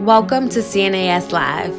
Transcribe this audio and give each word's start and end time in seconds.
Welcome 0.00 0.48
to 0.50 0.60
CNAS 0.60 1.30
Live, 1.30 1.74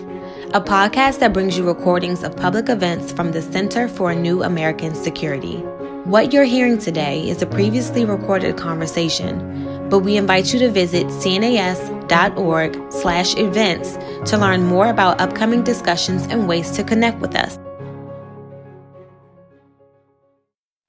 a 0.53 0.61
podcast 0.61 1.17
that 1.21 1.33
brings 1.33 1.57
you 1.57 1.67
recordings 1.67 2.21
of 2.21 2.37
public 2.37 2.69
events 2.69 3.11
from 3.11 3.31
the 3.31 3.41
Center 3.41 3.87
for 3.87 4.11
a 4.11 4.15
New 4.15 4.43
American 4.43 4.93
Security. 4.93 5.55
What 6.03 6.31
you're 6.31 6.43
hearing 6.43 6.77
today 6.77 7.27
is 7.27 7.41
a 7.41 7.47
previously 7.47 8.05
recorded 8.05 8.57
conversation, 8.57 9.89
but 9.89 10.01
we 10.01 10.17
invite 10.17 10.53
you 10.53 10.59
to 10.59 10.69
visit 10.69 11.07
cnas.org 11.07 12.91
slash 12.91 13.35
events 13.37 13.97
to 14.29 14.37
learn 14.37 14.65
more 14.65 14.91
about 14.91 15.19
upcoming 15.19 15.63
discussions 15.63 16.27
and 16.27 16.47
ways 16.47 16.69
to 16.73 16.83
connect 16.83 17.21
with 17.21 17.33
us. 17.33 17.57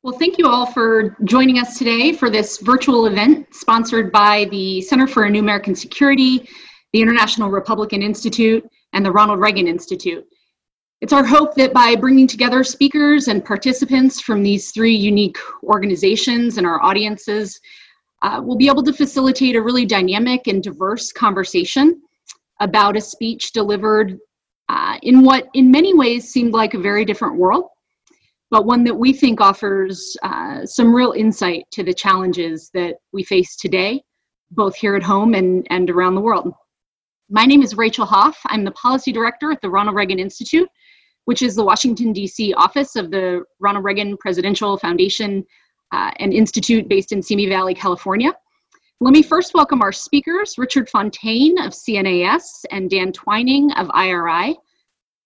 Well, 0.02 0.18
thank 0.18 0.36
you 0.36 0.48
all 0.48 0.66
for 0.66 1.16
joining 1.24 1.58
us 1.58 1.78
today 1.78 2.12
for 2.12 2.28
this 2.28 2.58
virtual 2.58 3.06
event 3.06 3.54
sponsored 3.54 4.12
by 4.12 4.48
the 4.50 4.82
Center 4.82 5.06
for 5.06 5.24
a 5.24 5.30
New 5.30 5.40
American 5.40 5.74
Security 5.74 6.46
the 6.92 7.00
International 7.00 7.50
Republican 7.50 8.02
Institute, 8.02 8.68
and 8.92 9.04
the 9.04 9.10
Ronald 9.10 9.40
Reagan 9.40 9.66
Institute. 9.66 10.24
It's 11.00 11.12
our 11.12 11.24
hope 11.24 11.54
that 11.56 11.72
by 11.72 11.96
bringing 11.96 12.28
together 12.28 12.62
speakers 12.62 13.28
and 13.28 13.44
participants 13.44 14.20
from 14.20 14.42
these 14.42 14.70
three 14.70 14.94
unique 14.94 15.36
organizations 15.64 16.58
and 16.58 16.66
our 16.66 16.80
audiences, 16.82 17.58
uh, 18.22 18.40
we'll 18.42 18.56
be 18.56 18.68
able 18.68 18.84
to 18.84 18.92
facilitate 18.92 19.56
a 19.56 19.62
really 19.62 19.84
dynamic 19.84 20.46
and 20.46 20.62
diverse 20.62 21.10
conversation 21.10 22.00
about 22.60 22.96
a 22.96 23.00
speech 23.00 23.50
delivered 23.52 24.16
uh, 24.68 24.96
in 25.02 25.22
what 25.22 25.48
in 25.54 25.70
many 25.70 25.92
ways 25.92 26.30
seemed 26.30 26.52
like 26.52 26.74
a 26.74 26.78
very 26.78 27.04
different 27.04 27.36
world, 27.36 27.64
but 28.52 28.64
one 28.64 28.84
that 28.84 28.94
we 28.94 29.12
think 29.12 29.40
offers 29.40 30.16
uh, 30.22 30.64
some 30.64 30.94
real 30.94 31.12
insight 31.12 31.64
to 31.72 31.82
the 31.82 31.92
challenges 31.92 32.70
that 32.74 32.94
we 33.12 33.24
face 33.24 33.56
today, 33.56 34.00
both 34.52 34.76
here 34.76 34.94
at 34.94 35.02
home 35.02 35.34
and, 35.34 35.66
and 35.70 35.90
around 35.90 36.14
the 36.14 36.20
world. 36.20 36.52
My 37.34 37.46
name 37.46 37.62
is 37.62 37.78
Rachel 37.78 38.04
Hoff. 38.04 38.38
I'm 38.48 38.62
the 38.62 38.72
policy 38.72 39.10
director 39.10 39.50
at 39.52 39.62
the 39.62 39.70
Ronald 39.70 39.96
Reagan 39.96 40.18
Institute, 40.18 40.68
which 41.24 41.40
is 41.40 41.54
the 41.54 41.64
Washington, 41.64 42.12
D.C. 42.12 42.52
office 42.52 42.94
of 42.94 43.10
the 43.10 43.42
Ronald 43.58 43.86
Reagan 43.86 44.18
Presidential 44.18 44.76
Foundation 44.76 45.42
uh, 45.92 46.10
and 46.18 46.34
Institute 46.34 46.90
based 46.90 47.10
in 47.10 47.22
Simi 47.22 47.48
Valley, 47.48 47.72
California. 47.72 48.34
Let 49.00 49.14
me 49.14 49.22
first 49.22 49.54
welcome 49.54 49.80
our 49.80 49.92
speakers, 49.92 50.58
Richard 50.58 50.90
Fontaine 50.90 51.58
of 51.58 51.72
CNAS 51.72 52.66
and 52.70 52.90
Dan 52.90 53.12
Twining 53.12 53.72
of 53.78 53.90
IRI. 53.94 54.54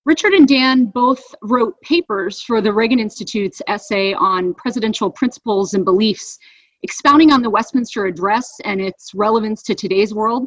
Richard 0.05 0.33
and 0.33 0.47
Dan 0.47 0.84
both 0.84 1.25
wrote 1.43 1.75
papers 1.81 2.41
for 2.41 2.61
the 2.61 2.73
Reagan 2.73 3.01
Institute's 3.01 3.61
essay 3.67 4.15
on 4.15 4.55
presidential 4.55 5.11
principles 5.11 5.75
and 5.75 5.84
beliefs, 5.84 6.39
expounding 6.84 7.33
on 7.33 7.43
the 7.43 7.51
Westminster 7.51 8.07
Address 8.07 8.61
and 8.65 8.81
its 8.81 9.12
relevance 9.12 9.65
to 9.65 9.75
today's 9.75 10.15
world, 10.15 10.47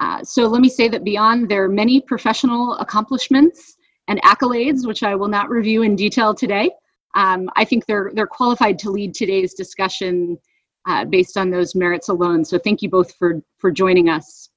uh, 0.00 0.24
so 0.24 0.46
let 0.46 0.62
me 0.62 0.68
say 0.68 0.88
that 0.88 1.04
beyond 1.04 1.48
their 1.48 1.68
many 1.68 2.00
professional 2.00 2.74
accomplishments 2.78 3.76
and 4.08 4.20
accolades, 4.22 4.86
which 4.86 5.02
I 5.02 5.14
will 5.14 5.28
not 5.28 5.50
review 5.50 5.82
in 5.82 5.94
detail 5.94 6.34
today, 6.34 6.70
um, 7.14 7.50
I 7.54 7.64
think 7.64 7.86
they're, 7.86 8.10
they're 8.14 8.26
qualified 8.26 8.78
to 8.80 8.90
lead 8.90 9.14
today's 9.14 9.54
discussion 9.54 10.38
uh, 10.88 11.04
based 11.04 11.36
on 11.36 11.50
those 11.50 11.74
merits 11.74 12.08
alone. 12.08 12.44
So 12.44 12.58
thank 12.58 12.80
you 12.80 12.88
both 12.88 13.14
for, 13.16 13.42
for 13.58 13.70
joining 13.70 14.08
us. 14.08 14.48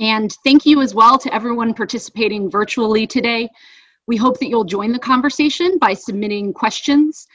And 0.00 0.32
thank 0.44 0.66
you 0.66 0.80
as 0.80 0.94
well 0.94 1.18
to 1.18 1.32
everyone 1.32 1.72
participating 1.72 2.50
virtually 2.50 3.06
today. 3.06 3.48
We 4.06 4.16
hope 4.16 4.38
that 4.40 4.48
you'll 4.48 4.64
join 4.64 4.90
the 4.92 4.98
conversation 4.98 5.78
by 5.78 5.94
submitting 5.94 6.52
questions 6.52 7.26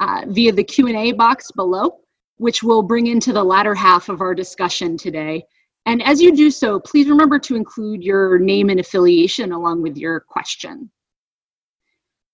uh, 0.00 0.22
via 0.28 0.52
the 0.52 0.64
Q&A 0.64 1.12
box 1.12 1.50
below, 1.50 1.98
which 2.36 2.62
we'll 2.62 2.82
bring 2.82 3.08
into 3.08 3.32
the 3.32 3.42
latter 3.42 3.74
half 3.74 4.08
of 4.08 4.20
our 4.20 4.34
discussion 4.34 4.96
today. 4.96 5.44
And 5.86 6.02
as 6.02 6.20
you 6.20 6.34
do 6.34 6.50
so, 6.50 6.78
please 6.80 7.08
remember 7.08 7.38
to 7.38 7.56
include 7.56 8.02
your 8.02 8.38
name 8.38 8.68
and 8.68 8.80
affiliation 8.80 9.52
along 9.52 9.82
with 9.82 9.96
your 9.96 10.20
question. 10.20 10.90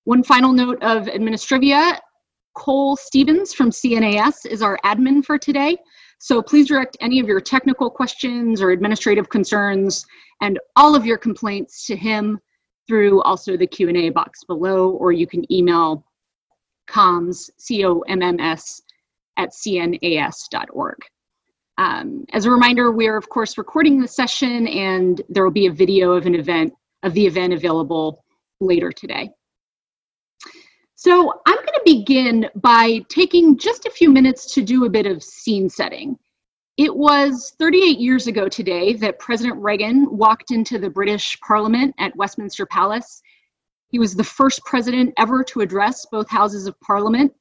One 0.05 0.23
final 0.23 0.53
note 0.53 0.83
of 0.83 1.07
administrivia, 1.07 1.99
Cole 2.55 2.97
Stevens 2.97 3.55
from 3.55 3.71
CNAS 3.71 4.47
is 4.47 4.63
our 4.63 4.79
admin 4.85 5.25
for 5.25 5.39
today. 5.39 5.77
So 6.19 6.41
please 6.41 6.69
direct 6.69 6.97
any 7.01 7.21
of 7.21 7.27
your 7.27 7.41
technical 7.41 7.91
questions 7.91 8.63
or 8.63 8.71
administrative 8.71 9.29
concerns 9.29 10.05
and 10.41 10.59
all 10.77 10.95
of 10.95 11.05
your 11.05 11.19
complaints 11.19 11.87
to 11.87 11.97
him 11.97 12.39
through 12.87 13.23
also 13.23 13.57
the 13.57 13.67
Q&A 13.67 14.11
box 14.11 14.45
below, 14.45 14.91
or 14.91 15.13
you 15.13 15.27
can 15.27 15.51
email 15.53 16.05
comms, 16.89 17.51
C-O-M-M-S, 17.59 18.83
at 19.37 19.51
cnas.org. 19.51 20.99
Um, 21.77 22.25
as 22.33 22.45
a 22.45 22.51
reminder, 22.51 22.93
we're 22.93 23.17
of 23.17 23.29
course 23.29 23.59
recording 23.59 24.01
the 24.01 24.09
session 24.09 24.67
and 24.69 25.21
there 25.29 25.45
will 25.45 25.51
be 25.51 25.67
a 25.67 25.73
video 25.73 26.13
of 26.13 26.27
an 26.27 26.35
event, 26.35 26.73
of 27.03 27.15
the 27.15 27.27
event 27.27 27.53
available 27.53 28.25
later 28.61 28.93
today. 28.93 29.31
So 30.95 31.41
I'm 31.47 31.57
gonna 31.57 31.85
begin 31.85 32.49
by 32.55 33.01
taking 33.09 33.59
just 33.59 33.87
a 33.87 33.91
few 33.91 34.11
minutes 34.11 34.55
to 34.55 34.63
do 34.63 34.85
a 34.85 34.91
bit 34.91 35.07
of 35.07 35.23
scene 35.23 35.69
setting. 35.69 36.17
It 36.77 36.95
was 36.95 37.53
38 37.59 37.99
years 37.99 38.27
ago 38.27 38.49
today 38.49 38.95
that 38.95 39.19
President 39.19 39.61
Reagan 39.61 40.09
walked 40.11 40.51
into 40.51 40.79
the 40.79 40.91
British 40.91 41.39
Parliament 41.41 41.95
at 41.99 42.17
Westminster 42.17 42.67
Palace. 42.67 43.23
He 43.89 43.99
was 44.01 44.17
the 44.17 44.25
first 44.25 44.65
president 44.65 45.15
ever 45.17 45.45
to 45.45 45.61
address 45.61 46.05
both 46.11 46.29
houses 46.29 46.67
of 46.67 46.79
Parliament, 46.81 47.33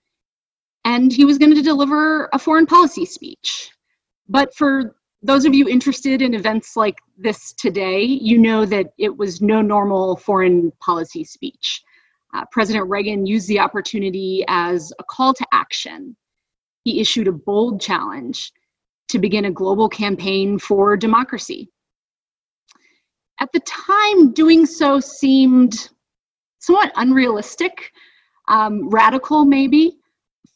and 0.86 1.12
he 1.12 1.26
was 1.26 1.40
going 1.40 1.56
to 1.56 1.64
deliver 1.64 2.30
a 2.32 2.38
foreign 2.38 2.68
policy 2.68 3.06
speech. 3.06 3.72
But 4.34 4.54
for 4.56 4.96
those 5.22 5.46
of 5.46 5.54
you 5.54 5.70
interested 5.70 6.24
in 6.24 6.34
events 6.34 6.76
like 6.76 6.98
this 7.18 7.54
today, 7.54 8.02
you 8.02 8.40
know 8.40 8.66
that 8.66 8.88
it 8.98 9.16
was 9.16 9.44
no 9.44 9.62
normal 9.62 10.18
foreign 10.18 10.72
policy 10.84 11.24
speech. 11.24 11.84
Uh, 12.34 12.44
President 12.52 12.90
Reagan 12.90 13.28
used 13.28 13.48
the 13.48 13.60
opportunity 13.60 14.44
as 14.48 14.92
a 14.98 15.04
call 15.04 15.36
to 15.36 15.46
action. 15.54 16.18
He 16.84 17.00
issued 17.00 17.28
a 17.28 17.32
bold 17.32 17.80
challenge 17.80 18.52
to 19.10 19.20
begin 19.20 19.46
a 19.46 19.52
global 19.52 19.88
campaign 19.88 20.58
for 20.58 20.98
democracy. 20.98 21.70
At 23.40 23.50
the 23.54 23.62
time, 23.62 24.34
doing 24.34 24.66
so 24.66 25.00
seemed 25.00 25.90
somewhat 26.58 26.92
unrealistic, 26.96 27.92
um, 28.48 28.90
radical 28.90 29.46
maybe, 29.46 30.00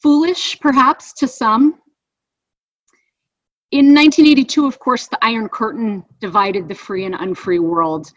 foolish 0.01 0.59
perhaps 0.59 1.13
to 1.19 1.27
some. 1.27 1.79
In 3.71 3.87
1982, 3.93 4.65
of 4.65 4.79
course, 4.79 5.07
the 5.07 5.19
Iron 5.21 5.49
Curtain 5.49 6.03
divided 6.21 6.69
the 6.69 6.75
free 6.75 7.03
and 7.03 7.15
unfree 7.15 7.59
world. 7.59 8.13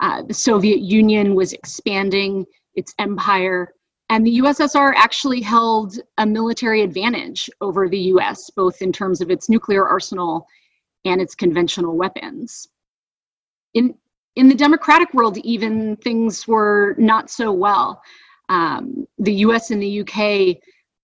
Uh, 0.00 0.22
the 0.22 0.34
Soviet 0.34 0.80
Union 0.80 1.34
was 1.34 1.54
expanding 1.54 2.44
its 2.74 2.94
empire, 2.98 3.72
and 4.10 4.26
the 4.26 4.40
USSR 4.40 4.92
actually 4.94 5.40
held 5.40 5.98
a 6.18 6.26
military 6.26 6.82
advantage 6.82 7.48
over 7.62 7.88
the 7.88 7.98
US, 8.14 8.50
both 8.50 8.82
in 8.82 8.92
terms 8.92 9.22
of 9.22 9.30
its 9.30 9.48
nuclear 9.48 9.88
arsenal 9.88 10.46
and 11.06 11.18
its 11.18 11.34
conventional 11.34 11.96
weapons. 11.96 12.68
In, 13.72 13.94
in 14.36 14.48
the 14.48 14.54
democratic 14.54 15.14
world, 15.14 15.38
even 15.38 15.96
things 15.96 16.46
were 16.46 16.94
not 16.98 17.30
so 17.30 17.52
well. 17.52 18.02
Um, 18.50 19.06
the 19.18 19.34
US 19.46 19.70
and 19.70 19.80
the 19.80 20.00
UK 20.02 20.60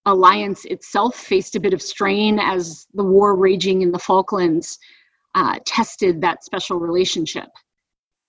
alliance 0.07 0.65
itself 0.65 1.17
faced 1.17 1.57
a 1.57 1.61
bit 1.61 1.75
of 1.75 1.83
strain 1.83 2.39
as 2.39 2.87
the 2.95 3.05
war 3.05 3.37
raging 3.37 3.83
in 3.83 3.93
the 3.93 3.99
Falklands 3.99 4.79
uh, 5.35 5.59
tested 5.67 6.21
that 6.21 6.45
special 6.45 6.79
relationship. 6.79 7.49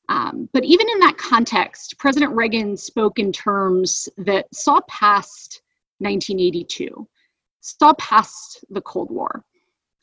Um, 0.10 0.50
but 0.54 0.64
even 0.64 0.88
in 0.90 1.00
that 1.00 1.18
context, 1.18 1.98
President 2.00 2.34
Reagan 2.36 2.78
spoke 2.78 3.20
in 3.20 3.32
terms 3.32 4.10
that 4.18 4.48
saw 4.54 4.80
past 4.90 5.62
1982, 6.00 7.08
saw 7.62 7.94
past 7.94 8.64
the 8.70 8.82
Cold 8.82 9.12
War. 9.12 9.44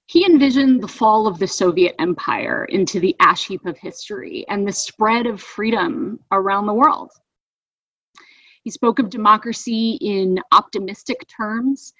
He 0.06 0.26
envisioned 0.26 0.82
the 0.82 0.88
fall 0.88 1.26
of 1.26 1.38
the 1.38 1.46
Soviet 1.46 1.94
Empire 1.98 2.66
into 2.66 3.00
the 3.00 3.16
ash 3.20 3.46
heap 3.46 3.64
of 3.64 3.78
history 3.78 4.44
and 4.48 4.66
the 4.66 4.72
spread 4.72 5.26
of 5.26 5.40
freedom 5.40 6.20
around 6.30 6.66
the 6.66 6.74
world. 6.74 7.10
He 8.64 8.70
spoke 8.70 8.98
of 8.98 9.10
democracy 9.10 9.98
in 10.00 10.40
optimistic 10.50 11.26
terms, 11.28 11.92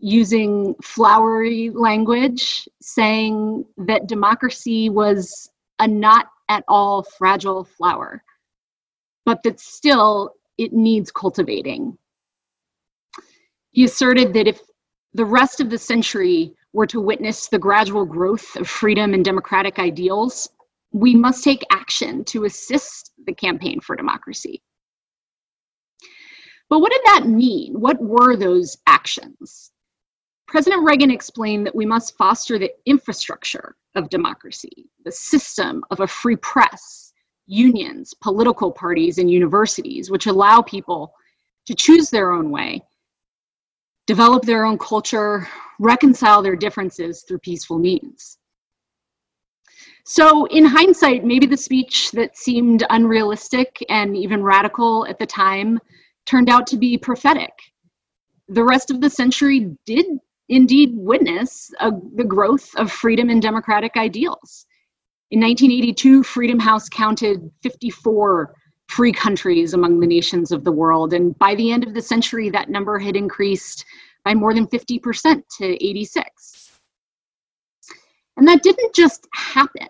using 0.00 0.74
flowery 0.82 1.70
language, 1.70 2.68
saying 2.82 3.64
that 3.76 4.08
democracy 4.08 4.90
was 4.90 5.48
a 5.78 5.86
not 5.86 6.26
at 6.48 6.64
all 6.66 7.04
fragile 7.04 7.62
flower, 7.64 8.22
but 9.24 9.42
that 9.44 9.60
still 9.60 10.32
it 10.56 10.72
needs 10.72 11.12
cultivating. 11.12 11.96
He 13.70 13.84
asserted 13.84 14.32
that 14.34 14.48
if 14.48 14.60
the 15.14 15.24
rest 15.24 15.60
of 15.60 15.70
the 15.70 15.78
century 15.78 16.52
were 16.72 16.86
to 16.86 17.00
witness 17.00 17.48
the 17.48 17.60
gradual 17.60 18.04
growth 18.04 18.56
of 18.56 18.68
freedom 18.68 19.14
and 19.14 19.24
democratic 19.24 19.78
ideals, 19.78 20.48
we 20.92 21.14
must 21.14 21.44
take 21.44 21.62
action 21.70 22.24
to 22.24 22.44
assist 22.44 23.12
the 23.26 23.34
campaign 23.34 23.80
for 23.80 23.94
democracy. 23.94 24.62
But 26.68 26.80
what 26.80 26.92
did 26.92 27.00
that 27.06 27.28
mean? 27.28 27.80
What 27.80 28.00
were 28.00 28.36
those 28.36 28.76
actions? 28.86 29.72
President 30.46 30.82
Reagan 30.82 31.10
explained 31.10 31.66
that 31.66 31.74
we 31.74 31.86
must 31.86 32.16
foster 32.16 32.58
the 32.58 32.72
infrastructure 32.86 33.76
of 33.94 34.08
democracy, 34.08 34.86
the 35.04 35.12
system 35.12 35.84
of 35.90 36.00
a 36.00 36.06
free 36.06 36.36
press, 36.36 37.12
unions, 37.46 38.14
political 38.14 38.72
parties, 38.72 39.18
and 39.18 39.30
universities, 39.30 40.10
which 40.10 40.26
allow 40.26 40.62
people 40.62 41.12
to 41.66 41.74
choose 41.74 42.08
their 42.08 42.32
own 42.32 42.50
way, 42.50 42.80
develop 44.06 44.42
their 44.42 44.64
own 44.64 44.78
culture, 44.78 45.46
reconcile 45.78 46.42
their 46.42 46.56
differences 46.56 47.24
through 47.28 47.38
peaceful 47.40 47.78
means. 47.78 48.38
So, 50.06 50.46
in 50.46 50.64
hindsight, 50.64 51.24
maybe 51.24 51.44
the 51.44 51.58
speech 51.58 52.10
that 52.12 52.38
seemed 52.38 52.86
unrealistic 52.88 53.84
and 53.90 54.16
even 54.16 54.42
radical 54.42 55.06
at 55.06 55.18
the 55.18 55.26
time 55.26 55.78
turned 56.28 56.50
out 56.50 56.66
to 56.68 56.76
be 56.76 56.98
prophetic. 56.98 57.52
The 58.48 58.64
rest 58.64 58.90
of 58.90 59.00
the 59.00 59.10
century 59.10 59.74
did 59.86 60.06
indeed 60.48 60.90
witness 60.94 61.70
a, 61.80 61.90
the 62.16 62.24
growth 62.24 62.70
of 62.76 62.92
freedom 62.92 63.30
and 63.30 63.40
democratic 63.40 63.96
ideals. 63.96 64.66
In 65.30 65.40
1982, 65.40 66.22
Freedom 66.22 66.58
House 66.58 66.88
counted 66.88 67.50
54 67.62 68.54
free 68.88 69.12
countries 69.12 69.74
among 69.74 70.00
the 70.00 70.06
nations 70.06 70.50
of 70.52 70.64
the 70.64 70.72
world, 70.72 71.12
and 71.12 71.38
by 71.38 71.54
the 71.54 71.70
end 71.70 71.84
of 71.84 71.92
the 71.92 72.00
century, 72.00 72.48
that 72.50 72.70
number 72.70 72.98
had 72.98 73.16
increased 73.16 73.84
by 74.24 74.34
more 74.34 74.54
than 74.54 74.66
50% 74.66 75.42
to 75.58 75.84
86. 75.84 76.80
And 78.36 78.48
that 78.48 78.62
didn't 78.62 78.94
just 78.94 79.26
happen. 79.34 79.88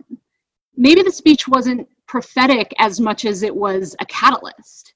Maybe 0.77 1.03
the 1.03 1.13
speech 1.13 1.47
wasn't 1.47 1.89
prophetic 2.07 2.73
as 2.79 3.01
much 3.01 3.25
as 3.25 3.43
it 3.43 3.55
was 3.55 3.95
a 4.01 4.07
catalyst. 4.07 4.95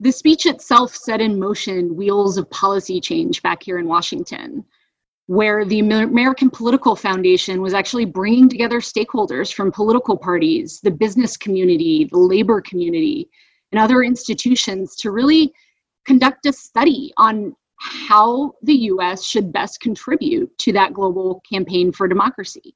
The 0.00 0.12
speech 0.12 0.44
itself 0.44 0.94
set 0.94 1.20
in 1.20 1.38
motion 1.38 1.96
wheels 1.96 2.36
of 2.36 2.50
policy 2.50 3.00
change 3.00 3.42
back 3.42 3.62
here 3.62 3.78
in 3.78 3.86
Washington, 3.86 4.64
where 5.26 5.64
the 5.64 5.80
American 5.80 6.50
Political 6.50 6.96
Foundation 6.96 7.62
was 7.62 7.72
actually 7.72 8.04
bringing 8.04 8.48
together 8.48 8.80
stakeholders 8.80 9.52
from 9.52 9.72
political 9.72 10.16
parties, 10.16 10.80
the 10.82 10.90
business 10.90 11.36
community, 11.36 12.08
the 12.12 12.18
labor 12.18 12.60
community, 12.60 13.28
and 13.72 13.80
other 13.80 14.02
institutions 14.02 14.96
to 14.96 15.10
really 15.10 15.52
conduct 16.04 16.46
a 16.46 16.52
study 16.52 17.12
on 17.16 17.56
how 17.78 18.54
the 18.62 18.74
US 18.90 19.24
should 19.24 19.52
best 19.52 19.80
contribute 19.80 20.56
to 20.58 20.72
that 20.72 20.92
global 20.92 21.42
campaign 21.50 21.90
for 21.90 22.06
democracy. 22.06 22.74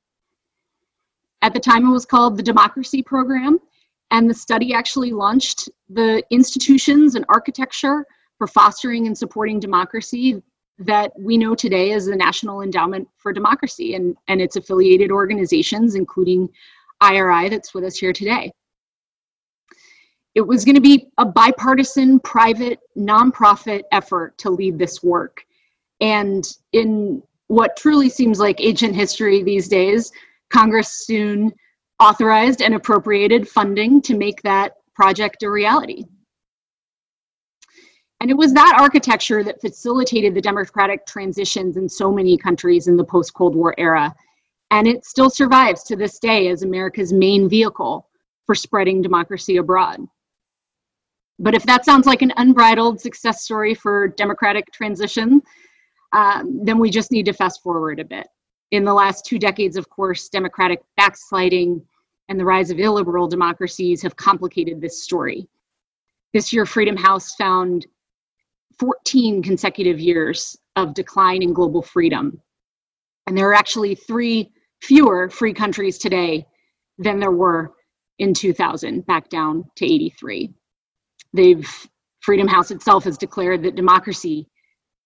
At 1.43 1.55
the 1.55 1.61
time, 1.61 1.87
it 1.87 1.93
was 1.93 2.05
called 2.05 2.37
the 2.37 2.43
Democracy 2.43 3.03
Program, 3.03 3.59
and 4.11 4.29
the 4.29 4.35
study 4.35 4.75
actually 4.75 5.13
launched 5.13 5.69
the 5.89 6.23
institutions 6.31 7.15
and 7.15 7.25
architecture 7.29 8.05
for 8.39 8.47
fostering 8.47 9.07
and 9.07 9.17
supporting 9.17 9.61
democracy 9.61 10.43
that 10.79 11.13
we 11.19 11.37
know 11.37 11.55
today 11.55 11.93
as 11.93 12.07
the 12.07 12.17
National 12.17 12.63
Endowment 12.63 13.07
for 13.19 13.33
Democracy 13.33 13.95
and, 13.95 14.17
and 14.29 14.41
its 14.41 14.57
affiliated 14.57 15.11
organizations, 15.11 15.95
including 15.95 16.49
IRI, 17.03 17.51
that's 17.51 17.75
with 17.75 17.85
us 17.85 17.99
here 17.99 18.13
today. 18.13 18.51
It 20.35 20.41
was 20.41 20.65
going 20.65 20.77
to 20.77 20.81
be 20.81 21.09
a 21.19 21.27
bipartisan, 21.27 22.19
private, 22.21 22.79
nonprofit 22.97 23.83
effort 23.93 24.39
to 24.39 24.51
lead 24.51 24.79
this 24.79 25.03
work. 25.03 25.45
And 26.01 26.47
in 26.73 27.23
what 27.49 27.77
truly 27.77 28.09
seems 28.09 28.39
like 28.39 28.61
ancient 28.61 28.95
history 28.95 29.43
these 29.43 29.69
days, 29.69 30.13
Congress 30.51 31.05
soon 31.05 31.53
authorized 32.01 32.63
and 32.63 32.75
appropriated 32.75 33.49
funding 33.49 34.01
to 34.03 34.17
make 34.17 34.43
that 34.43 34.73
project 34.95 35.43
a 35.43 35.51
reality. 35.51 36.05
And 38.21 38.31
it 38.31 38.37
was 38.37 38.53
that 38.53 38.77
architecture 38.79 39.43
that 39.45 39.61
facilitated 39.61 40.35
the 40.35 40.43
democratic 40.43 41.07
transitions 41.07 41.77
in 41.77 41.89
so 41.89 42.13
many 42.13 42.37
countries 42.37 42.87
in 42.87 42.97
the 42.97 43.05
post 43.05 43.33
Cold 43.33 43.55
War 43.55 43.75
era. 43.79 44.15
And 44.71 44.87
it 44.87 45.05
still 45.05 45.31
survives 45.31 45.83
to 45.85 45.97
this 45.97 46.19
day 46.19 46.49
as 46.49 46.63
America's 46.63 47.13
main 47.13 47.49
vehicle 47.49 48.09
for 48.45 48.55
spreading 48.55 49.01
democracy 49.01 49.57
abroad. 49.57 50.01
But 51.39 51.55
if 51.55 51.63
that 51.65 51.87
sounds 51.87 52.07
like 52.07 52.21
an 52.21 52.35
unbridled 52.37 53.01
success 53.01 53.43
story 53.43 53.75
for 53.75 54.09
democratic 54.09 54.71
transition, 54.71 55.41
um, 56.13 56.61
then 56.63 56.79
we 56.79 56.91
just 56.91 57.13
need 57.13 57.25
to 57.27 57.33
fast 57.33 57.63
forward 57.63 57.99
a 58.01 58.05
bit. 58.05 58.27
In 58.71 58.85
the 58.85 58.93
last 58.93 59.25
two 59.25 59.39
decades, 59.39 59.77
of 59.77 59.89
course, 59.89 60.29
democratic 60.29 60.81
backsliding 60.99 61.83
and 62.31 62.39
the 62.39 62.45
rise 62.45 62.71
of 62.71 62.79
illiberal 62.79 63.27
democracies 63.27 64.01
have 64.01 64.15
complicated 64.15 64.81
this 64.81 65.03
story. 65.03 65.49
This 66.33 66.53
year, 66.53 66.65
Freedom 66.65 66.97
House 66.97 67.35
found 67.35 67.87
14 68.79 69.43
consecutive 69.43 69.99
years 69.99 70.57
of 70.77 70.95
decline 70.95 71.43
in 71.43 71.53
global 71.53 71.83
freedom. 71.83 72.41
And 73.27 73.37
there 73.37 73.51
are 73.51 73.55
actually 73.55 73.97
three 73.97 74.53
fewer 74.81 75.29
free 75.29 75.53
countries 75.53 75.99
today 75.99 76.47
than 76.99 77.19
there 77.19 77.33
were 77.33 77.73
in 78.21 78.33
2000, 78.33 79.05
back 79.07 79.29
down 79.29 79.65
to 79.77 79.85
83. 79.85 80.55
They've 81.35 81.89
Freedom 82.21 82.47
House 82.47 82.71
itself 82.71 83.05
has 83.05 83.19
declared 83.19 83.63
that 83.63 83.77
democracy 83.77 84.47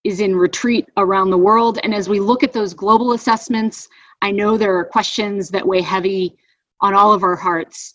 is 0.02 0.20
in 0.20 0.36
retreat 0.36 0.88
around 0.96 1.30
the 1.30 1.38
world. 1.38 1.78
And 1.84 1.94
as 1.94 2.08
we 2.08 2.20
look 2.20 2.42
at 2.42 2.52
those 2.52 2.74
global 2.74 3.12
assessments, 3.12 3.88
I 4.20 4.30
know 4.30 4.58
there 4.58 4.76
are 4.76 4.84
questions 4.84 5.48
that 5.50 5.66
weigh 5.66 5.80
heavy 5.80 6.36
on 6.84 6.92
all 6.92 7.14
of 7.14 7.22
our 7.22 7.34
hearts 7.34 7.94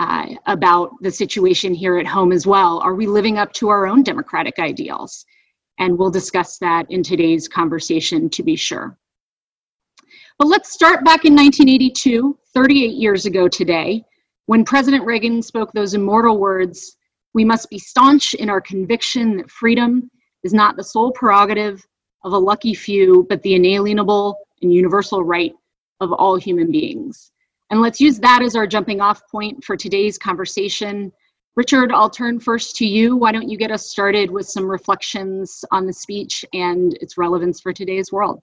uh, 0.00 0.26
about 0.46 0.90
the 1.02 1.10
situation 1.10 1.72
here 1.72 1.98
at 1.98 2.06
home 2.06 2.32
as 2.32 2.48
well. 2.48 2.80
Are 2.80 2.96
we 2.96 3.06
living 3.06 3.38
up 3.38 3.52
to 3.54 3.68
our 3.68 3.86
own 3.86 4.02
democratic 4.02 4.58
ideals? 4.58 5.24
And 5.78 5.96
we'll 5.96 6.10
discuss 6.10 6.58
that 6.58 6.90
in 6.90 7.04
today's 7.04 7.46
conversation 7.46 8.28
to 8.30 8.42
be 8.42 8.56
sure. 8.56 8.98
But 10.36 10.48
let's 10.48 10.72
start 10.72 11.04
back 11.04 11.24
in 11.24 11.36
1982, 11.36 12.36
38 12.52 12.94
years 12.94 13.24
ago 13.24 13.46
today, 13.46 14.04
when 14.46 14.64
President 14.64 15.04
Reagan 15.04 15.40
spoke 15.40 15.72
those 15.72 15.94
immortal 15.94 16.38
words 16.38 16.96
we 17.34 17.44
must 17.44 17.68
be 17.70 17.78
staunch 17.78 18.34
in 18.34 18.48
our 18.48 18.60
conviction 18.60 19.36
that 19.36 19.50
freedom 19.50 20.10
is 20.44 20.54
not 20.54 20.76
the 20.76 20.84
sole 20.84 21.12
prerogative 21.12 21.84
of 22.24 22.32
a 22.32 22.38
lucky 22.38 22.74
few, 22.74 23.26
but 23.28 23.42
the 23.42 23.54
inalienable 23.54 24.36
and 24.62 24.72
universal 24.72 25.22
right 25.22 25.52
of 26.00 26.12
all 26.12 26.36
human 26.36 26.70
beings. 26.70 27.32
And 27.70 27.80
let's 27.80 28.00
use 28.00 28.18
that 28.20 28.42
as 28.42 28.56
our 28.56 28.66
jumping 28.66 29.00
off 29.00 29.22
point 29.30 29.64
for 29.64 29.76
today's 29.76 30.18
conversation. 30.18 31.12
Richard, 31.56 31.92
I'll 31.92 32.10
turn 32.10 32.40
first 32.40 32.76
to 32.76 32.86
you. 32.86 33.16
Why 33.16 33.32
don't 33.32 33.48
you 33.48 33.56
get 33.56 33.70
us 33.70 33.88
started 33.88 34.30
with 34.30 34.46
some 34.48 34.68
reflections 34.68 35.64
on 35.70 35.86
the 35.86 35.92
speech 35.92 36.44
and 36.52 36.94
its 37.00 37.16
relevance 37.16 37.60
for 37.60 37.72
today's 37.72 38.10
world? 38.10 38.42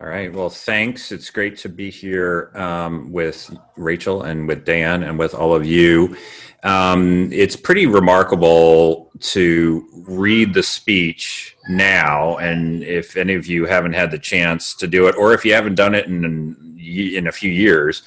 All 0.00 0.08
right. 0.08 0.32
Well, 0.32 0.50
thanks. 0.50 1.12
It's 1.12 1.30
great 1.30 1.56
to 1.58 1.68
be 1.68 1.88
here 1.88 2.50
um, 2.54 3.12
with 3.12 3.56
Rachel 3.76 4.22
and 4.22 4.48
with 4.48 4.64
Dan 4.64 5.04
and 5.04 5.16
with 5.16 5.32
all 5.32 5.54
of 5.54 5.64
you. 5.64 6.16
Um, 6.64 7.32
it's 7.32 7.54
pretty 7.54 7.86
remarkable 7.86 9.12
to 9.20 9.86
read 10.08 10.54
the 10.54 10.62
speech 10.62 11.56
now, 11.68 12.36
and 12.38 12.82
if 12.82 13.16
any 13.16 13.34
of 13.34 13.46
you 13.46 13.64
haven't 13.64 13.92
had 13.92 14.10
the 14.10 14.18
chance 14.18 14.74
to 14.74 14.86
do 14.86 15.06
it, 15.08 15.16
or 15.16 15.34
if 15.34 15.44
you 15.44 15.54
haven't 15.54 15.74
done 15.74 15.94
it 15.94 16.06
in 16.06 16.71
in 17.16 17.26
a 17.26 17.32
few 17.32 17.50
years, 17.50 18.02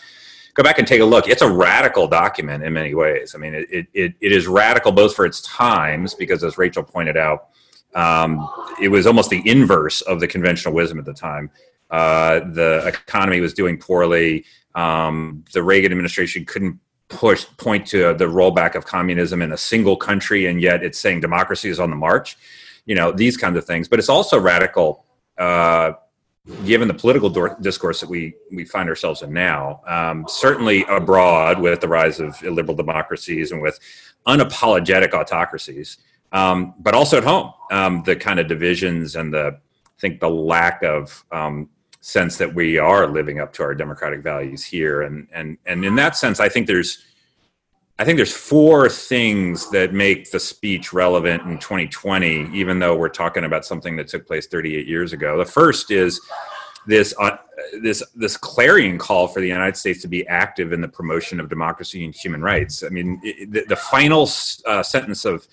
go 0.53 0.63
back 0.63 0.79
and 0.79 0.87
take 0.87 1.01
a 1.01 1.05
look. 1.05 1.27
It's 1.27 1.41
a 1.41 1.49
radical 1.49 2.07
document 2.07 2.63
in 2.63 2.73
many 2.73 2.93
ways. 2.93 3.35
I 3.35 3.37
mean, 3.37 3.53
it 3.53 3.87
it, 3.93 4.13
it 4.19 4.31
is 4.31 4.47
radical 4.47 4.91
both 4.91 5.15
for 5.15 5.25
its 5.25 5.41
times, 5.41 6.13
because 6.13 6.43
as 6.43 6.57
Rachel 6.57 6.83
pointed 6.83 7.17
out, 7.17 7.49
um, 7.95 8.47
it 8.81 8.89
was 8.89 9.07
almost 9.07 9.29
the 9.29 9.41
inverse 9.49 10.01
of 10.01 10.19
the 10.19 10.27
conventional 10.27 10.73
wisdom 10.73 10.99
at 10.99 11.05
the 11.05 11.13
time. 11.13 11.49
Uh, 11.89 12.39
the 12.53 12.83
economy 12.87 13.39
was 13.39 13.53
doing 13.53 13.77
poorly. 13.77 14.45
Um, 14.73 15.45
the 15.53 15.63
Reagan 15.63 15.91
administration 15.91 16.45
couldn't 16.45 16.79
push 17.07 17.45
point 17.57 17.85
to 17.87 18.13
the 18.15 18.25
rollback 18.25 18.75
of 18.75 18.85
communism 18.85 19.41
in 19.41 19.51
a 19.51 19.57
single 19.57 19.95
country, 19.95 20.47
and 20.47 20.59
yet 20.59 20.83
it's 20.83 20.99
saying 20.99 21.21
democracy 21.21 21.69
is 21.69 21.79
on 21.79 21.89
the 21.89 21.95
march. 21.95 22.37
You 22.85 22.95
know 22.95 23.11
these 23.11 23.37
kinds 23.37 23.57
of 23.57 23.65
things, 23.65 23.87
but 23.87 23.99
it's 23.99 24.09
also 24.09 24.39
radical. 24.39 25.05
Uh, 25.37 25.93
given 26.65 26.87
the 26.87 26.93
political 26.93 27.29
discourse 27.61 27.99
that 28.01 28.09
we, 28.09 28.35
we 28.51 28.65
find 28.65 28.87
ourselves 28.87 29.21
in 29.21 29.33
now, 29.33 29.81
um, 29.87 30.25
certainly 30.27 30.83
abroad 30.85 31.59
with 31.59 31.81
the 31.81 31.87
rise 31.87 32.19
of 32.19 32.41
illiberal 32.43 32.75
democracies 32.75 33.51
and 33.51 33.61
with 33.61 33.79
unapologetic 34.27 35.13
autocracies, 35.13 35.97
um, 36.31 36.73
but 36.79 36.93
also 36.93 37.17
at 37.17 37.23
home, 37.23 37.51
um, 37.71 38.03
the 38.05 38.15
kind 38.15 38.39
of 38.39 38.47
divisions 38.47 39.15
and 39.15 39.33
the 39.33 39.57
I 39.57 40.01
think 40.01 40.19
the 40.19 40.29
lack 40.29 40.83
of 40.83 41.23
um, 41.31 41.69
sense 42.01 42.37
that 42.37 42.53
we 42.53 42.77
are 42.77 43.07
living 43.07 43.39
up 43.39 43.53
to 43.53 43.63
our 43.63 43.73
democratic 43.73 44.21
values 44.21 44.63
here. 44.63 45.01
And 45.03 45.27
and 45.31 45.57
and 45.65 45.83
in 45.83 45.95
that 45.95 46.15
sense 46.15 46.39
i 46.39 46.49
think 46.49 46.67
there's 46.67 47.03
i 47.99 48.03
think 48.03 48.17
there's 48.17 48.35
four 48.35 48.89
things 48.89 49.69
that 49.71 49.93
make 49.93 50.31
the 50.31 50.39
speech 50.39 50.93
relevant 50.93 51.43
in 51.43 51.57
2020 51.59 52.49
even 52.53 52.79
though 52.79 52.95
we're 52.95 53.09
talking 53.09 53.45
about 53.45 53.65
something 53.65 53.95
that 53.95 54.07
took 54.07 54.25
place 54.27 54.47
38 54.47 54.87
years 54.87 55.13
ago 55.13 55.37
the 55.37 55.45
first 55.45 55.91
is 55.91 56.19
this 56.87 57.13
uh, 57.19 57.37
this 57.81 58.03
this 58.15 58.37
clarion 58.37 58.97
call 58.97 59.27
for 59.27 59.39
the 59.39 59.47
United 59.47 59.75
States 59.75 60.01
to 60.01 60.07
be 60.07 60.27
active 60.27 60.73
in 60.73 60.81
the 60.81 60.87
promotion 60.87 61.39
of 61.39 61.49
democracy 61.49 62.05
and 62.05 62.13
human 62.13 62.41
rights. 62.41 62.83
I 62.83 62.89
mean, 62.89 63.19
it, 63.23 63.51
the, 63.51 63.65
the, 63.67 63.75
final 63.75 64.29
uh, 64.65 64.83
sentence 64.83 65.25
of 65.25 65.47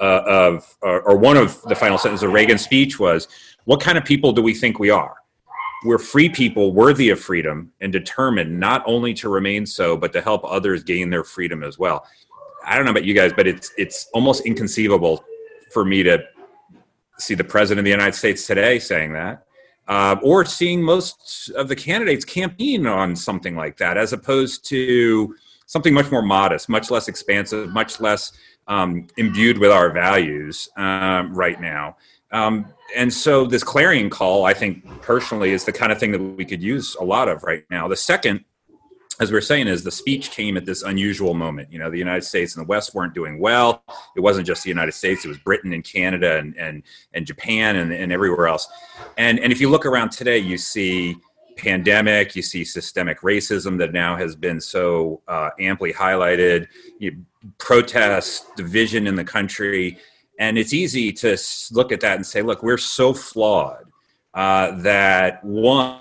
uh, 0.00 0.22
of 0.26 0.76
or 0.82 1.16
one 1.16 1.36
of 1.36 1.62
the 1.62 1.74
final 1.74 1.98
sentences 1.98 2.24
of 2.24 2.32
Reagan's 2.32 2.62
speech 2.62 2.98
was, 2.98 3.28
"What 3.64 3.80
kind 3.80 3.96
of 3.96 4.04
people 4.04 4.32
do 4.32 4.42
we 4.42 4.54
think 4.54 4.78
we 4.78 4.90
are?" 4.90 5.16
We're 5.84 5.98
free 5.98 6.28
people 6.28 6.72
worthy 6.72 7.10
of 7.10 7.20
freedom 7.20 7.72
and 7.80 7.92
determined 7.92 8.58
not 8.58 8.82
only 8.86 9.12
to 9.14 9.28
remain 9.28 9.66
so, 9.66 9.96
but 9.96 10.12
to 10.12 10.20
help 10.20 10.44
others 10.44 10.82
gain 10.82 11.10
their 11.10 11.24
freedom 11.24 11.62
as 11.62 11.78
well. 11.78 12.06
I 12.64 12.76
don't 12.76 12.84
know 12.84 12.92
about 12.92 13.04
you 13.04 13.14
guys, 13.14 13.32
but 13.32 13.46
it's 13.46 13.72
it's 13.76 14.08
almost 14.14 14.46
inconceivable 14.46 15.24
for 15.72 15.84
me 15.84 16.02
to 16.04 16.22
see 17.18 17.34
the 17.34 17.44
president 17.44 17.80
of 17.80 17.84
the 17.84 17.90
United 17.90 18.14
States 18.14 18.46
today 18.46 18.78
saying 18.78 19.12
that, 19.12 19.44
uh, 19.88 20.16
or 20.22 20.44
seeing 20.44 20.82
most 20.82 21.50
of 21.50 21.68
the 21.68 21.76
candidates 21.76 22.24
campaign 22.24 22.86
on 22.86 23.16
something 23.16 23.56
like 23.56 23.76
that, 23.78 23.96
as 23.96 24.12
opposed 24.12 24.64
to 24.66 25.34
something 25.66 25.94
much 25.94 26.10
more 26.10 26.22
modest, 26.22 26.68
much 26.68 26.90
less 26.90 27.08
expansive, 27.08 27.70
much 27.70 28.00
less 28.00 28.32
um, 28.68 29.06
imbued 29.16 29.58
with 29.58 29.70
our 29.70 29.90
values 29.90 30.68
um, 30.76 31.34
right 31.34 31.60
now. 31.60 31.96
Um, 32.30 32.66
and 32.96 33.12
so 33.12 33.44
this 33.44 33.62
clarion 33.64 34.10
call, 34.10 34.44
I 34.44 34.54
think 34.54 34.84
personally, 35.02 35.52
is 35.52 35.64
the 35.64 35.72
kind 35.72 35.92
of 35.92 35.98
thing 35.98 36.12
that 36.12 36.20
we 36.20 36.44
could 36.44 36.62
use 36.62 36.94
a 36.96 37.04
lot 37.04 37.28
of 37.28 37.42
right 37.42 37.64
now. 37.70 37.88
The 37.88 37.96
second, 37.96 38.44
as 39.20 39.30
we 39.30 39.38
are 39.38 39.42
saying, 39.42 39.68
is 39.68 39.84
the 39.84 39.90
speech 39.90 40.30
came 40.30 40.56
at 40.56 40.64
this 40.64 40.82
unusual 40.82 41.34
moment. 41.34 41.72
You 41.72 41.78
know, 41.78 41.90
the 41.90 41.98
United 41.98 42.24
States 42.24 42.56
and 42.56 42.64
the 42.64 42.68
West 42.68 42.94
weren't 42.94 43.14
doing 43.14 43.38
well. 43.38 43.82
It 44.16 44.20
wasn't 44.20 44.46
just 44.46 44.62
the 44.62 44.68
United 44.68 44.92
States; 44.92 45.24
it 45.24 45.28
was 45.28 45.38
Britain 45.38 45.72
and 45.72 45.84
Canada 45.84 46.38
and 46.38 46.56
and, 46.56 46.82
and 47.14 47.26
Japan 47.26 47.76
and, 47.76 47.92
and 47.92 48.12
everywhere 48.12 48.48
else. 48.48 48.68
And 49.16 49.38
and 49.40 49.52
if 49.52 49.60
you 49.60 49.68
look 49.68 49.86
around 49.86 50.10
today, 50.10 50.38
you 50.38 50.58
see 50.58 51.16
pandemic, 51.56 52.34
you 52.34 52.42
see 52.42 52.64
systemic 52.64 53.20
racism 53.20 53.78
that 53.78 53.92
now 53.92 54.16
has 54.16 54.34
been 54.34 54.60
so 54.60 55.20
uh, 55.28 55.50
amply 55.60 55.92
highlighted. 55.92 56.66
You, 56.98 57.24
protests, 57.58 58.46
division 58.56 59.06
in 59.06 59.14
the 59.14 59.24
country 59.24 59.98
and 60.42 60.58
it's 60.58 60.72
easy 60.72 61.12
to 61.12 61.38
look 61.70 61.92
at 61.92 62.00
that 62.00 62.16
and 62.16 62.26
say, 62.26 62.42
look, 62.42 62.64
we're 62.64 62.76
so 62.76 63.14
flawed 63.14 63.84
uh, 64.34 64.72
that 64.80 65.42
one, 65.44 66.00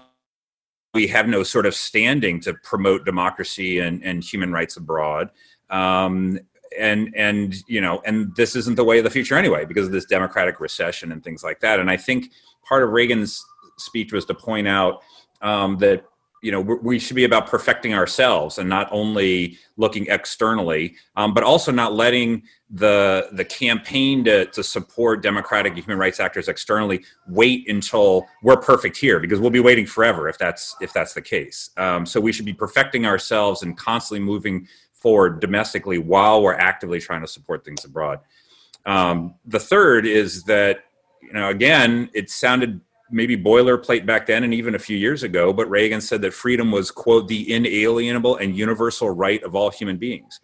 we 0.96 1.06
have 1.06 1.28
no 1.28 1.44
sort 1.44 1.68
of 1.68 1.76
standing 1.76 2.40
to 2.40 2.56
promote 2.64 3.06
democracy 3.06 3.78
and, 3.78 4.04
and 4.04 4.24
human 4.24 4.52
rights 4.52 4.78
abroad. 4.78 5.30
Um, 5.70 6.40
and 6.80 7.14
and 7.16 7.56
you 7.68 7.82
know 7.82 8.02
and 8.06 8.34
this 8.38 8.56
isn't 8.56 8.76
the 8.76 8.84
way 8.84 8.98
of 8.98 9.04
the 9.04 9.10
future 9.10 9.36
anyway 9.36 9.66
because 9.66 9.86
of 9.88 9.92
this 9.92 10.06
democratic 10.06 10.62
recession 10.62 11.12
and 11.12 11.22
things 11.22 11.44
like 11.44 11.60
that 11.60 11.82
and 11.82 11.92
i 11.92 11.98
think 11.98 12.32
part 12.64 12.82
of 12.82 12.92
reagan's 12.92 13.46
speech 13.78 14.14
was 14.14 14.24
to 14.24 14.34
point 14.34 14.70
out 14.70 15.02
um, 15.42 15.78
that 15.80 16.06
you 16.42 16.52
know 16.52 16.60
we 16.60 16.98
should 16.98 17.16
be 17.16 17.24
about 17.24 17.48
perfecting 17.48 17.94
ourselves 17.94 18.58
and 18.58 18.68
not 18.68 18.88
only 18.92 19.58
looking 19.78 20.08
externally 20.08 20.96
um, 21.16 21.34
but 21.34 21.44
also 21.44 21.72
not 21.72 21.94
letting 21.94 22.44
the 22.72 23.28
the 23.34 23.44
campaign 23.44 24.24
to, 24.24 24.46
to 24.48 24.64
support 24.64 25.22
democratic 25.22 25.76
human 25.76 25.98
rights 25.98 26.20
actors 26.20 26.48
externally 26.48 27.04
wait 27.28 27.70
until 27.70 28.26
we're 28.44 28.58
perfect 28.58 28.96
here 28.96 29.20
because 29.20 29.40
we'll 29.40 29.50
be 29.50 29.60
waiting 29.60 29.86
forever 29.86 30.30
if 30.30 30.38
that's 30.38 30.76
if 30.82 30.94
that's 30.94 31.14
the 31.14 31.22
case. 31.22 31.70
Um, 31.78 32.06
so 32.06 32.20
we 32.20 32.32
should 32.32 32.46
be 32.46 32.54
perfecting 32.54 33.06
ourselves 33.06 33.62
and 33.62 33.78
constantly 33.78 34.26
moving 34.26 34.68
forward 34.94 35.42
domestically 35.42 35.98
while 35.98 36.42
we're 36.42 36.54
actively 36.54 37.00
trying 37.00 37.22
to 37.22 37.28
support 37.28 37.66
things 37.66 37.84
abroad. 37.84 38.20
Um, 38.86 39.36
the 39.46 39.60
third 39.60 40.06
is 40.06 40.44
that 40.44 40.86
you 41.22 41.34
know 41.34 41.50
again 41.50 42.10
it 42.14 42.30
sounded 42.30 42.80
maybe 43.12 43.36
boilerplate 43.38 44.06
back 44.06 44.26
then 44.26 44.44
and 44.44 44.54
even 44.54 44.76
a 44.76 44.80
few 44.80 44.98
years 44.98 45.24
ago, 45.24 45.52
but 45.54 45.70
Reagan 45.70 46.02
said 46.02 46.22
that 46.22 46.34
freedom 46.34 46.72
was, 46.72 46.92
quote, 46.92 47.28
the 47.28 47.54
inalienable 47.54 48.38
and 48.38 48.56
universal 48.56 49.10
right 49.10 49.44
of 49.44 49.56
all 49.56 49.70
human 49.70 49.98
beings. 49.98 50.40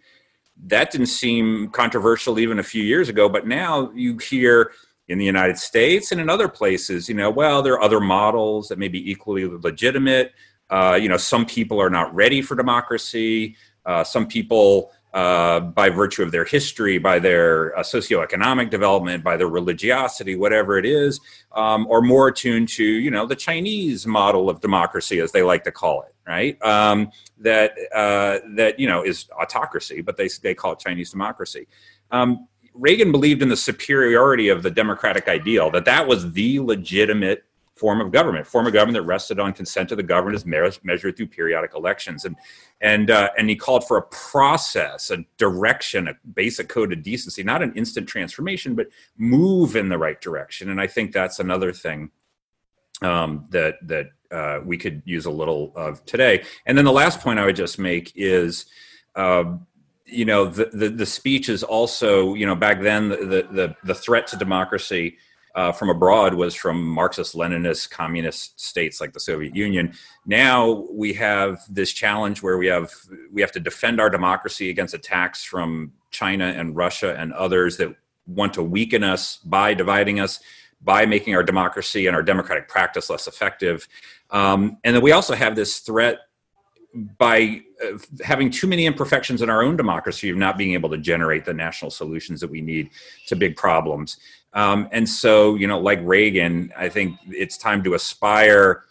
That 0.66 0.90
didn't 0.90 1.06
seem 1.06 1.70
controversial 1.70 2.38
even 2.38 2.58
a 2.58 2.62
few 2.62 2.82
years 2.82 3.08
ago, 3.08 3.28
but 3.28 3.46
now 3.46 3.90
you 3.94 4.18
hear 4.18 4.72
in 5.08 5.18
the 5.18 5.24
United 5.24 5.56
States 5.56 6.12
and 6.12 6.20
in 6.20 6.28
other 6.28 6.48
places, 6.48 7.08
you 7.08 7.14
know, 7.14 7.30
well, 7.30 7.62
there 7.62 7.74
are 7.74 7.82
other 7.82 8.00
models 8.00 8.68
that 8.68 8.78
may 8.78 8.88
be 8.88 9.10
equally 9.10 9.46
legitimate. 9.46 10.32
Uh, 10.68 10.98
you 11.00 11.08
know, 11.08 11.16
some 11.16 11.46
people 11.46 11.80
are 11.80 11.88
not 11.90 12.14
ready 12.14 12.42
for 12.42 12.54
democracy. 12.54 13.56
Uh, 13.86 14.04
some 14.04 14.26
people 14.26 14.92
uh, 15.18 15.58
by 15.58 15.90
virtue 15.90 16.22
of 16.22 16.30
their 16.30 16.44
history, 16.44 16.96
by 16.96 17.18
their 17.18 17.76
uh, 17.76 17.82
socioeconomic 17.82 18.70
development, 18.70 19.24
by 19.24 19.36
their 19.36 19.48
religiosity, 19.48 20.36
whatever 20.36 20.78
it 20.78 20.86
is, 20.86 21.18
um, 21.56 21.88
or 21.88 22.00
more 22.00 22.28
attuned 22.28 22.68
to, 22.68 22.84
you 22.84 23.10
know, 23.10 23.26
the 23.26 23.34
Chinese 23.34 24.06
model 24.06 24.48
of 24.48 24.60
democracy, 24.60 25.18
as 25.18 25.32
they 25.32 25.42
like 25.42 25.64
to 25.64 25.72
call 25.72 26.02
it, 26.02 26.14
right? 26.24 26.56
Um, 26.62 27.10
that 27.38 27.72
uh, 27.92 28.38
that 28.54 28.78
you 28.78 28.86
know 28.86 29.02
is 29.04 29.28
autocracy, 29.32 30.02
but 30.02 30.16
they 30.16 30.28
they 30.40 30.54
call 30.54 30.74
it 30.74 30.78
Chinese 30.78 31.10
democracy. 31.10 31.66
Um, 32.12 32.46
Reagan 32.72 33.10
believed 33.10 33.42
in 33.42 33.48
the 33.48 33.56
superiority 33.56 34.50
of 34.50 34.62
the 34.62 34.70
democratic 34.70 35.26
ideal, 35.26 35.68
that 35.72 35.84
that 35.86 36.06
was 36.06 36.30
the 36.30 36.60
legitimate 36.60 37.42
form 37.78 38.00
of 38.00 38.10
government, 38.10 38.46
form 38.46 38.66
of 38.66 38.72
government 38.72 38.94
that 38.94 39.08
rested 39.08 39.38
on 39.38 39.52
consent 39.52 39.92
of 39.92 39.96
the 39.96 40.02
governed 40.02 40.34
is 40.34 40.44
measured 40.46 41.16
through 41.16 41.26
periodic 41.26 41.74
elections. 41.74 42.24
And 42.24 42.36
and 42.80 43.10
uh, 43.10 43.30
and 43.38 43.48
he 43.48 43.56
called 43.56 43.86
for 43.86 43.96
a 43.96 44.02
process, 44.02 45.10
a 45.10 45.24
direction, 45.36 46.08
a 46.08 46.14
basic 46.34 46.68
code 46.68 46.92
of 46.92 47.02
decency, 47.02 47.42
not 47.42 47.62
an 47.62 47.72
instant 47.74 48.08
transformation, 48.08 48.74
but 48.74 48.88
move 49.16 49.76
in 49.76 49.88
the 49.88 49.98
right 49.98 50.20
direction. 50.20 50.70
And 50.70 50.80
I 50.80 50.86
think 50.86 51.12
that's 51.12 51.38
another 51.38 51.72
thing 51.72 52.10
um, 53.02 53.46
that 53.50 53.76
that 53.82 54.06
uh, 54.30 54.60
we 54.64 54.76
could 54.76 55.02
use 55.04 55.26
a 55.26 55.30
little 55.30 55.72
of 55.74 56.04
today. 56.04 56.44
And 56.66 56.76
then 56.76 56.84
the 56.84 56.92
last 56.92 57.20
point 57.20 57.38
I 57.38 57.46
would 57.46 57.56
just 57.56 57.78
make 57.78 58.12
is. 58.14 58.66
Uh, 59.14 59.56
you 60.10 60.24
know 60.24 60.46
the, 60.46 60.70
the, 60.72 60.88
the 60.88 61.04
speech 61.04 61.50
is 61.50 61.62
also 61.62 62.32
you 62.32 62.46
know 62.46 62.54
back 62.54 62.80
then 62.80 63.10
the 63.10 63.46
the 63.50 63.76
the 63.84 63.94
threat 63.94 64.26
to 64.28 64.36
democracy 64.36 65.18
uh, 65.58 65.72
from 65.72 65.90
abroad 65.90 66.34
was 66.34 66.54
from 66.54 66.80
Marxist 66.80 67.34
Leninist 67.34 67.90
communist 67.90 68.60
states 68.60 69.00
like 69.00 69.12
the 69.12 69.18
Soviet 69.18 69.56
Union. 69.56 69.92
Now 70.24 70.86
we 70.92 71.12
have 71.14 71.62
this 71.68 71.92
challenge 71.92 72.44
where 72.44 72.58
we 72.58 72.68
have 72.68 72.92
we 73.32 73.40
have 73.40 73.50
to 73.52 73.60
defend 73.60 74.00
our 74.00 74.08
democracy 74.08 74.70
against 74.70 74.94
attacks 74.94 75.42
from 75.42 75.92
China 76.12 76.44
and 76.44 76.76
Russia 76.76 77.16
and 77.18 77.32
others 77.32 77.76
that 77.78 77.92
want 78.28 78.54
to 78.54 78.62
weaken 78.62 79.02
us 79.02 79.38
by 79.38 79.74
dividing 79.74 80.20
us, 80.20 80.38
by 80.80 81.06
making 81.06 81.34
our 81.34 81.42
democracy 81.42 82.06
and 82.06 82.14
our 82.14 82.22
democratic 82.22 82.68
practice 82.68 83.10
less 83.10 83.26
effective. 83.26 83.88
Um, 84.30 84.78
and 84.84 84.94
then 84.94 85.02
we 85.02 85.10
also 85.10 85.34
have 85.34 85.56
this 85.56 85.80
threat 85.80 86.20
by 87.18 87.62
uh, 87.84 87.98
having 88.22 88.50
too 88.50 88.68
many 88.68 88.86
imperfections 88.86 89.42
in 89.42 89.50
our 89.50 89.64
own 89.64 89.76
democracy 89.76 90.30
of 90.30 90.36
not 90.36 90.56
being 90.56 90.74
able 90.74 90.88
to 90.90 90.98
generate 90.98 91.44
the 91.44 91.52
national 91.52 91.90
solutions 91.90 92.40
that 92.40 92.50
we 92.50 92.60
need 92.60 92.90
to 93.26 93.34
big 93.34 93.56
problems. 93.56 94.18
Um, 94.58 94.88
and 94.90 95.08
so, 95.08 95.54
you 95.54 95.68
know, 95.68 95.78
like 95.78 96.00
Reagan, 96.02 96.72
I 96.76 96.88
think 96.88 97.16
it's 97.28 97.56
time 97.56 97.84
to 97.84 97.94
aspire 97.94 98.86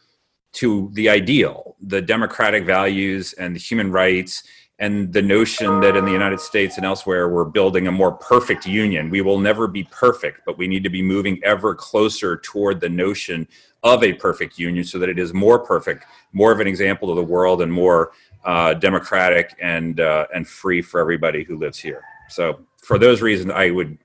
to 0.54 0.90
the 0.94 1.10
ideal, 1.10 1.76
the 1.82 2.02
democratic 2.02 2.64
values 2.64 3.34
and 3.34 3.54
the 3.54 3.60
human 3.60 3.92
rights, 3.92 4.44
and 4.80 5.12
the 5.12 5.22
notion 5.22 5.82
that 5.82 5.98
in 5.98 6.06
the 6.06 6.12
United 6.12 6.40
States 6.40 6.78
and 6.78 6.86
elsewhere, 6.86 7.28
we're 7.28 7.44
building 7.44 7.86
a 7.88 7.92
more 7.92 8.14
perfect 8.14 8.66
union. 8.66 9.10
We 9.10 9.20
will 9.20 9.40
never 9.40 9.68
be 9.68 9.84
perfect, 9.92 10.40
but 10.46 10.58
we 10.58 10.70
need 10.70 10.86
to 10.86 10.90
be 10.90 11.02
moving 11.02 11.38
ever 11.44 11.76
closer 11.76 12.38
toward 12.38 12.80
the 12.80 12.88
notion 12.88 13.46
of 13.84 14.06
a 14.06 14.14
perfect 14.14 14.58
union 14.58 14.86
so 14.86 14.98
that 15.00 15.10
it 15.10 15.20
is 15.20 15.34
more 15.34 15.60
perfect, 15.60 16.06
more 16.32 16.54
of 16.54 16.62
an 16.62 16.68
example 16.68 17.10
to 17.10 17.16
the 17.16 17.28
world, 17.28 17.62
and 17.62 17.74
more 17.74 18.14
uh, 18.46 18.74
democratic 18.74 19.54
and, 19.60 20.00
uh, 20.00 20.28
and 20.34 20.48
free 20.48 20.82
for 20.82 21.02
everybody 21.02 21.44
who 21.44 21.58
lives 21.58 21.78
here. 21.78 22.06
So, 22.30 22.62
for 22.78 22.98
those 22.98 23.22
reasons, 23.22 23.52
I 23.52 23.70
would 23.70 23.98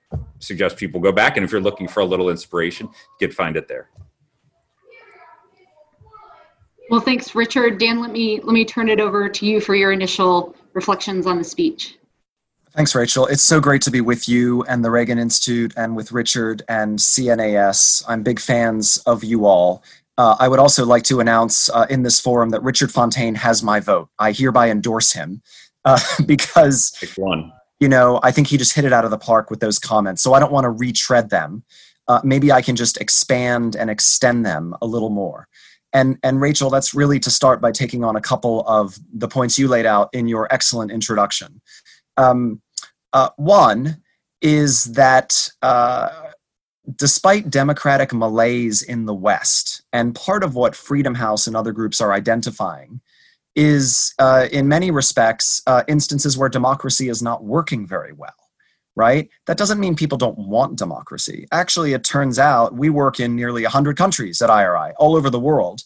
suggest 0.43 0.77
people 0.77 1.01
go 1.01 1.13
back. 1.13 1.37
And 1.37 1.45
if 1.45 1.53
you're 1.53 1.61
looking 1.61 1.89
for 1.89 2.01
a 2.01 2.05
little 2.05 2.31
inspiration, 2.31 2.87
you 2.87 3.29
can 3.29 3.35
find 3.35 3.57
it 3.57 3.69
there. 3.69 3.89
Well, 6.91 7.01
thanks, 7.01 7.35
Richard. 7.35 7.79
Dan, 7.79 8.01
let 8.01 8.11
me 8.11 8.41
let 8.43 8.53
me 8.53 8.65
turn 8.65 8.89
it 8.89 9.01
over 9.01 9.29
to 9.29 9.47
you 9.47 9.61
for 9.61 9.75
your 9.75 9.93
initial 9.93 10.55
reflections 10.75 11.27
on 11.27 11.39
the 11.39 11.45
speech. 11.45 11.97
Thanks, 12.75 12.95
Rachel. 12.95 13.27
It's 13.27 13.43
so 13.43 13.61
great 13.61 13.83
to 13.83 13.91
be 13.91 14.01
with 14.01 14.29
you 14.29 14.63
and 14.65 14.85
the 14.85 14.91
Reagan 14.91 15.19
Institute 15.19 15.75
and 15.77 15.95
with 15.95 16.11
Richard 16.11 16.63
and 16.69 16.99
CNAS. 16.99 18.03
I'm 18.09 18.23
big 18.23 18.41
fans 18.41 18.97
of 19.07 19.23
you 19.23 19.45
all. 19.45 19.83
Uh, 20.17 20.37
I 20.39 20.49
would 20.49 20.59
also 20.59 20.85
like 20.85 21.03
to 21.05 21.21
announce 21.21 21.69
uh, 21.71 21.87
in 21.91 22.03
this 22.03 22.21
forum 22.21 22.51
that 22.51 22.63
Richard 22.63 22.91
Fontaine 22.91 23.35
has 23.35 23.63
my 23.63 23.81
vote. 23.81 24.09
I 24.19 24.33
hereby 24.33 24.71
endorse 24.71 25.13
him 25.13 25.43
uh, 25.85 25.99
because 26.27 26.93
Pick 26.99 27.11
one 27.17 27.53
you 27.83 27.89
know, 27.89 28.21
I 28.23 28.31
think 28.31 28.47
he 28.47 28.57
just 28.57 28.77
hit 28.77 28.85
it 28.85 28.93
out 28.93 29.05
of 29.05 29.11
the 29.11 29.19
park 29.19 29.51
with 29.51 29.59
those 29.59 29.81
comments. 29.81 30.23
So 30.23 30.35
I 30.35 30.39
don't 30.39 30.53
want 30.53 30.67
to 30.67 30.71
retread 30.71 31.31
them. 31.31 31.65
Uh, 32.07 32.21
maybe 32.23 32.53
I 32.53 32.63
can 32.63 32.77
just 32.77 32.97
expand 33.01 33.75
and 33.75 33.91
extend 33.91 34.47
them 34.47 34.77
a 34.81 34.87
little 34.87 35.11
more. 35.11 35.49
And, 35.93 36.17
and 36.23 36.41
Rachel, 36.41 36.71
that's 36.71 36.95
really 36.95 37.19
to 37.19 37.29
start 37.29 37.61
by 37.61 37.73
taking 37.73 38.05
on 38.05 38.15
a 38.15 38.21
couple 38.21 38.63
of 38.69 39.01
the 39.13 39.27
points 39.27 39.59
you 39.59 39.67
laid 39.67 39.85
out 39.85 40.11
in 40.13 40.29
your 40.29 40.47
excellent 40.55 40.93
introduction. 40.93 41.61
Um, 42.17 42.63
uh, 43.13 43.31
one 43.35 44.01
is 44.41 44.85
that 44.93 45.51
uh, 45.61 46.09
despite 46.95 47.51
democratic 47.51 48.15
malaise 48.15 48.83
in 48.83 49.07
the 49.07 49.15
West, 49.15 49.83
and 49.93 50.15
part 50.15 50.45
of 50.45 50.55
what 50.55 50.77
Freedom 50.77 51.17
House 51.17 51.49
and 51.49 51.57
other 51.57 51.73
groups 51.73 52.01
are 52.01 52.13
identifying 52.13 53.01
is 53.55 54.15
uh, 54.19 54.49
in 54.51 54.69
many 54.69 54.91
respects 54.91 55.63
uh, 55.67 55.83
instances 55.89 56.39
where 56.39 56.49
democracy 56.49 57.09
is 57.09 57.23
not 57.23 57.45
working 57.45 57.87
very 57.87 58.13
well 58.13 58.35
right? 58.95 59.31
That 59.47 59.57
doesn't 59.57 59.81
mean 59.81 59.97
people 59.97 60.19
don't 60.19 60.39
want 60.39 60.77
democracy. 60.77 61.47
Actually 61.51 61.95
it 61.95 62.05
turns 62.05 62.39
out 62.39 62.75
we 62.75 62.91
work 62.91 63.21
in 63.21 63.35
nearly 63.35 63.63
100 63.63 63.97
countries 63.97 64.43
at 64.43 64.51
iri 64.51 64.93
all 64.99 65.17
over 65.17 65.31
the 65.31 65.41
world. 65.41 65.83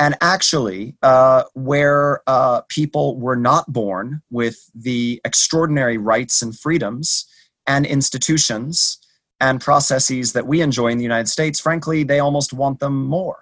And 0.00 0.16
actually, 0.20 0.96
uh, 1.02 1.44
where 1.54 2.22
uh, 2.28 2.60
people 2.68 3.18
were 3.18 3.34
not 3.34 3.72
born 3.72 4.22
with 4.30 4.70
the 4.72 5.20
extraordinary 5.24 5.98
rights 5.98 6.40
and 6.40 6.56
freedoms 6.56 7.26
and 7.66 7.84
institutions 7.84 8.98
and 9.40 9.60
processes 9.60 10.34
that 10.34 10.46
we 10.46 10.60
enjoy 10.60 10.88
in 10.88 10.98
the 10.98 11.04
United 11.04 11.28
States, 11.28 11.58
frankly, 11.58 12.04
they 12.04 12.20
almost 12.20 12.52
want 12.52 12.78
them 12.78 13.06
more, 13.06 13.38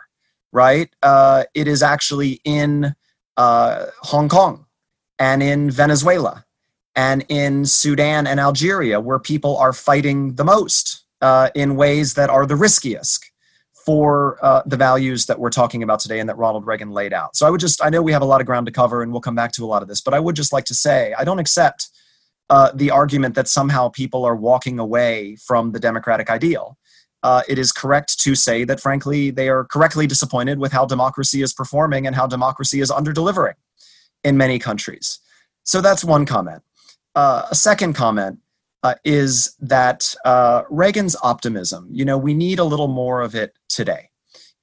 right? 0.50 0.88
Uh, 1.02 1.44
it 1.54 1.68
is 1.68 1.82
actually 1.82 2.40
in 2.44 2.94
uh, 3.36 3.86
Hong 4.00 4.28
Kong 4.28 4.66
and 5.18 5.42
in 5.42 5.70
Venezuela 5.70 6.44
and 6.94 7.24
in 7.28 7.66
Sudan 7.66 8.26
and 8.26 8.40
Algeria 8.40 9.00
where 9.00 9.18
people 9.18 9.56
are 9.56 9.72
fighting 9.72 10.34
the 10.34 10.44
most 10.44 11.04
uh, 11.20 11.50
in 11.54 11.76
ways 11.76 12.14
that 12.14 12.30
are 12.30 12.46
the 12.46 12.56
riskiest 12.56 13.30
for 13.84 14.36
uh, 14.44 14.62
the 14.66 14.76
values 14.76 15.26
that 15.26 15.38
we're 15.38 15.50
talking 15.50 15.82
about 15.82 16.00
today 16.00 16.18
and 16.18 16.28
that 16.28 16.36
Ronald 16.36 16.66
Reagan 16.66 16.90
laid 16.90 17.12
out. 17.12 17.36
So 17.36 17.46
I 17.46 17.50
would 17.50 17.60
just, 17.60 17.82
I 17.84 17.88
know 17.88 18.02
we 18.02 18.12
have 18.12 18.22
a 18.22 18.26
lot 18.26 18.40
of 18.40 18.46
ground 18.46 18.66
to 18.66 18.72
cover 18.72 19.00
and 19.00 19.12
we'll 19.12 19.20
come 19.20 19.36
back 19.36 19.52
to 19.52 19.64
a 19.64 19.66
lot 19.66 19.80
of 19.80 19.88
this, 19.88 20.00
but 20.00 20.12
I 20.12 20.18
would 20.18 20.34
just 20.34 20.52
like 20.52 20.64
to 20.66 20.74
say 20.74 21.14
I 21.16 21.24
don't 21.24 21.38
accept 21.38 21.88
uh, 22.50 22.70
the 22.74 22.90
argument 22.90 23.34
that 23.36 23.48
somehow 23.48 23.88
people 23.88 24.24
are 24.24 24.36
walking 24.36 24.78
away 24.78 25.36
from 25.36 25.72
the 25.72 25.80
democratic 25.80 26.30
ideal. 26.30 26.76
Uh, 27.22 27.42
it 27.48 27.58
is 27.58 27.72
correct 27.72 28.20
to 28.20 28.34
say 28.34 28.64
that, 28.64 28.80
frankly, 28.80 29.30
they 29.30 29.48
are 29.48 29.64
correctly 29.64 30.06
disappointed 30.06 30.58
with 30.58 30.72
how 30.72 30.84
democracy 30.84 31.42
is 31.42 31.52
performing 31.52 32.06
and 32.06 32.14
how 32.14 32.26
democracy 32.26 32.80
is 32.80 32.90
under 32.90 33.12
delivering 33.12 33.54
in 34.22 34.36
many 34.36 34.58
countries. 34.58 35.18
So 35.64 35.80
that's 35.80 36.04
one 36.04 36.26
comment. 36.26 36.62
Uh, 37.14 37.46
a 37.50 37.54
second 37.54 37.94
comment 37.94 38.38
uh, 38.82 38.94
is 39.04 39.56
that 39.58 40.14
uh, 40.24 40.62
Reagan's 40.70 41.16
optimism, 41.22 41.88
you 41.90 42.04
know, 42.04 42.18
we 42.18 42.34
need 42.34 42.58
a 42.58 42.64
little 42.64 42.88
more 42.88 43.22
of 43.22 43.34
it 43.34 43.54
today. 43.68 44.10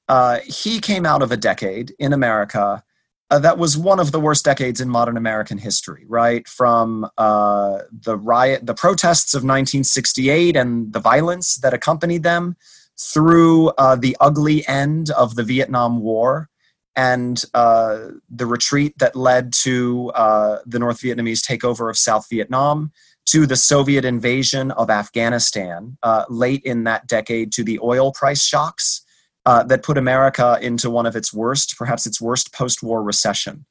Uh, 0.07 0.39
he 0.45 0.79
came 0.79 1.05
out 1.05 1.21
of 1.21 1.31
a 1.31 1.37
decade 1.37 1.93
in 1.99 2.13
America 2.13 2.83
uh, 3.29 3.39
that 3.39 3.57
was 3.57 3.77
one 3.77 3.99
of 3.99 4.11
the 4.11 4.19
worst 4.19 4.45
decades 4.45 4.81
in 4.81 4.89
modern 4.89 5.17
American 5.17 5.57
history, 5.57 6.05
right? 6.07 6.47
From 6.47 7.07
uh, 7.17 7.79
the 7.91 8.17
riot, 8.17 8.65
the 8.65 8.73
protests 8.73 9.33
of 9.33 9.39
1968 9.39 10.55
and 10.55 10.93
the 10.93 10.99
violence 10.99 11.55
that 11.57 11.73
accompanied 11.73 12.23
them, 12.23 12.55
through 12.99 13.69
uh, 13.69 13.95
the 13.95 14.15
ugly 14.19 14.65
end 14.67 15.09
of 15.11 15.35
the 15.35 15.43
Vietnam 15.43 15.99
War 15.99 16.47
and 16.95 17.37
the 17.53 18.45
retreat 18.45 18.93
that 18.99 19.15
led 19.15 19.51
to 19.51 20.11
the 20.13 20.77
North 20.79 21.01
Vietnamese 21.01 21.41
takeover 21.41 21.89
of 21.89 21.97
South 21.97 22.29
Vietnam 22.29 22.91
to 23.25 23.45
the 23.45 23.55
Soviet 23.55 24.05
invasion 24.05 24.71
of 24.71 24.89
Afghanistan 24.89 25.97
uh, 26.03 26.25
late 26.29 26.61
in 26.63 26.83
that 26.83 27.07
decade 27.07 27.51
to 27.53 27.63
the 27.63 27.79
oil 27.81 28.11
price 28.11 28.43
shocks 28.43 29.02
uh, 29.45 29.63
that 29.63 29.83
put 29.83 29.97
America 29.97 30.57
into 30.61 30.89
one 30.89 31.05
of 31.05 31.15
its 31.15 31.33
worst, 31.33 31.77
perhaps 31.77 32.05
its 32.05 32.21
worst 32.21 32.53
post 32.53 32.81
war 32.83 33.03
recession. 33.03 33.65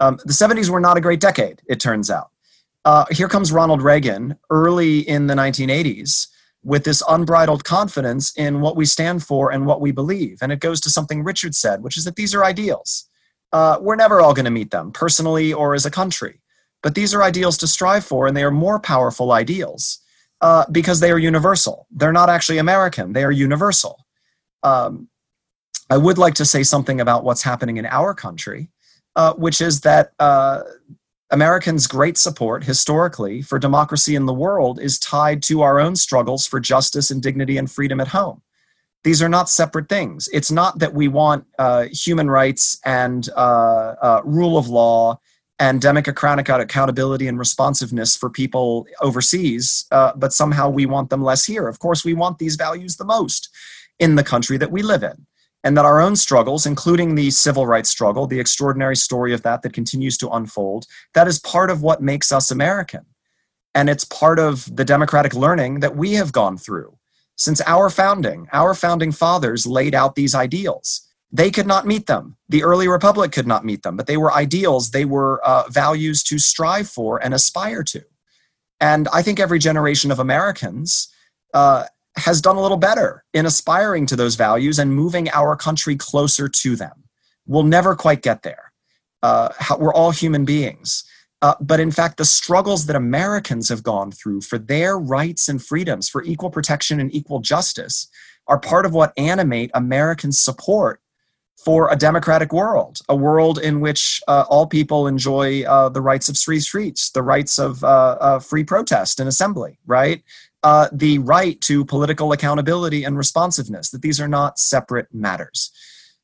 Um, 0.00 0.18
the 0.24 0.32
70s 0.32 0.68
were 0.68 0.80
not 0.80 0.96
a 0.96 1.00
great 1.00 1.20
decade, 1.20 1.62
it 1.66 1.80
turns 1.80 2.10
out. 2.10 2.30
Uh, 2.84 3.06
here 3.10 3.28
comes 3.28 3.50
Ronald 3.50 3.80
Reagan 3.80 4.36
early 4.50 4.98
in 5.00 5.26
the 5.26 5.34
1980s 5.34 6.26
with 6.62 6.84
this 6.84 7.02
unbridled 7.08 7.64
confidence 7.64 8.34
in 8.36 8.60
what 8.60 8.76
we 8.76 8.84
stand 8.84 9.22
for 9.22 9.50
and 9.52 9.66
what 9.66 9.80
we 9.80 9.92
believe. 9.92 10.38
And 10.40 10.50
it 10.50 10.60
goes 10.60 10.80
to 10.82 10.90
something 10.90 11.22
Richard 11.22 11.54
said, 11.54 11.82
which 11.82 11.96
is 11.96 12.04
that 12.04 12.16
these 12.16 12.34
are 12.34 12.44
ideals. 12.44 13.08
Uh, 13.52 13.78
we're 13.80 13.96
never 13.96 14.20
all 14.20 14.34
going 14.34 14.46
to 14.46 14.50
meet 14.50 14.70
them, 14.70 14.90
personally 14.90 15.52
or 15.52 15.74
as 15.74 15.86
a 15.86 15.90
country. 15.90 16.40
But 16.82 16.94
these 16.94 17.14
are 17.14 17.22
ideals 17.22 17.56
to 17.58 17.66
strive 17.66 18.04
for, 18.04 18.26
and 18.26 18.36
they 18.36 18.42
are 18.42 18.50
more 18.50 18.80
powerful 18.80 19.32
ideals 19.32 20.00
uh, 20.40 20.64
because 20.70 21.00
they 21.00 21.10
are 21.10 21.18
universal. 21.18 21.86
They're 21.90 22.12
not 22.12 22.28
actually 22.28 22.58
American, 22.58 23.12
they 23.12 23.24
are 23.24 23.30
universal. 23.30 24.04
Um, 24.62 25.08
I 25.90 25.96
would 25.96 26.18
like 26.18 26.34
to 26.34 26.44
say 26.44 26.62
something 26.62 27.00
about 27.00 27.24
what's 27.24 27.42
happening 27.42 27.76
in 27.76 27.86
our 27.86 28.14
country, 28.14 28.70
uh, 29.16 29.34
which 29.34 29.60
is 29.60 29.82
that 29.82 30.12
uh, 30.18 30.62
Americans' 31.30 31.86
great 31.86 32.16
support 32.16 32.64
historically 32.64 33.42
for 33.42 33.58
democracy 33.58 34.14
in 34.14 34.26
the 34.26 34.32
world 34.32 34.80
is 34.80 34.98
tied 34.98 35.42
to 35.44 35.62
our 35.62 35.80
own 35.80 35.96
struggles 35.96 36.46
for 36.46 36.60
justice 36.60 37.10
and 37.10 37.22
dignity 37.22 37.58
and 37.58 37.70
freedom 37.70 38.00
at 38.00 38.08
home. 38.08 38.40
These 39.02 39.22
are 39.22 39.28
not 39.28 39.50
separate 39.50 39.88
things. 39.90 40.28
It's 40.32 40.50
not 40.50 40.78
that 40.78 40.94
we 40.94 41.08
want 41.08 41.44
uh, 41.58 41.84
human 41.92 42.30
rights 42.30 42.80
and 42.86 43.28
uh, 43.36 43.94
uh, 44.00 44.20
rule 44.24 44.56
of 44.56 44.68
law 44.68 45.20
and 45.58 45.80
democratic 45.80 46.48
accountability 46.48 47.28
and 47.28 47.38
responsiveness 47.38 48.16
for 48.16 48.30
people 48.30 48.86
overseas, 49.00 49.86
uh, 49.92 50.12
but 50.16 50.32
somehow 50.32 50.68
we 50.68 50.86
want 50.86 51.10
them 51.10 51.22
less 51.22 51.44
here. 51.44 51.68
Of 51.68 51.78
course, 51.78 52.04
we 52.04 52.14
want 52.14 52.38
these 52.38 52.56
values 52.56 52.96
the 52.96 53.04
most 53.04 53.50
in 53.98 54.16
the 54.16 54.24
country 54.24 54.56
that 54.56 54.72
we 54.72 54.82
live 54.82 55.02
in. 55.02 55.26
And 55.64 55.76
that 55.76 55.84
our 55.84 56.00
own 56.00 56.14
struggles, 56.14 56.66
including 56.66 57.16
the 57.16 57.30
civil 57.30 57.66
rights 57.66 57.90
struggle, 57.90 58.26
the 58.26 58.38
extraordinary 58.38 58.96
story 58.96 59.32
of 59.32 59.42
that 59.42 59.62
that 59.62 59.72
continues 59.72 60.16
to 60.18 60.28
unfold, 60.28 60.86
that 61.14 61.26
is 61.26 61.40
part 61.40 61.70
of 61.70 61.82
what 61.82 62.02
makes 62.02 62.30
us 62.30 62.50
American. 62.50 63.06
And 63.74 63.90
it's 63.90 64.04
part 64.04 64.38
of 64.38 64.76
the 64.76 64.84
democratic 64.84 65.34
learning 65.34 65.80
that 65.80 65.96
we 65.96 66.12
have 66.12 66.30
gone 66.30 66.58
through 66.58 66.96
since 67.36 67.60
our 67.66 67.90
founding. 67.90 68.46
Our 68.52 68.74
founding 68.74 69.10
fathers 69.10 69.66
laid 69.66 69.94
out 69.94 70.14
these 70.14 70.34
ideals 70.34 71.08
they 71.34 71.50
could 71.50 71.66
not 71.66 71.84
meet 71.84 72.06
them. 72.06 72.36
The 72.48 72.62
early 72.62 72.86
republic 72.86 73.32
could 73.32 73.46
not 73.46 73.64
meet 73.64 73.82
them, 73.82 73.96
but 73.96 74.06
they 74.06 74.16
were 74.16 74.32
ideals, 74.32 74.92
they 74.92 75.04
were 75.04 75.44
uh, 75.44 75.68
values 75.68 76.22
to 76.24 76.38
strive 76.38 76.88
for 76.88 77.22
and 77.22 77.34
aspire 77.34 77.82
to. 77.82 78.04
And 78.80 79.08
I 79.12 79.20
think 79.20 79.40
every 79.40 79.58
generation 79.58 80.12
of 80.12 80.20
Americans 80.20 81.08
uh, 81.52 81.86
has 82.16 82.40
done 82.40 82.56
a 82.56 82.62
little 82.62 82.76
better 82.76 83.24
in 83.32 83.46
aspiring 83.46 84.06
to 84.06 84.16
those 84.16 84.36
values 84.36 84.78
and 84.78 84.94
moving 84.94 85.28
our 85.30 85.56
country 85.56 85.96
closer 85.96 86.48
to 86.48 86.76
them. 86.76 87.04
We'll 87.46 87.64
never 87.64 87.94
quite 87.94 88.22
get 88.22 88.42
there. 88.42 88.72
Uh, 89.22 89.50
we're 89.78 89.94
all 89.94 90.10
human 90.10 90.44
beings. 90.44 91.04
Uh, 91.42 91.54
but 91.60 91.80
in 91.80 91.90
fact, 91.90 92.16
the 92.16 92.24
struggles 92.24 92.86
that 92.86 92.96
Americans 92.96 93.68
have 93.68 93.82
gone 93.82 94.10
through 94.10 94.40
for 94.40 94.58
their 94.58 94.98
rights 94.98 95.48
and 95.48 95.62
freedoms, 95.62 96.08
for 96.08 96.22
equal 96.22 96.50
protection 96.50 97.00
and 97.00 97.14
equal 97.14 97.40
justice, 97.40 98.08
are 98.46 98.58
part 98.58 98.86
of 98.86 98.92
what 98.92 99.12
animate 99.18 99.70
American 99.74 100.32
support 100.32 101.00
for 101.62 101.90
a 101.90 101.96
democratic 101.96 102.52
world, 102.52 103.00
a 103.08 103.16
world 103.16 103.58
in 103.58 103.80
which 103.80 104.20
uh, 104.28 104.44
all 104.48 104.66
people 104.66 105.06
enjoy 105.06 105.62
uh, 105.64 105.88
the 105.88 106.00
rights 106.00 106.28
of 106.28 106.38
free 106.38 106.60
streets, 106.60 107.10
the 107.10 107.22
rights 107.22 107.58
of 107.58 107.82
uh, 107.84 108.16
uh 108.20 108.38
free 108.38 108.64
protest 108.64 109.20
and 109.20 109.28
assembly, 109.28 109.78
right? 109.86 110.22
Uh, 110.64 110.88
the 110.92 111.18
right 111.18 111.60
to 111.60 111.84
political 111.84 112.32
accountability 112.32 113.04
and 113.04 113.16
responsiveness, 113.16 113.90
that 113.90 114.02
these 114.02 114.18
are 114.20 114.26
not 114.26 114.58
separate 114.58 115.06
matters. 115.12 115.70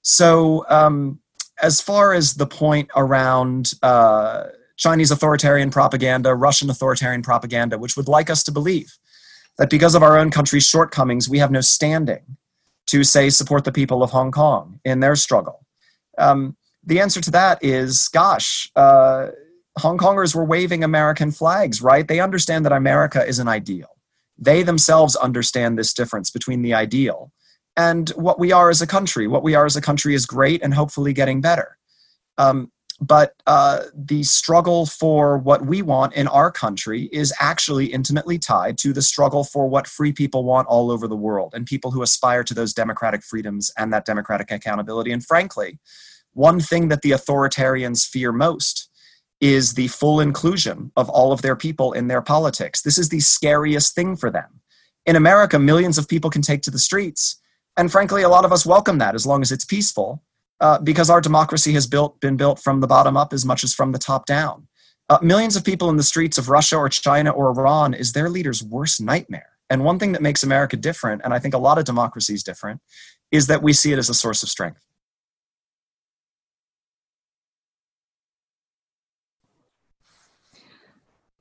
So, 0.03 0.65
um, 0.69 1.21
as 1.63 1.81
far 1.81 2.15
as 2.15 2.35
the 2.35 2.47
point 2.47 2.89
around 2.97 3.73
uh, 3.83 4.45
Chinese 4.79 5.11
authoritarian 5.11 5.71
propaganda, 5.71 6.35
Russian 6.35 6.71
authoritarian 6.71 7.23
propaganda, 7.23 7.77
which 7.79 7.99
would 7.99 8.09
like 8.09 8.31
us 8.31 8.43
to 8.45 8.51
believe 8.51 8.97
that 9.59 9.69
because 9.69 9.95
of 9.95 10.03
our 10.03 10.17
own 10.17 10.31
country's 10.31 10.67
shortcomings, 10.67 11.29
we 11.29 11.39
have 11.39 11.51
no 11.51 11.61
standing 11.61 12.39
to 12.91 13.05
say 13.05 13.31
support 13.31 13.65
the 13.65 13.73
people 13.73 14.03
of 14.03 14.11
Hong 14.11 14.33
Kong 14.33 14.81
in 14.85 15.01
their 15.01 15.17
struggle? 15.17 15.65
Um, 16.19 16.57
the 16.83 17.01
answer 17.01 17.21
to 17.21 17.31
that 17.31 17.63
is, 17.63 18.09
gosh, 18.09 18.71
uh, 18.75 19.29
Hong 19.79 19.97
Kongers 19.97 20.35
were 20.35 20.45
waving 20.45 20.83
American 20.83 21.31
flags, 21.31 21.81
right? 21.81 22.07
They 22.07 22.21
understand 22.21 22.65
that 22.65 22.73
America 22.73 23.25
is 23.25 23.39
an 23.39 23.49
ideal. 23.49 23.89
They 24.41 24.63
themselves 24.63 25.15
understand 25.17 25.79
this 25.79 25.93
difference 25.93 26.31
between 26.31 26.63
the 26.63 26.75
ideal 26.75 27.31
and 27.77 28.09
what 28.11 28.39
we 28.39 28.53
are 28.53 28.71
as 28.71 28.83
a 28.83 28.87
country. 28.87 29.27
What 29.27 29.43
we 29.43 29.55
are 29.55 29.67
as 29.67 29.77
a 29.77 29.81
country 29.81 30.15
is 30.15 30.27
great 30.27 30.63
and 30.63 30.75
hopefully 30.75 31.13
getting 31.13 31.41
better. 31.41 31.77
Um, 32.39 32.73
but 33.01 33.35
uh, 33.47 33.85
the 33.95 34.23
struggle 34.25 34.85
for 34.85 35.39
what 35.39 35.65
we 35.65 35.81
want 35.81 36.13
in 36.13 36.29
our 36.29 36.51
country 36.51 37.09
is 37.13 37.33
actually 37.41 37.87
intimately 37.87 38.39
tied 38.39 38.77
to 38.79 38.93
the 38.93 39.01
struggle 39.01 39.43
for 39.43 39.67
what 39.69 39.87
free 39.87 40.13
people 40.13 40.45
want 40.45 40.69
all 40.69 40.91
over 40.91 41.09
the 41.09 41.17
world 41.17 41.55
and 41.55 41.65
people 41.65 41.91
who 41.91 42.03
aspire 42.03 42.45
to 42.45 42.53
those 42.53 42.75
democratic 42.75 43.23
freedoms 43.23 43.71
and 43.79 43.91
that 43.93 44.05
democratic 44.05 44.51
accountability. 44.51 45.13
And 45.13 45.25
frankly, 45.25 45.79
one 46.35 46.61
thing 46.61 46.89
that 46.89 47.01
the 47.01 47.13
authoritarians 47.13 48.07
fear 48.07 48.33
most 48.33 48.90
is 49.41 49.75
the 49.75 49.89
full 49.89 50.21
inclusion 50.21 50.93
of 50.97 51.09
all 51.09 51.33
of 51.33 51.43
their 51.43 51.57
people 51.57 51.93
in 51.93 52.09
their 52.09 52.23
politics. 52.23 52.83
This 52.83 52.99
is 52.99 53.09
the 53.09 53.21
scariest 53.21 53.95
thing 53.95 54.17
for 54.17 54.31
them. 54.31 54.61
In 55.07 55.17
America, 55.17 55.59
millions 55.59 55.97
of 55.97 56.09
people 56.09 56.31
can 56.31 56.43
take 56.43 56.63
to 56.63 56.71
the 56.71 56.79
streets. 56.79 57.41
And 57.77 57.91
frankly, 57.91 58.23
a 58.23 58.29
lot 58.29 58.45
of 58.45 58.53
us 58.53 58.67
welcome 58.67 58.99
that 58.99 59.15
as 59.15 59.27
long 59.27 59.41
as 59.41 59.51
it's 59.51 59.65
peaceful 59.65 60.23
uh, 60.61 60.79
because 60.79 61.09
our 61.09 61.21
democracy 61.21 61.73
has 61.73 61.87
built, 61.87 62.21
been 62.21 62.37
built 62.37 62.59
from 62.59 62.81
the 62.81 62.87
bottom 62.87 63.17
up 63.17 63.33
as 63.33 63.47
much 63.47 63.65
as 63.65 63.73
from 63.73 63.93
the 63.93 63.99
top 63.99 64.27
down. 64.27 64.67
Uh, 65.09 65.19
millions 65.23 65.57
of 65.57 65.65
people 65.65 65.89
in 65.89 65.97
the 65.97 66.03
streets 66.03 66.39
of 66.39 66.51
Russia 66.51 66.77
or 66.77 66.89
China 66.89 67.31
or 67.31 67.49
Iran 67.49 67.95
is 67.95 68.13
their 68.13 68.29
leader's 68.29 68.63
worst 68.63 69.01
nightmare. 69.01 69.49
And 69.71 69.85
one 69.85 69.99
thing 69.99 70.13
that 70.13 70.23
makes 70.23 70.43
America 70.43 70.77
different, 70.77 71.23
and 71.25 71.33
I 71.33 71.39
think 71.39 71.55
a 71.55 71.59
lot 71.59 71.79
of 71.79 71.85
democracies 71.85 72.43
different, 72.43 72.81
is 73.31 73.47
that 73.47 73.63
we 73.63 73.73
see 73.73 73.93
it 73.93 73.99
as 73.99 74.11
a 74.11 74.15
source 74.15 74.43
of 74.43 74.49
strength. 74.49 74.85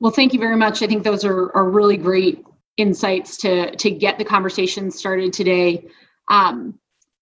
Well, 0.00 0.12
thank 0.12 0.32
you 0.32 0.40
very 0.40 0.56
much. 0.56 0.82
I 0.82 0.86
think 0.86 1.04
those 1.04 1.24
are, 1.24 1.54
are 1.54 1.70
really 1.70 1.98
great 1.98 2.44
insights 2.78 3.36
to, 3.38 3.74
to 3.76 3.90
get 3.90 4.18
the 4.18 4.24
conversation 4.24 4.90
started 4.90 5.32
today. 5.32 5.86
Um, 6.28 6.78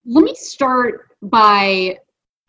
let 0.06 0.22
me 0.24 0.34
start 0.34 1.08
by 1.22 1.98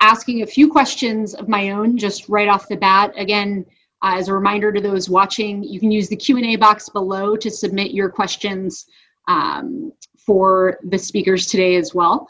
asking 0.01 0.43
a 0.43 0.47
few 0.47 0.69
questions 0.69 1.33
of 1.33 1.49
my 1.49 1.71
own 1.71 1.97
just 1.97 2.29
right 2.29 2.47
off 2.47 2.67
the 2.69 2.77
bat. 2.77 3.11
Again, 3.17 3.65
uh, 4.03 4.15
as 4.17 4.27
a 4.27 4.33
reminder 4.33 4.71
to 4.71 4.79
those 4.79 5.09
watching, 5.09 5.63
you 5.63 5.79
can 5.79 5.91
use 5.91 6.07
the 6.07 6.15
Q&A 6.15 6.55
box 6.55 6.89
below 6.89 7.35
to 7.35 7.49
submit 7.49 7.91
your 7.91 8.09
questions 8.09 8.85
um, 9.27 9.91
for 10.17 10.79
the 10.89 10.97
speakers 10.97 11.47
today 11.47 11.75
as 11.75 11.93
well. 11.93 12.27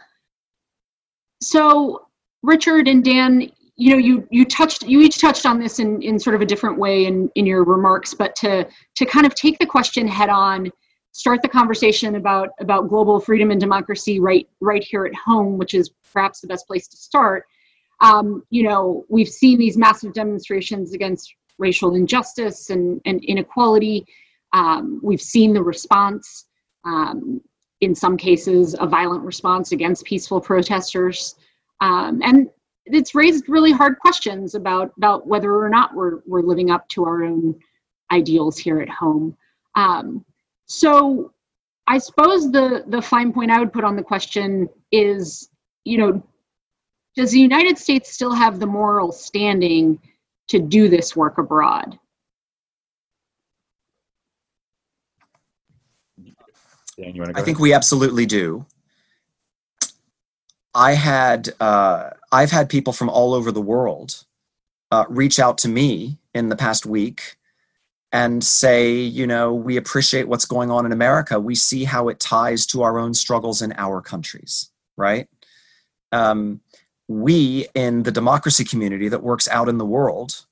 So 1.41 2.07
Richard 2.43 2.87
and 2.87 3.03
Dan, 3.03 3.51
you 3.79 3.91
know, 3.91 3.97
you 3.97 4.27
you 4.29 4.43
touched 4.43 4.83
you 4.83 4.99
each 4.99 5.19
touched 5.19 5.45
on 5.45 5.57
this 5.57 5.79
in, 5.79 6.01
in 6.01 6.19
sort 6.19 6.35
of 6.35 6.41
a 6.41 6.45
different 6.45 6.77
way 6.77 7.05
in, 7.05 7.31
in 7.35 7.45
your 7.45 7.63
remarks, 7.63 8.13
but 8.13 8.35
to 8.35 8.67
to 8.95 9.05
kind 9.05 9.25
of 9.25 9.33
take 9.35 9.57
the 9.57 9.65
question 9.65 10.05
head 10.05 10.27
on, 10.27 10.69
start 11.13 11.41
the 11.41 11.47
conversation 11.47 12.15
about 12.15 12.49
about 12.59 12.89
global 12.89 13.21
freedom 13.21 13.51
and 13.51 13.59
democracy 13.59 14.19
right 14.19 14.49
right 14.59 14.83
here 14.83 15.05
at 15.05 15.15
home, 15.15 15.57
which 15.57 15.73
is 15.73 15.91
perhaps 16.11 16.41
the 16.41 16.47
best 16.47 16.67
place 16.67 16.89
to 16.89 16.97
start. 16.97 17.45
Um, 18.01 18.43
you 18.49 18.63
know, 18.63 19.05
we've 19.07 19.29
seen 19.29 19.57
these 19.57 19.77
massive 19.77 20.13
demonstrations 20.13 20.93
against 20.93 21.33
racial 21.57 21.95
injustice 21.95 22.71
and, 22.71 22.99
and 23.05 23.23
inequality. 23.23 24.05
Um, 24.51 24.99
we've 25.01 25.21
seen 25.21 25.53
the 25.53 25.63
response, 25.63 26.45
um, 26.83 27.41
in 27.79 27.95
some 27.95 28.17
cases, 28.17 28.75
a 28.77 28.87
violent 28.87 29.23
response 29.23 29.71
against 29.71 30.03
peaceful 30.03 30.41
protesters. 30.41 31.35
Um, 31.81 32.21
and 32.23 32.49
it's 32.91 33.15
raised 33.15 33.47
really 33.47 33.71
hard 33.71 33.99
questions 33.99 34.55
about, 34.55 34.91
about 34.97 35.27
whether 35.27 35.55
or 35.55 35.69
not 35.69 35.93
we're, 35.93 36.19
we're 36.25 36.41
living 36.41 36.71
up 36.71 36.87
to 36.89 37.05
our 37.05 37.23
own 37.23 37.55
ideals 38.11 38.57
here 38.57 38.81
at 38.81 38.89
home. 38.89 39.37
Um, 39.75 40.25
so 40.65 41.33
I 41.87 41.97
suppose 41.97 42.51
the, 42.51 42.83
the 42.87 43.01
fine 43.01 43.33
point 43.33 43.51
I 43.51 43.59
would 43.59 43.73
put 43.73 43.83
on 43.83 43.95
the 43.95 44.03
question 44.03 44.67
is, 44.91 45.49
you 45.83 45.97
know, 45.97 46.23
does 47.15 47.31
the 47.31 47.39
United 47.39 47.77
States 47.77 48.11
still 48.11 48.31
have 48.31 48.59
the 48.59 48.65
moral 48.65 49.11
standing 49.11 49.99
to 50.47 50.59
do 50.59 50.87
this 50.87 51.15
work 51.15 51.37
abroad? 51.37 51.97
Dan, 56.97 57.15
you 57.15 57.21
want 57.21 57.35
to 57.35 57.41
I 57.41 57.43
think 57.43 57.59
we 57.59 57.73
absolutely 57.73 58.25
do. 58.25 58.65
I 60.75 60.93
had 60.93 61.49
uh, 61.59 62.11
I've 62.31 62.51
had 62.51 62.69
people 62.69 62.93
from 62.93 63.09
all 63.09 63.33
over 63.33 63.51
the 63.51 63.61
world 63.61 64.25
uh, 64.91 65.05
reach 65.09 65.39
out 65.39 65.57
to 65.59 65.67
me 65.67 66.17
in 66.33 66.49
the 66.49 66.55
past 66.55 66.85
week 66.85 67.37
and 68.11 68.43
say, 68.43 68.93
you 68.95 69.27
know, 69.27 69.53
we 69.53 69.77
appreciate 69.77 70.27
what's 70.27 70.45
going 70.45 70.71
on 70.71 70.85
in 70.85 70.91
America. 70.91 71.39
We 71.39 71.55
see 71.55 71.83
how 71.83 72.09
it 72.09 72.19
ties 72.19 72.65
to 72.67 72.81
our 72.83 72.97
own 72.97 73.13
struggles 73.13 73.61
in 73.61 73.73
our 73.77 74.01
countries, 74.01 74.71
right? 74.97 75.27
Um, 76.11 76.61
we 77.09 77.67
in 77.73 78.03
the 78.03 78.11
democracy 78.11 78.63
community 78.63 79.09
that 79.09 79.23
works 79.23 79.47
out 79.49 79.67
in 79.67 79.79
the 79.79 79.85
world 79.85 80.45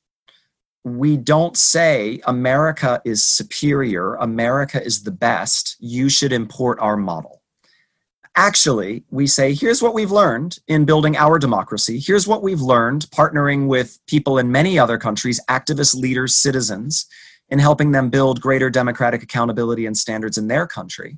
we 0.83 1.15
don't 1.15 1.55
say 1.55 2.19
america 2.25 2.99
is 3.05 3.23
superior 3.23 4.15
america 4.15 4.83
is 4.83 5.03
the 5.03 5.11
best 5.11 5.77
you 5.79 6.09
should 6.09 6.33
import 6.33 6.79
our 6.79 6.97
model 6.97 7.36
actually 8.37 9.03
we 9.09 9.27
say 9.27 9.53
here's 9.53 9.81
what 9.81 9.93
we've 9.93 10.11
learned 10.11 10.59
in 10.67 10.85
building 10.85 11.17
our 11.17 11.37
democracy 11.37 11.99
here's 11.99 12.27
what 12.27 12.41
we've 12.41 12.61
learned 12.61 13.05
partnering 13.11 13.67
with 13.67 13.99
people 14.07 14.37
in 14.37 14.51
many 14.51 14.79
other 14.79 14.97
countries 14.97 15.41
activists 15.49 15.95
leaders 15.95 16.33
citizens 16.33 17.05
in 17.49 17.59
helping 17.59 17.91
them 17.91 18.09
build 18.09 18.39
greater 18.39 18.69
democratic 18.69 19.21
accountability 19.21 19.85
and 19.85 19.97
standards 19.97 20.37
in 20.37 20.47
their 20.47 20.65
country 20.65 21.17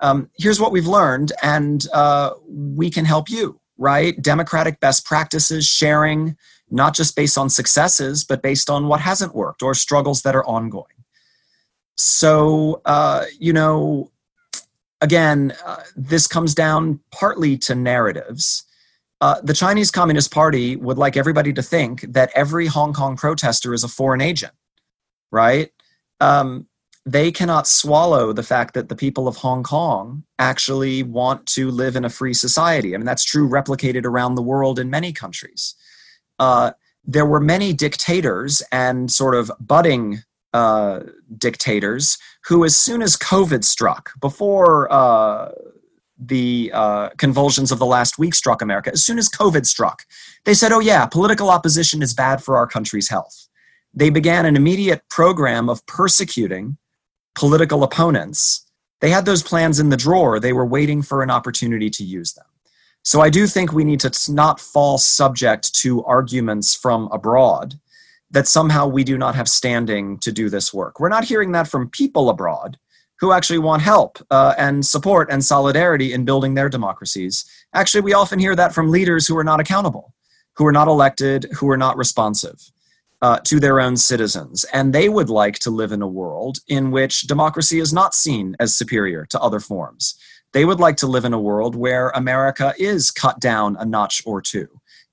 um, 0.00 0.30
here's 0.38 0.60
what 0.60 0.72
we've 0.72 0.86
learned 0.86 1.32
and 1.42 1.86
uh, 1.92 2.30
we 2.48 2.88
can 2.88 3.04
help 3.04 3.28
you 3.28 3.60
right? 3.80 4.20
Democratic 4.20 4.78
best 4.78 5.04
practices, 5.04 5.66
sharing, 5.66 6.36
not 6.70 6.94
just 6.94 7.16
based 7.16 7.36
on 7.36 7.48
successes, 7.48 8.22
but 8.22 8.42
based 8.42 8.70
on 8.70 8.86
what 8.86 9.00
hasn't 9.00 9.34
worked 9.34 9.62
or 9.62 9.74
struggles 9.74 10.22
that 10.22 10.36
are 10.36 10.44
ongoing. 10.44 10.84
So, 11.96 12.82
uh, 12.84 13.24
you 13.38 13.52
know, 13.52 14.09
again, 15.00 15.54
uh, 15.64 15.82
this 15.96 16.26
comes 16.26 16.54
down 16.54 17.00
partly 17.10 17.56
to 17.58 17.74
narratives. 17.74 18.64
Uh, 19.20 19.40
the 19.42 19.54
Chinese 19.54 19.90
Communist 19.90 20.32
Party 20.32 20.76
would 20.76 20.98
like 20.98 21.16
everybody 21.16 21.52
to 21.52 21.62
think 21.62 22.02
that 22.12 22.30
every 22.34 22.66
Hong 22.66 22.92
Kong 22.92 23.16
protester 23.16 23.74
is 23.74 23.84
a 23.84 23.88
foreign 23.88 24.20
agent, 24.20 24.54
right? 25.30 25.70
Um, 26.20 26.66
they 27.06 27.32
cannot 27.32 27.66
swallow 27.66 28.32
the 28.32 28.42
fact 28.42 28.74
that 28.74 28.88
the 28.88 28.96
people 28.96 29.26
of 29.26 29.36
Hong 29.36 29.62
Kong 29.62 30.22
actually 30.38 31.02
want 31.02 31.46
to 31.46 31.70
live 31.70 31.96
in 31.96 32.04
a 32.04 32.10
free 32.10 32.34
society. 32.34 32.94
I 32.94 32.98
mean, 32.98 33.06
that's 33.06 33.24
true 33.24 33.48
replicated 33.48 34.04
around 34.04 34.34
the 34.34 34.42
world 34.42 34.78
in 34.78 34.90
many 34.90 35.12
countries. 35.12 35.74
Uh, 36.38 36.72
there 37.04 37.26
were 37.26 37.40
many 37.40 37.72
dictators 37.72 38.62
and 38.70 39.10
sort 39.10 39.34
of 39.34 39.50
budding 39.58 40.22
uh, 40.52 41.00
dictators 41.36 42.18
who, 42.46 42.64
as 42.64 42.76
soon 42.76 43.02
as 43.02 43.16
COVID 43.16 43.64
struck, 43.64 44.12
before 44.20 44.92
uh, 44.92 45.52
the 46.18 46.70
uh, 46.74 47.10
convulsions 47.10 47.72
of 47.72 47.78
the 47.78 47.86
last 47.86 48.18
week 48.18 48.34
struck 48.34 48.62
America, 48.62 48.90
as 48.92 49.04
soon 49.04 49.18
as 49.18 49.28
COVID 49.28 49.66
struck, 49.66 50.02
they 50.44 50.54
said, 50.54 50.72
oh, 50.72 50.80
yeah, 50.80 51.06
political 51.06 51.50
opposition 51.50 52.02
is 52.02 52.14
bad 52.14 52.42
for 52.42 52.56
our 52.56 52.66
country's 52.66 53.08
health. 53.08 53.48
They 53.94 54.10
began 54.10 54.46
an 54.46 54.56
immediate 54.56 55.02
program 55.08 55.68
of 55.68 55.84
persecuting 55.86 56.76
political 57.34 57.82
opponents, 57.82 58.66
they 59.00 59.10
had 59.10 59.24
those 59.24 59.42
plans 59.42 59.80
in 59.80 59.88
the 59.88 59.96
drawer. 59.96 60.38
They 60.38 60.52
were 60.52 60.66
waiting 60.66 61.02
for 61.02 61.22
an 61.22 61.30
opportunity 61.30 61.90
to 61.90 62.04
use 62.04 62.34
them. 62.34 62.44
So 63.02 63.22
I 63.22 63.30
do 63.30 63.46
think 63.46 63.72
we 63.72 63.84
need 63.84 64.00
to 64.00 64.32
not 64.32 64.60
fall 64.60 64.98
subject 64.98 65.74
to 65.76 66.04
arguments 66.04 66.74
from 66.74 67.08
abroad 67.10 67.80
that 68.30 68.46
somehow 68.46 68.86
we 68.86 69.04
do 69.04 69.18
not 69.18 69.34
have 69.34 69.48
standing 69.48 70.18
to 70.18 70.32
do 70.32 70.48
this 70.48 70.72
work. 70.72 71.00
We're 71.00 71.08
not 71.08 71.24
hearing 71.24 71.52
that 71.52 71.68
from 71.68 71.90
people 71.90 72.30
abroad 72.30 72.78
who 73.18 73.32
actually 73.32 73.58
want 73.58 73.82
help 73.82 74.18
uh, 74.30 74.54
and 74.56 74.84
support 74.84 75.28
and 75.30 75.44
solidarity 75.44 76.12
in 76.12 76.24
building 76.24 76.54
their 76.54 76.68
democracies. 76.68 77.44
Actually, 77.74 78.00
we 78.00 78.14
often 78.14 78.38
hear 78.38 78.56
that 78.56 78.74
from 78.74 78.90
leaders 78.90 79.26
who 79.26 79.36
are 79.36 79.44
not 79.44 79.60
accountable, 79.60 80.14
who 80.56 80.66
are 80.66 80.72
not 80.72 80.88
elected, 80.88 81.46
who 81.58 81.68
are 81.68 81.76
not 81.76 81.98
responsive 81.98 82.70
uh, 83.22 83.38
to 83.40 83.60
their 83.60 83.80
own 83.80 83.96
citizens. 83.96 84.64
And 84.72 84.94
they 84.94 85.08
would 85.08 85.28
like 85.28 85.58
to 85.60 85.70
live 85.70 85.92
in 85.92 86.00
a 86.00 86.08
world 86.08 86.58
in 86.68 86.90
which 86.90 87.22
democracy 87.22 87.78
is 87.78 87.92
not 87.92 88.14
seen 88.14 88.56
as 88.58 88.74
superior 88.74 89.26
to 89.26 89.40
other 89.40 89.60
forms. 89.60 90.14
They 90.52 90.64
would 90.64 90.80
like 90.80 90.96
to 90.98 91.06
live 91.06 91.24
in 91.24 91.34
a 91.34 91.40
world 91.40 91.76
where 91.76 92.08
America 92.10 92.74
is 92.78 93.10
cut 93.10 93.38
down 93.38 93.76
a 93.78 93.84
notch 93.84 94.22
or 94.24 94.40
two 94.40 94.68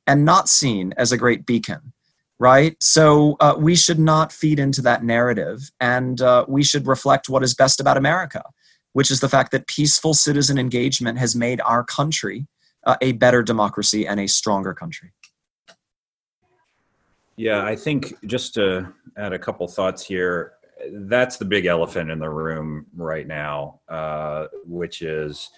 and 0.08 0.24
not 0.24 0.48
seen 0.48 0.94
as 0.98 1.12
a 1.12 1.18
great 1.18 1.46
beacon, 1.46 1.94
right? 2.40 2.76
So 2.82 3.36
uh, 3.40 3.56
we 3.58 3.76
should 3.76 4.00
not 4.00 4.32
feed 4.32 4.60
into 4.60 4.82
that 4.84 5.04
narrative 5.04 5.72
and 5.80 6.22
uh, 6.22 6.46
we 6.48 6.64
should 6.64 6.88
reflect 6.88 7.30
what 7.30 7.44
is 7.44 7.56
best 7.56 7.80
about 7.80 7.98
America, 7.98 8.44
which 8.94 9.10
is 9.10 9.20
the 9.20 9.30
fact 9.30 9.52
that 9.52 9.68
peaceful 9.68 10.14
citizen 10.14 10.58
engagement 10.58 11.18
has 11.18 11.36
made 11.36 11.62
our 11.62 11.84
country 11.84 12.48
uh, 12.86 12.96
a 13.02 13.14
better 13.14 13.42
democracy 13.42 14.08
and 14.08 14.20
a 14.20 14.28
stronger 14.28 14.74
country. 14.74 15.12
Yeah, 17.36 17.64
I 17.64 17.76
think 17.76 18.16
just 18.26 18.56
to 18.56 18.94
add 19.16 19.34
a 19.34 19.40
couple 19.40 19.68
thoughts 19.68 20.04
here, 20.04 20.54
that's 20.92 21.38
the 21.38 21.46
big 21.46 21.66
elephant 21.66 22.10
in 22.10 22.20
the 22.20 22.30
room 22.30 22.86
right 22.96 23.28
now, 23.28 23.82
uh, 23.90 24.48
which 24.66 25.02
is 25.02 25.50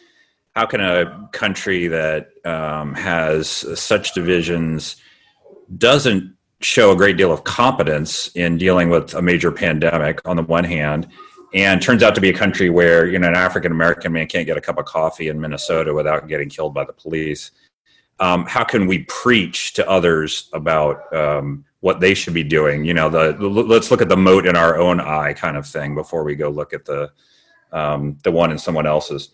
how 0.56 0.66
can 0.66 0.82
a 0.82 1.30
country 1.32 1.88
that 1.88 2.30
um, 2.46 2.94
has 2.96 3.50
such 3.80 4.14
divisions 4.14 4.98
doesn't 5.78 6.36
show 6.62 6.92
a 6.92 6.96
great 6.96 7.18
deal 7.18 7.32
of 7.32 7.44
competence 7.44 8.30
in 8.36 8.58
dealing 8.58 8.90
with 8.90 9.14
a 9.14 9.22
major 9.22 9.52
pandemic 9.52 10.20
on 10.26 10.36
the 10.36 10.44
one 10.44 10.64
hand 10.64 11.08
and 11.54 11.82
turns 11.82 12.04
out 12.04 12.14
to 12.14 12.22
be 12.22 12.30
a 12.30 12.34
country 12.34 12.70
where 12.70 13.08
you 13.08 13.18
know 13.18 13.28
an 13.28 13.36
african 13.36 13.72
american 13.72 14.12
man 14.12 14.28
can't 14.28 14.46
get 14.46 14.58
a 14.58 14.62
cup 14.62 14.78
of 14.78 14.86
coffee 14.86 15.30
in 15.30 15.40
minnesota 15.40 15.94
without 15.94 16.28
getting 16.28 16.50
killed 16.50 16.74
by 16.74 16.84
the 16.84 16.94
police 16.94 17.52
um, 18.20 18.46
how 18.46 18.64
can 18.64 18.88
we 18.88 19.00
preach 19.04 19.74
to 19.74 19.90
others 19.90 20.50
about 20.54 21.12
um, 21.16 21.64
what 21.82 22.00
they 22.00 22.14
should 22.14 22.34
be 22.34 22.44
doing. 22.44 22.84
You 22.84 22.94
know, 22.94 23.10
the, 23.10 23.34
the, 23.34 23.48
let's 23.48 23.92
look 23.92 24.02
at 24.02 24.10
the 24.10 24.18
mote 24.18 24.46
in 24.46 24.56
our 24.56 24.78
own 24.78 25.00
eye 25.00 25.34
kind 25.34 25.56
of 25.58 25.66
thing 25.66 25.96
before 25.96 26.24
we 26.24 26.36
go 26.36 26.50
look 26.50 26.74
at 26.74 26.86
the 26.86 27.12
um, 27.72 28.18
the 28.24 28.32
one 28.32 28.52
in 28.52 28.58
someone 28.58 28.88
else's. 28.88 29.30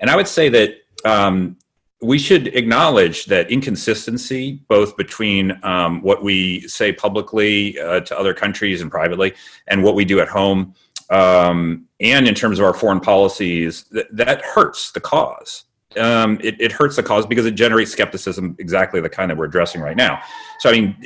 And 0.00 0.10
I 0.10 0.16
would 0.16 0.28
say 0.28 0.50
that 0.50 0.74
um, 1.04 1.56
we 2.02 2.18
should 2.18 2.48
acknowledge 2.48 3.26
that 3.26 3.50
inconsistency, 3.50 4.62
both 4.68 4.96
between 4.96 5.58
um, 5.62 6.00
what 6.02 6.22
we 6.22 6.66
say 6.66 6.92
publicly 6.92 7.78
uh, 7.78 8.00
to 8.00 8.18
other 8.18 8.32
countries 8.32 8.80
and 8.80 8.90
privately, 8.90 9.34
and 9.68 9.82
what 9.82 9.94
we 9.94 10.04
do 10.04 10.20
at 10.20 10.28
home, 10.28 10.74
um, 11.10 11.86
and 12.00 12.26
in 12.26 12.34
terms 12.34 12.58
of 12.58 12.64
our 12.64 12.72
foreign 12.72 13.00
policies, 13.00 13.84
th- 13.92 14.06
that 14.12 14.42
hurts 14.42 14.92
the 14.92 15.00
cause. 15.00 15.64
Um, 15.96 16.38
it, 16.42 16.58
it, 16.60 16.70
hurts 16.70 16.94
the 16.94 17.02
cause 17.02 17.26
because 17.26 17.46
it 17.46 17.56
generates 17.56 17.90
skepticism, 17.90 18.54
exactly 18.60 19.00
the 19.00 19.08
kind 19.08 19.28
that 19.28 19.36
we're 19.36 19.46
addressing 19.46 19.80
right 19.80 19.96
now. 19.96 20.20
So, 20.60 20.70
I 20.70 20.72
mean, 20.72 20.96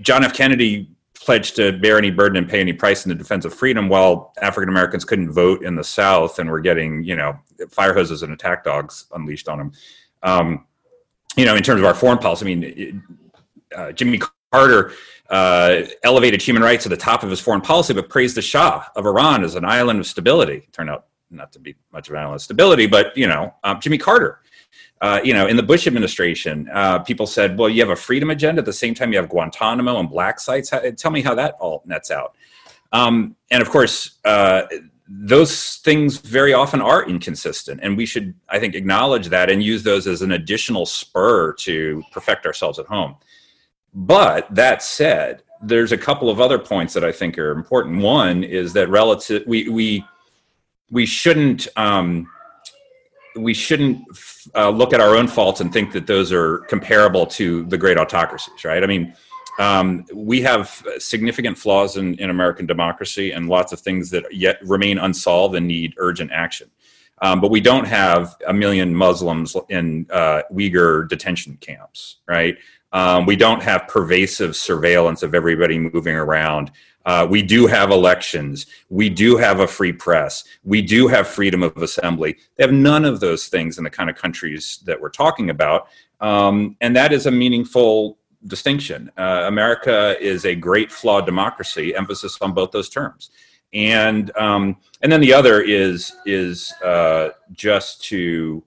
John 0.00 0.22
F. 0.22 0.32
Kennedy 0.32 0.88
pledged 1.14 1.56
to 1.56 1.72
bear 1.72 1.98
any 1.98 2.12
burden 2.12 2.36
and 2.36 2.48
pay 2.48 2.60
any 2.60 2.72
price 2.72 3.04
in 3.04 3.08
the 3.08 3.16
defense 3.16 3.44
of 3.44 3.52
freedom 3.52 3.88
while 3.88 4.32
African 4.40 4.68
Americans 4.68 5.04
couldn't 5.04 5.32
vote 5.32 5.64
in 5.64 5.74
the 5.74 5.82
South 5.82 6.38
and 6.38 6.48
were 6.48 6.60
getting, 6.60 7.02
you 7.02 7.16
know, 7.16 7.36
fire 7.68 7.92
hoses 7.92 8.22
and 8.22 8.32
attack 8.32 8.62
dogs 8.62 9.06
unleashed 9.12 9.48
on 9.48 9.58
them. 9.58 9.72
Um, 10.26 10.66
you 11.36 11.44
know, 11.44 11.54
in 11.54 11.62
terms 11.62 11.80
of 11.80 11.86
our 11.86 11.94
foreign 11.94 12.18
policy, 12.18 12.44
I 12.44 12.54
mean, 12.54 13.02
uh, 13.74 13.92
Jimmy 13.92 14.20
Carter 14.52 14.92
uh, 15.30 15.82
elevated 16.02 16.42
human 16.42 16.62
rights 16.62 16.82
to 16.82 16.88
the 16.88 16.96
top 16.96 17.22
of 17.22 17.30
his 17.30 17.40
foreign 17.40 17.60
policy, 17.60 17.94
but 17.94 18.08
praised 18.08 18.36
the 18.36 18.42
Shah 18.42 18.84
of 18.96 19.06
Iran 19.06 19.44
as 19.44 19.54
an 19.54 19.64
island 19.64 20.00
of 20.00 20.06
stability. 20.06 20.56
It 20.56 20.72
Turned 20.72 20.90
out 20.90 21.06
not 21.30 21.52
to 21.52 21.60
be 21.60 21.76
much 21.92 22.08
of 22.08 22.14
an 22.14 22.20
island 22.20 22.36
of 22.36 22.42
stability, 22.42 22.86
but 22.86 23.16
you 23.16 23.26
know, 23.26 23.54
um, 23.64 23.80
Jimmy 23.80 23.98
Carter. 23.98 24.40
Uh, 25.02 25.20
you 25.22 25.34
know, 25.34 25.46
in 25.46 25.56
the 25.56 25.62
Bush 25.62 25.86
administration, 25.86 26.70
uh, 26.72 26.98
people 27.00 27.26
said, 27.26 27.58
"Well, 27.58 27.68
you 27.68 27.82
have 27.82 27.90
a 27.90 27.96
freedom 27.96 28.30
agenda 28.30 28.60
at 28.60 28.64
the 28.64 28.72
same 28.72 28.94
time 28.94 29.12
you 29.12 29.18
have 29.18 29.28
Guantanamo 29.28 29.98
and 30.00 30.08
black 30.08 30.40
sites." 30.40 30.70
How, 30.70 30.80
tell 30.96 31.10
me 31.10 31.20
how 31.20 31.34
that 31.34 31.54
all 31.60 31.82
nets 31.84 32.10
out. 32.10 32.34
Um, 32.92 33.36
and 33.50 33.60
of 33.60 33.68
course, 33.68 34.18
uh, 34.24 34.62
those 35.08 35.76
things 35.76 36.18
very 36.18 36.52
often 36.52 36.80
are 36.80 37.08
inconsistent, 37.08 37.80
and 37.82 37.96
we 37.96 38.06
should, 38.06 38.34
I 38.48 38.58
think, 38.58 38.74
acknowledge 38.74 39.28
that 39.28 39.50
and 39.50 39.62
use 39.62 39.82
those 39.82 40.06
as 40.06 40.22
an 40.22 40.32
additional 40.32 40.86
spur 40.86 41.52
to 41.54 42.02
perfect 42.12 42.46
ourselves 42.46 42.78
at 42.78 42.86
home. 42.86 43.16
But 43.94 44.52
that 44.54 44.82
said, 44.82 45.42
there's 45.62 45.92
a 45.92 45.98
couple 45.98 46.28
of 46.28 46.40
other 46.40 46.58
points 46.58 46.92
that 46.94 47.04
I 47.04 47.12
think 47.12 47.38
are 47.38 47.52
important. 47.52 48.02
One 48.02 48.44
is 48.44 48.72
that 48.74 48.88
relative 48.88 49.44
we 49.46 49.68
we 49.68 50.04
we 50.90 51.06
shouldn't 51.06 51.68
um, 51.76 52.28
we 53.36 53.54
shouldn't 53.54 54.02
uh, 54.54 54.70
look 54.70 54.92
at 54.92 55.00
our 55.00 55.16
own 55.16 55.28
faults 55.28 55.60
and 55.60 55.72
think 55.72 55.92
that 55.92 56.06
those 56.06 56.32
are 56.32 56.58
comparable 56.68 57.26
to 57.26 57.64
the 57.64 57.78
great 57.78 57.98
autocracies, 57.98 58.64
right? 58.64 58.82
I 58.82 58.86
mean, 58.86 59.14
um, 59.58 60.04
we 60.12 60.42
have 60.42 60.84
significant 60.98 61.56
flaws 61.58 61.96
in, 61.96 62.14
in 62.14 62.30
American 62.30 62.66
democracy 62.66 63.32
and 63.32 63.48
lots 63.48 63.72
of 63.72 63.80
things 63.80 64.10
that 64.10 64.24
yet 64.34 64.58
remain 64.64 64.98
unsolved 64.98 65.54
and 65.54 65.66
need 65.66 65.94
urgent 65.98 66.30
action. 66.32 66.70
Um, 67.22 67.40
but 67.40 67.50
we 67.50 67.60
don't 67.60 67.86
have 67.86 68.36
a 68.46 68.52
million 68.52 68.94
Muslims 68.94 69.56
in 69.70 70.06
uh, 70.10 70.42
Uyghur 70.52 71.08
detention 71.08 71.56
camps, 71.60 72.16
right? 72.28 72.58
Um, 72.92 73.26
we 73.26 73.36
don't 73.36 73.62
have 73.62 73.88
pervasive 73.88 74.54
surveillance 74.54 75.22
of 75.22 75.34
everybody 75.34 75.78
moving 75.78 76.14
around. 76.14 76.70
Uh, 77.06 77.26
we 77.28 77.40
do 77.40 77.66
have 77.66 77.90
elections. 77.90 78.66
We 78.90 79.08
do 79.08 79.36
have 79.36 79.60
a 79.60 79.66
free 79.66 79.92
press. 79.92 80.44
We 80.64 80.82
do 80.82 81.06
have 81.08 81.28
freedom 81.28 81.62
of 81.62 81.76
assembly. 81.78 82.36
They 82.56 82.64
have 82.64 82.72
none 82.72 83.04
of 83.04 83.20
those 83.20 83.46
things 83.46 83.78
in 83.78 83.84
the 83.84 83.90
kind 83.90 84.10
of 84.10 84.16
countries 84.16 84.80
that 84.84 85.00
we're 85.00 85.10
talking 85.10 85.50
about. 85.50 85.88
Um, 86.20 86.76
and 86.80 86.96
that 86.96 87.12
is 87.12 87.26
a 87.26 87.30
meaningful 87.30 88.18
distinction. 88.46 89.10
Uh, 89.16 89.44
America 89.46 90.16
is 90.20 90.44
a 90.44 90.54
great 90.54 90.90
flawed 90.92 91.26
democracy, 91.26 91.94
emphasis 91.94 92.38
on 92.40 92.52
both 92.52 92.70
those 92.70 92.88
terms. 92.88 93.30
And, 93.72 94.34
um, 94.36 94.76
and 95.02 95.10
then 95.10 95.20
the 95.20 95.34
other 95.34 95.60
is, 95.60 96.12
is 96.24 96.72
uh, 96.84 97.30
just 97.52 98.04
to 98.04 98.62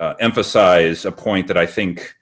uh, 0.00 0.14
emphasize 0.20 1.04
a 1.04 1.12
point 1.12 1.48
that 1.48 1.56
I 1.56 1.66
think 1.66 2.14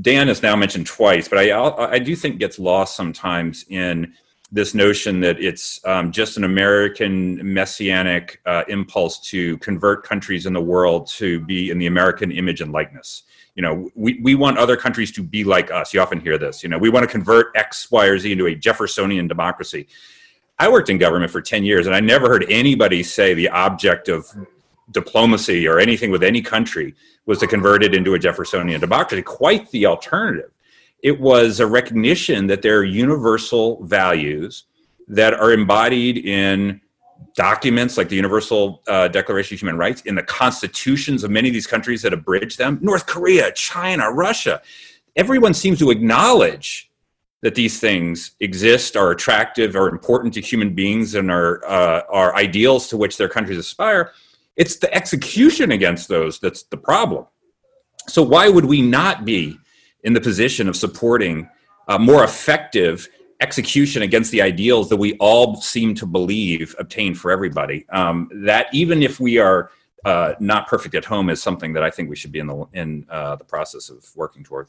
Dan 0.00 0.28
has 0.28 0.42
now 0.42 0.56
mentioned 0.56 0.86
twice, 0.86 1.28
but 1.28 1.38
I, 1.38 1.52
I 1.92 1.98
do 1.98 2.16
think 2.16 2.38
gets 2.38 2.58
lost 2.58 2.96
sometimes 2.96 3.64
in 3.68 4.12
this 4.52 4.74
notion 4.74 5.20
that 5.20 5.40
it's 5.42 5.84
um, 5.84 6.12
just 6.12 6.36
an 6.36 6.44
American 6.44 7.52
messianic 7.52 8.40
uh, 8.46 8.62
impulse 8.68 9.18
to 9.30 9.58
convert 9.58 10.04
countries 10.04 10.46
in 10.46 10.52
the 10.52 10.60
world 10.60 11.08
to 11.08 11.40
be 11.40 11.70
in 11.70 11.78
the 11.78 11.86
American 11.86 12.30
image 12.30 12.60
and 12.60 12.72
likeness. 12.72 13.24
You 13.56 13.62
know, 13.62 13.90
we, 13.94 14.20
we 14.20 14.34
want 14.34 14.58
other 14.58 14.76
countries 14.76 15.10
to 15.12 15.22
be 15.22 15.42
like 15.42 15.70
us. 15.70 15.92
You 15.92 16.00
often 16.00 16.20
hear 16.20 16.38
this. 16.38 16.62
You 16.62 16.68
know, 16.68 16.78
we 16.78 16.90
want 16.90 17.04
to 17.04 17.10
convert 17.10 17.56
X, 17.56 17.90
Y, 17.90 18.06
or 18.06 18.18
Z 18.18 18.30
into 18.30 18.46
a 18.46 18.54
Jeffersonian 18.54 19.26
democracy. 19.26 19.88
I 20.58 20.68
worked 20.68 20.90
in 20.90 20.98
government 20.98 21.32
for 21.32 21.42
10 21.42 21.64
years 21.64 21.86
and 21.86 21.94
I 21.94 22.00
never 22.00 22.28
heard 22.28 22.46
anybody 22.48 23.02
say 23.02 23.34
the 23.34 23.48
object 23.48 24.08
of 24.08 24.26
diplomacy 24.92 25.66
or 25.66 25.78
anything 25.78 26.10
with 26.10 26.22
any 26.22 26.40
country 26.40 26.94
was 27.26 27.38
to 27.40 27.46
convert 27.46 27.82
it 27.82 27.94
into 27.94 28.14
a 28.14 28.18
Jeffersonian 28.18 28.80
democracy. 28.80 29.22
Quite 29.22 29.70
the 29.70 29.86
alternative. 29.86 30.50
It 31.02 31.20
was 31.20 31.60
a 31.60 31.66
recognition 31.66 32.46
that 32.48 32.62
there 32.62 32.78
are 32.78 32.84
universal 32.84 33.84
values 33.84 34.64
that 35.08 35.34
are 35.34 35.52
embodied 35.52 36.18
in 36.18 36.80
documents 37.34 37.96
like 37.96 38.08
the 38.08 38.16
Universal 38.16 38.82
uh, 38.88 39.08
Declaration 39.08 39.54
of 39.54 39.60
Human 39.60 39.76
Rights, 39.76 40.02
in 40.02 40.14
the 40.14 40.22
constitutions 40.22 41.22
of 41.22 41.30
many 41.30 41.48
of 41.48 41.54
these 41.54 41.66
countries 41.66 42.02
that 42.02 42.12
abridge 42.12 42.56
them 42.56 42.78
North 42.82 43.06
Korea, 43.06 43.52
China, 43.52 44.10
Russia. 44.10 44.62
Everyone 45.16 45.54
seems 45.54 45.78
to 45.78 45.90
acknowledge 45.90 46.90
that 47.42 47.54
these 47.54 47.78
things 47.78 48.32
exist, 48.40 48.96
are 48.96 49.10
attractive, 49.10 49.76
are 49.76 49.88
important 49.88 50.34
to 50.34 50.40
human 50.40 50.74
beings, 50.74 51.14
and 51.14 51.30
are, 51.30 51.64
uh, 51.66 52.02
are 52.10 52.34
ideals 52.34 52.88
to 52.88 52.96
which 52.96 53.18
their 53.18 53.28
countries 53.28 53.58
aspire. 53.58 54.12
It's 54.56 54.76
the 54.76 54.92
execution 54.94 55.70
against 55.72 56.08
those 56.08 56.38
that's 56.38 56.64
the 56.64 56.76
problem. 56.76 57.26
So, 58.08 58.22
why 58.22 58.48
would 58.48 58.64
we 58.64 58.80
not 58.80 59.24
be 59.24 59.58
in 60.06 60.12
the 60.12 60.20
position 60.20 60.68
of 60.68 60.76
supporting 60.76 61.50
a 61.88 61.98
more 61.98 62.24
effective 62.24 63.06
execution 63.40 64.02
against 64.02 64.30
the 64.30 64.40
ideals 64.40 64.88
that 64.88 64.96
we 64.96 65.14
all 65.18 65.56
seem 65.56 65.94
to 65.96 66.06
believe 66.06 66.74
obtain 66.78 67.14
for 67.14 67.30
everybody? 67.30 67.84
Um, 67.90 68.30
that 68.46 68.68
even 68.72 69.02
if 69.02 69.20
we 69.20 69.38
are 69.38 69.70
uh, 70.06 70.34
not 70.38 70.68
perfect 70.68 70.94
at 70.94 71.04
home 71.04 71.28
is 71.28 71.42
something 71.42 71.72
that 71.72 71.82
I 71.82 71.90
think 71.90 72.08
we 72.08 72.16
should 72.16 72.32
be 72.32 72.38
in 72.38 72.46
the 72.46 72.64
in 72.72 73.06
uh, 73.10 73.36
the 73.36 73.44
process 73.44 73.90
of 73.90 74.06
working 74.14 74.44
toward. 74.44 74.68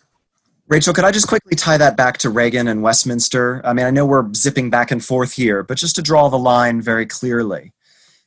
Rachel, 0.68 0.94
could 0.94 1.06
I 1.06 1.12
just 1.12 1.28
quickly 1.28 1.56
tie 1.56 1.78
that 1.78 1.96
back 1.96 2.18
to 2.18 2.30
Reagan 2.30 2.68
and 2.68 2.82
Westminster? 2.82 3.62
I 3.64 3.72
mean, 3.72 3.86
I 3.86 3.92
know 3.92 4.06
we're 4.06 4.34
zipping 4.34 4.70
back 4.70 4.92
and 4.92 5.06
forth 5.06 5.32
here, 5.32 5.64
but 5.64 5.78
just 5.78 5.96
to 5.96 6.02
draw 6.02 6.28
the 6.28 6.40
line 6.40 6.82
very 6.82 7.06
clearly. 7.06 7.72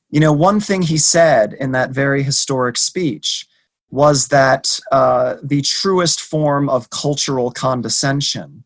You 0.08 0.20
know, 0.20 0.32
one 0.32 0.58
thing 0.58 0.82
he 0.82 0.96
said 0.96 1.52
in 1.52 1.72
that 1.72 1.90
very 1.90 2.22
historic 2.22 2.78
speech 2.78 3.46
was 3.90 4.28
that 4.28 4.78
uh, 4.92 5.36
the 5.42 5.62
truest 5.62 6.20
form 6.20 6.68
of 6.68 6.90
cultural 6.90 7.50
condescension 7.50 8.64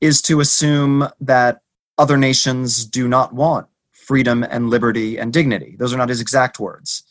is 0.00 0.20
to 0.22 0.40
assume 0.40 1.08
that 1.20 1.60
other 1.96 2.16
nations 2.16 2.84
do 2.84 3.08
not 3.08 3.32
want 3.32 3.66
freedom 3.92 4.42
and 4.42 4.70
liberty 4.70 5.18
and 5.18 5.32
dignity. 5.32 5.76
Those 5.78 5.92
are 5.92 5.98
not 5.98 6.08
his 6.08 6.20
exact 6.20 6.58
words. 6.58 7.02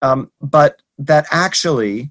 Um, 0.00 0.30
but 0.40 0.82
that 0.98 1.26
actually 1.30 2.10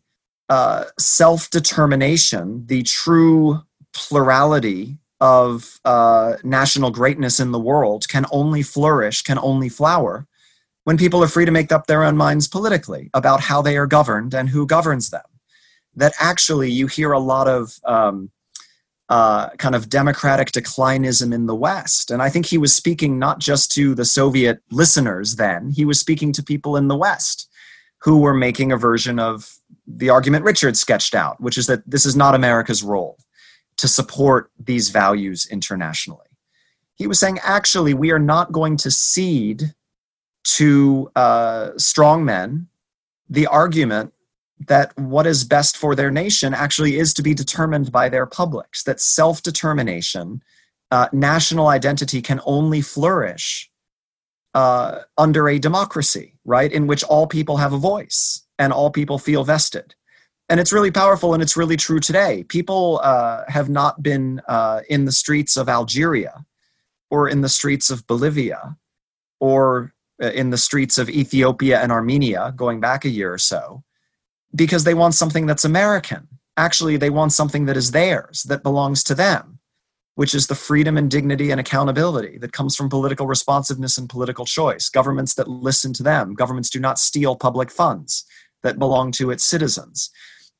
uh, 0.50 0.86
self 1.00 1.50
determination, 1.50 2.66
the 2.68 2.84
true 2.84 3.62
plurality 3.94 4.98
of 5.20 5.80
uh, 5.86 6.36
national 6.44 6.92
greatness 6.92 7.40
in 7.40 7.52
the 7.52 7.60
world, 7.60 8.08
can 8.08 8.26
only 8.32 8.64
flourish, 8.64 9.22
can 9.22 9.38
only 9.40 9.70
flower 9.70 10.28
when 10.84 10.98
people 10.98 11.24
are 11.24 11.28
free 11.28 11.46
to 11.46 11.52
make 11.52 11.72
up 11.72 11.88
their 11.88 12.04
own 12.04 12.18
minds 12.18 12.48
politically 12.48 13.10
about 13.14 13.42
how 13.42 13.62
they 13.62 13.78
are 13.78 13.88
governed 13.88 14.34
and 14.34 14.50
who 14.50 14.66
governs 14.66 15.10
them. 15.10 15.22
That 15.96 16.14
actually 16.20 16.72
you 16.72 16.88
hear 16.88 17.12
a 17.12 17.20
lot 17.20 17.48
of 17.48 17.80
um, 17.84 18.32
uh, 19.10 19.50
kind 19.58 19.76
of 19.76 19.90
democratic 19.90 20.52
declinism 20.52 21.34
in 21.34 21.46
the 21.46 21.56
West. 21.56 22.12
And 22.12 22.22
I 22.22 22.30
think 22.30 22.46
he 22.46 22.58
was 22.58 22.74
speaking 22.74 23.20
not 23.20 23.40
just 23.40 23.72
to 23.74 23.94
the 23.94 24.06
Soviet 24.06 24.62
listeners 24.72 25.36
then, 25.36 25.72
he 25.72 25.84
was 25.84 26.00
speaking 26.00 26.32
to 26.34 26.44
people 26.44 26.78
in 26.78 26.88
the 26.88 26.96
West 26.96 27.50
who 28.02 28.18
were 28.18 28.34
making 28.34 28.72
a 28.72 28.78
version 28.78 29.20
of 29.20 29.58
the 29.86 30.10
argument 30.10 30.46
Richard 30.46 30.78
sketched 30.78 31.14
out, 31.14 31.40
which 31.42 31.58
is 31.58 31.68
that 31.68 31.84
this 31.86 32.06
is 32.06 32.16
not 32.16 32.36
America's 32.36 32.82
role 32.82 33.18
to 33.78 33.88
support 33.88 34.50
these 34.58 34.90
values 34.90 35.46
internationally. 35.52 36.28
He 36.96 37.06
was 37.06 37.20
saying, 37.20 37.40
actually, 37.44 37.94
we 37.94 38.12
are 38.12 38.20
not 38.20 38.52
going 38.52 38.78
to 38.78 38.92
cede 38.92 39.74
to 40.44 41.12
uh, 41.16 41.72
strong 41.78 42.26
men 42.26 42.68
the 43.32 43.48
argument 43.48 44.14
that 44.68 44.96
what 44.98 45.26
is 45.26 45.44
best 45.44 45.78
for 45.78 45.96
their 45.96 46.12
nation 46.12 46.54
actually 46.54 46.98
is 46.98 47.14
to 47.16 47.24
be 47.24 47.34
determined 47.34 47.92
by 47.92 48.10
their 48.10 48.26
publics, 48.26 48.84
that 48.84 49.00
self 49.00 49.42
determination, 49.42 50.44
uh, 50.92 51.08
national 51.14 51.68
identity 51.68 52.22
can 52.22 52.42
only 52.46 52.82
flourish 52.82 53.72
uh, 54.54 55.00
under 55.18 55.48
a 55.48 55.58
democracy, 55.58 56.36
right, 56.46 56.72
in 56.72 56.86
which 56.86 57.04
all 57.06 57.26
people 57.26 57.58
have 57.58 57.74
a 57.74 57.78
voice 57.78 58.46
and 58.60 58.74
all 58.74 58.92
people 58.92 59.18
feel 59.18 59.44
vested. 59.44 59.96
And 60.50 60.60
it's 60.60 60.74
really 60.74 60.92
powerful 60.92 61.34
and 61.34 61.42
it's 61.42 61.56
really 61.56 61.78
true 61.78 62.02
today. 62.02 62.44
People 62.44 63.00
uh, 63.04 63.44
have 63.48 63.70
not 63.70 64.04
been 64.04 64.42
uh, 64.50 64.82
in 64.90 65.06
the 65.06 65.12
streets 65.14 65.56
of 65.56 65.70
Algeria 65.70 66.46
or 67.10 67.30
in 67.30 67.40
the 67.40 67.50
streets 67.50 67.90
of 67.90 68.06
Bolivia 68.06 68.76
or 69.40 69.94
Uh, 70.22 70.30
in 70.34 70.52
the 70.52 70.58
streets 70.58 71.00
of 71.00 71.10
Ethiopia 71.10 71.82
and 71.82 71.92
Armenia 71.92 72.54
going 72.56 72.80
back 72.80 73.06
a 73.06 73.10
year 73.10 73.34
or 73.34 73.40
so 73.40 73.84
because 74.54 74.84
they 74.84 74.94
want 74.94 75.16
something 75.16 75.48
that's 75.48 75.66
American. 75.66 76.28
Actually, 76.58 76.96
they 76.96 77.10
want 77.10 77.32
something 77.32 77.66
that 77.66 77.76
is 77.78 77.90
theirs, 77.90 78.44
that 78.44 78.62
belongs 78.62 79.04
to 79.06 79.16
them, 79.16 79.58
which 80.16 80.36
is 80.36 80.46
the 80.46 80.54
freedom 80.54 80.96
and 80.96 81.10
dignity 81.10 81.50
and 81.50 81.60
accountability 81.60 82.38
that 82.38 82.52
comes 82.52 82.76
from 82.76 82.88
political 82.88 83.26
responsiveness 83.26 83.98
and 83.98 84.10
political 84.10 84.46
choice. 84.46 84.90
Governments 84.90 85.34
that 85.36 85.48
listen 85.48 85.92
to 85.94 86.04
them, 86.04 86.36
governments 86.36 86.70
do 86.70 86.80
not 86.80 87.00
steal 87.00 87.36
public 87.36 87.72
funds 87.72 88.24
that 88.62 88.78
belong 88.78 89.12
to 89.14 89.32
its 89.32 89.44
citizens. 89.44 90.12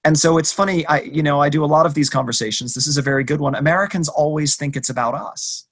And 0.04 0.18
so 0.18 0.40
it's 0.40 0.52
funny, 0.52 0.88
I 0.88 1.02
you 1.02 1.22
know, 1.22 1.40
I 1.40 1.50
do 1.50 1.64
a 1.64 1.74
lot 1.76 1.86
of 1.86 1.94
these 1.94 2.10
conversations. 2.10 2.74
This 2.74 2.88
is 2.88 2.98
a 2.98 3.04
very 3.04 3.24
good 3.24 3.42
one. 3.42 3.54
Americans 3.54 4.10
always 4.10 4.56
think 4.56 4.76
it's 4.76 4.90
about 4.90 5.14
us 5.14 5.68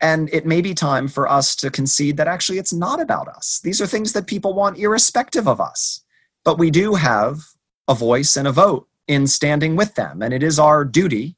and 0.00 0.28
it 0.32 0.46
may 0.46 0.60
be 0.60 0.74
time 0.74 1.08
for 1.08 1.28
us 1.28 1.56
to 1.56 1.70
concede 1.70 2.16
that 2.16 2.28
actually 2.28 2.58
it's 2.58 2.72
not 2.72 3.00
about 3.00 3.28
us. 3.28 3.60
These 3.62 3.80
are 3.80 3.86
things 3.86 4.12
that 4.12 4.26
people 4.26 4.54
want 4.54 4.78
irrespective 4.78 5.48
of 5.48 5.60
us. 5.60 6.02
But 6.44 6.58
we 6.58 6.70
do 6.70 6.94
have 6.94 7.40
a 7.88 7.94
voice 7.94 8.36
and 8.36 8.46
a 8.46 8.52
vote 8.52 8.88
in 9.08 9.26
standing 9.26 9.74
with 9.74 9.94
them. 9.94 10.22
And 10.22 10.32
it 10.32 10.42
is 10.42 10.58
our 10.58 10.84
duty 10.84 11.36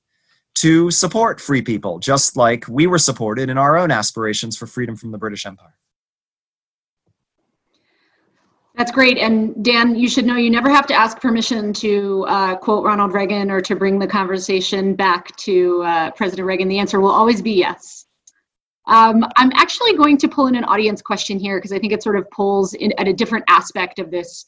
to 0.57 0.90
support 0.90 1.40
free 1.40 1.62
people, 1.62 1.99
just 1.99 2.37
like 2.37 2.66
we 2.68 2.87
were 2.87 2.99
supported 2.99 3.49
in 3.49 3.57
our 3.57 3.77
own 3.79 3.90
aspirations 3.90 4.57
for 4.57 4.66
freedom 4.66 4.96
from 4.96 5.12
the 5.12 5.18
British 5.18 5.46
Empire. 5.46 5.75
That's 8.77 8.92
great. 8.92 9.18
And 9.18 9.62
Dan, 9.64 9.94
you 9.94 10.09
should 10.09 10.25
know 10.25 10.37
you 10.37 10.51
never 10.51 10.70
have 10.70 10.87
to 10.87 10.94
ask 10.94 11.20
permission 11.20 11.73
to 11.75 12.25
uh, 12.29 12.57
quote 12.57 12.85
Ronald 12.85 13.12
Reagan 13.12 13.51
or 13.51 13.61
to 13.61 13.77
bring 13.77 13.99
the 13.99 14.07
conversation 14.07 14.94
back 14.94 15.35
to 15.37 15.83
uh, 15.83 16.11
President 16.12 16.46
Reagan. 16.46 16.68
The 16.68 16.79
answer 16.79 16.99
will 17.01 17.11
always 17.11 17.42
be 17.42 17.53
yes. 17.53 17.99
Um, 18.90 19.24
I'm 19.37 19.53
actually 19.55 19.96
going 19.96 20.18
to 20.18 20.29
pull 20.29 20.48
in 20.48 20.57
an 20.57 20.64
audience 20.64 21.00
question 21.00 21.38
here 21.38 21.59
because 21.59 21.72
I 21.72 21.79
think 21.79 21.92
it 21.92 22.03
sort 22.03 22.16
of 22.16 22.29
pulls 22.31 22.74
in 22.74 22.92
at 22.98 23.07
a 23.07 23.12
different 23.12 23.44
aspect 23.48 24.00
of 24.00 24.11
this 24.11 24.44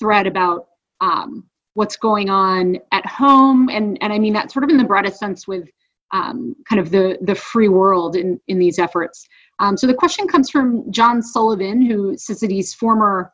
thread 0.00 0.26
about 0.26 0.66
um, 1.00 1.48
what's 1.74 1.96
going 1.96 2.28
on 2.28 2.78
at 2.92 3.06
home, 3.06 3.68
and 3.68 3.96
and 4.02 4.12
I 4.12 4.18
mean 4.18 4.32
that 4.32 4.50
sort 4.50 4.64
of 4.64 4.70
in 4.70 4.76
the 4.76 4.84
broadest 4.84 5.18
sense 5.18 5.46
with 5.46 5.68
um, 6.12 6.56
kind 6.68 6.80
of 6.80 6.90
the 6.90 7.18
the 7.22 7.36
free 7.36 7.68
world 7.68 8.16
in 8.16 8.40
in 8.48 8.58
these 8.58 8.80
efforts. 8.80 9.26
Um, 9.60 9.76
so 9.76 9.86
the 9.86 9.94
question 9.94 10.26
comes 10.26 10.50
from 10.50 10.90
John 10.90 11.22
Sullivan, 11.22 11.80
who 11.80 12.16
CICID's 12.16 12.74
former 12.74 13.32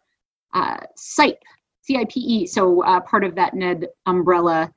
uh, 0.52 0.80
CIPE, 0.96 1.38
CIPE, 1.82 2.48
so 2.48 2.84
uh, 2.84 3.00
part 3.00 3.24
of 3.24 3.34
that 3.36 3.54
NED 3.54 3.86
umbrella 4.04 4.70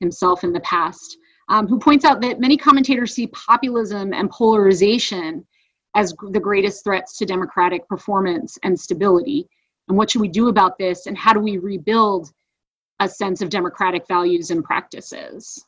himself 0.00 0.44
in 0.44 0.52
the 0.54 0.60
past, 0.60 1.18
um, 1.48 1.66
who 1.68 1.78
points 1.78 2.04
out 2.04 2.20
that 2.20 2.40
many 2.40 2.56
commentators 2.56 3.14
see 3.14 3.28
populism 3.28 4.12
and 4.12 4.30
polarization 4.30 5.46
as 5.94 6.14
the 6.30 6.40
greatest 6.40 6.84
threats 6.84 7.16
to 7.18 7.26
democratic 7.26 7.88
performance 7.88 8.58
and 8.62 8.78
stability. 8.78 9.48
And 9.88 9.96
what 9.96 10.10
should 10.10 10.20
we 10.20 10.28
do 10.28 10.48
about 10.48 10.78
this, 10.78 11.06
and 11.06 11.16
how 11.16 11.32
do 11.32 11.40
we 11.40 11.58
rebuild 11.58 12.32
a 13.00 13.08
sense 13.08 13.40
of 13.40 13.50
democratic 13.50 14.06
values 14.08 14.50
and 14.50 14.64
practices? 14.64 15.64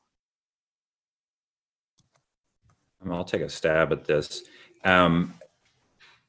I'll 3.08 3.24
take 3.24 3.42
a 3.42 3.48
stab 3.48 3.92
at 3.92 4.04
this. 4.04 4.42
Um, 4.84 5.34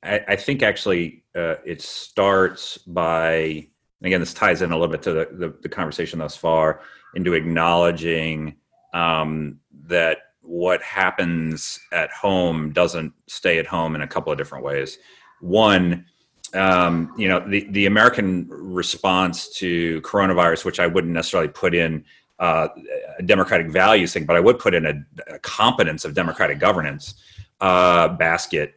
I, 0.03 0.21
I, 0.29 0.35
think 0.35 0.63
actually 0.63 1.23
uh, 1.35 1.55
it 1.65 1.81
starts 1.81 2.77
by, 2.77 3.67
again, 4.03 4.19
this 4.19 4.33
ties 4.33 4.61
in 4.61 4.71
a 4.71 4.77
little 4.77 4.91
bit 4.91 5.01
to 5.03 5.13
the, 5.13 5.29
the, 5.31 5.55
the 5.61 5.69
conversation 5.69 6.19
thus 6.19 6.37
far, 6.37 6.81
into 7.15 7.33
acknowledging 7.33 8.55
um, 8.93 9.59
that 9.87 10.19
what 10.41 10.81
happens 10.81 11.79
at 11.91 12.11
home 12.11 12.71
doesn't 12.71 13.13
stay 13.27 13.59
at 13.59 13.67
home 13.67 13.95
in 13.95 14.01
a 14.01 14.07
couple 14.07 14.31
of 14.31 14.37
different 14.37 14.63
ways. 14.63 14.97
One, 15.41 16.05
um, 16.53 17.13
you 17.17 17.27
know, 17.27 17.39
the, 17.47 17.67
the 17.69 17.85
American 17.85 18.47
response 18.49 19.49
to 19.57 20.01
coronavirus, 20.01 20.65
which 20.65 20.79
I 20.79 20.87
wouldn't 20.87 21.13
necessarily 21.13 21.49
put 21.49 21.75
in 21.75 22.03
uh, 22.39 22.69
a 23.19 23.23
democratic 23.23 23.69
values 23.69 24.13
thing, 24.13 24.25
but 24.25 24.35
I 24.35 24.39
would 24.39 24.59
put 24.59 24.73
in 24.73 24.85
a, 24.85 24.93
a 25.27 25.39
competence 25.39 26.05
of 26.05 26.13
democratic 26.13 26.57
governance 26.57 27.15
uh, 27.61 28.07
basket. 28.07 28.75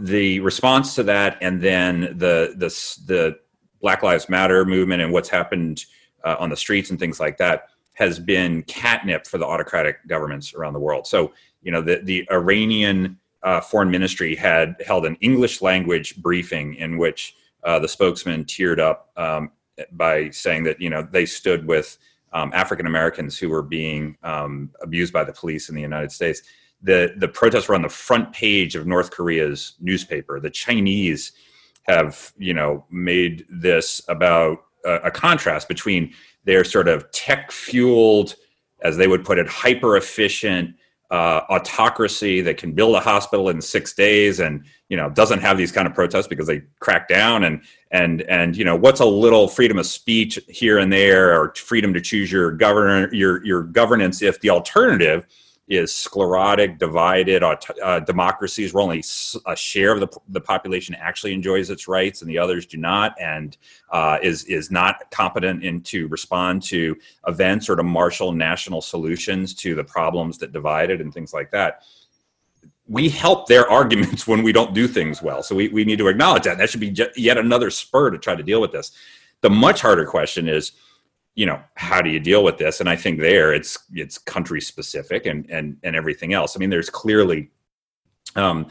The 0.00 0.40
response 0.40 0.94
to 0.94 1.02
that, 1.04 1.36
and 1.40 1.60
then 1.60 2.00
the 2.16 2.54
the 2.56 2.68
the 3.06 3.38
Black 3.80 4.02
Lives 4.02 4.28
Matter 4.28 4.64
movement 4.64 5.02
and 5.02 5.12
what's 5.12 5.28
happened 5.28 5.84
uh, 6.24 6.36
on 6.38 6.48
the 6.48 6.56
streets 6.56 6.90
and 6.90 6.98
things 6.98 7.18
like 7.18 7.36
that 7.38 7.66
has 7.94 8.18
been 8.18 8.62
catnip 8.62 9.26
for 9.26 9.38
the 9.38 9.46
autocratic 9.46 10.06
governments 10.06 10.54
around 10.54 10.72
the 10.72 10.80
world. 10.80 11.06
So, 11.06 11.32
you 11.62 11.70
know, 11.70 11.82
the, 11.82 12.00
the 12.02 12.26
Iranian 12.30 13.18
uh, 13.42 13.60
foreign 13.60 13.90
ministry 13.90 14.34
had 14.34 14.76
held 14.86 15.04
an 15.04 15.16
English 15.20 15.62
language 15.62 16.16
briefing 16.16 16.74
in 16.76 16.96
which 16.96 17.36
uh, 17.64 17.78
the 17.78 17.88
spokesman 17.88 18.44
teared 18.44 18.78
up 18.78 19.10
um, 19.16 19.50
by 19.92 20.30
saying 20.30 20.64
that, 20.64 20.80
you 20.80 20.90
know, 20.90 21.02
they 21.02 21.26
stood 21.26 21.66
with 21.66 21.98
um, 22.32 22.50
African 22.54 22.86
Americans 22.86 23.38
who 23.38 23.48
were 23.48 23.62
being 23.62 24.16
um, 24.22 24.70
abused 24.80 25.12
by 25.12 25.24
the 25.24 25.32
police 25.32 25.68
in 25.68 25.74
the 25.74 25.82
United 25.82 26.10
States. 26.12 26.42
The, 26.82 27.14
the 27.18 27.28
protests 27.28 27.68
were 27.68 27.74
on 27.74 27.82
the 27.82 27.88
front 27.88 28.32
page 28.32 28.74
of 28.74 28.86
North 28.86 29.10
Korea's 29.10 29.74
newspaper. 29.80 30.40
The 30.40 30.50
Chinese 30.50 31.32
have, 31.82 32.32
you 32.38 32.54
know, 32.54 32.84
made 32.90 33.44
this 33.50 34.00
about 34.08 34.64
a, 34.84 35.10
contrast 35.10 35.68
between 35.68 36.12
their 36.44 36.64
sort 36.64 36.88
of 36.88 37.10
tech 37.12 37.50
fueled, 37.50 38.34
as 38.82 38.96
they 38.96 39.06
would 39.06 39.24
put 39.24 39.38
it, 39.38 39.48
hyper 39.48 39.96
efficient 39.96 40.74
uh, 41.12 41.44
autocracy 41.50 42.40
that 42.40 42.56
can 42.56 42.72
build 42.72 42.96
a 42.96 43.00
hospital 43.00 43.50
in 43.50 43.60
six 43.60 43.92
days 43.92 44.40
and 44.40 44.64
you 44.88 44.96
know 44.96 45.10
doesn't 45.10 45.40
have 45.40 45.58
these 45.58 45.70
kind 45.70 45.86
of 45.86 45.92
protests 45.92 46.26
because 46.26 46.46
they 46.46 46.62
crack 46.80 47.06
down 47.06 47.44
and 47.44 47.62
and 47.90 48.22
and 48.22 48.56
you 48.56 48.64
know 48.64 48.74
what's 48.74 49.00
a 49.00 49.04
little 49.04 49.46
freedom 49.46 49.76
of 49.76 49.84
speech 49.84 50.38
here 50.48 50.78
and 50.78 50.90
there 50.90 51.38
or 51.38 51.52
freedom 51.54 51.92
to 51.92 52.00
choose 52.00 52.32
your 52.32 52.50
governor 52.50 53.12
your 53.12 53.44
your 53.44 53.62
governance 53.62 54.22
if 54.22 54.40
the 54.40 54.48
alternative 54.48 55.26
is 55.72 55.94
sclerotic, 55.94 56.78
divided 56.78 57.42
uh, 57.42 58.00
democracies 58.00 58.74
where 58.74 58.82
only 58.82 59.02
a 59.46 59.56
share 59.56 59.92
of 59.94 60.00
the, 60.00 60.08
the 60.28 60.40
population 60.40 60.94
actually 60.96 61.32
enjoys 61.32 61.70
its 61.70 61.88
rights 61.88 62.20
and 62.20 62.30
the 62.30 62.36
others 62.36 62.66
do 62.66 62.76
not, 62.76 63.14
and 63.18 63.56
uh, 63.90 64.18
is 64.22 64.44
is 64.44 64.70
not 64.70 65.10
competent 65.10 65.64
in 65.64 65.80
to 65.80 66.08
respond 66.08 66.62
to 66.62 66.94
events 67.26 67.70
or 67.70 67.76
to 67.76 67.82
marshal 67.82 68.32
national 68.32 68.82
solutions 68.82 69.54
to 69.54 69.74
the 69.74 69.84
problems 69.84 70.36
that 70.38 70.52
divided 70.52 71.00
and 71.00 71.14
things 71.14 71.32
like 71.32 71.50
that. 71.50 71.82
We 72.86 73.08
help 73.08 73.48
their 73.48 73.68
arguments 73.80 74.26
when 74.26 74.42
we 74.42 74.52
don't 74.52 74.74
do 74.74 74.86
things 74.86 75.22
well, 75.22 75.42
so 75.42 75.54
we, 75.54 75.68
we 75.68 75.86
need 75.86 75.98
to 75.98 76.08
acknowledge 76.08 76.42
that. 76.44 76.58
That 76.58 76.68
should 76.68 76.80
be 76.80 76.94
yet 77.16 77.38
another 77.38 77.70
spur 77.70 78.10
to 78.10 78.18
try 78.18 78.34
to 78.34 78.42
deal 78.42 78.60
with 78.60 78.72
this. 78.72 78.92
The 79.40 79.50
much 79.50 79.80
harder 79.80 80.04
question 80.04 80.48
is 80.48 80.72
you 81.34 81.46
know 81.46 81.60
how 81.74 82.02
do 82.02 82.10
you 82.10 82.20
deal 82.20 82.44
with 82.44 82.58
this? 82.58 82.80
And 82.80 82.88
i 82.88 82.96
think 82.96 83.20
there 83.20 83.52
it's 83.54 83.78
it's 83.92 84.18
country 84.18 84.60
specific 84.60 85.26
and 85.26 85.48
and 85.50 85.76
and 85.82 85.96
everything 85.96 86.32
else. 86.32 86.56
I 86.56 86.58
mean 86.58 86.70
there's 86.70 86.90
clearly 86.90 87.50
um 88.36 88.68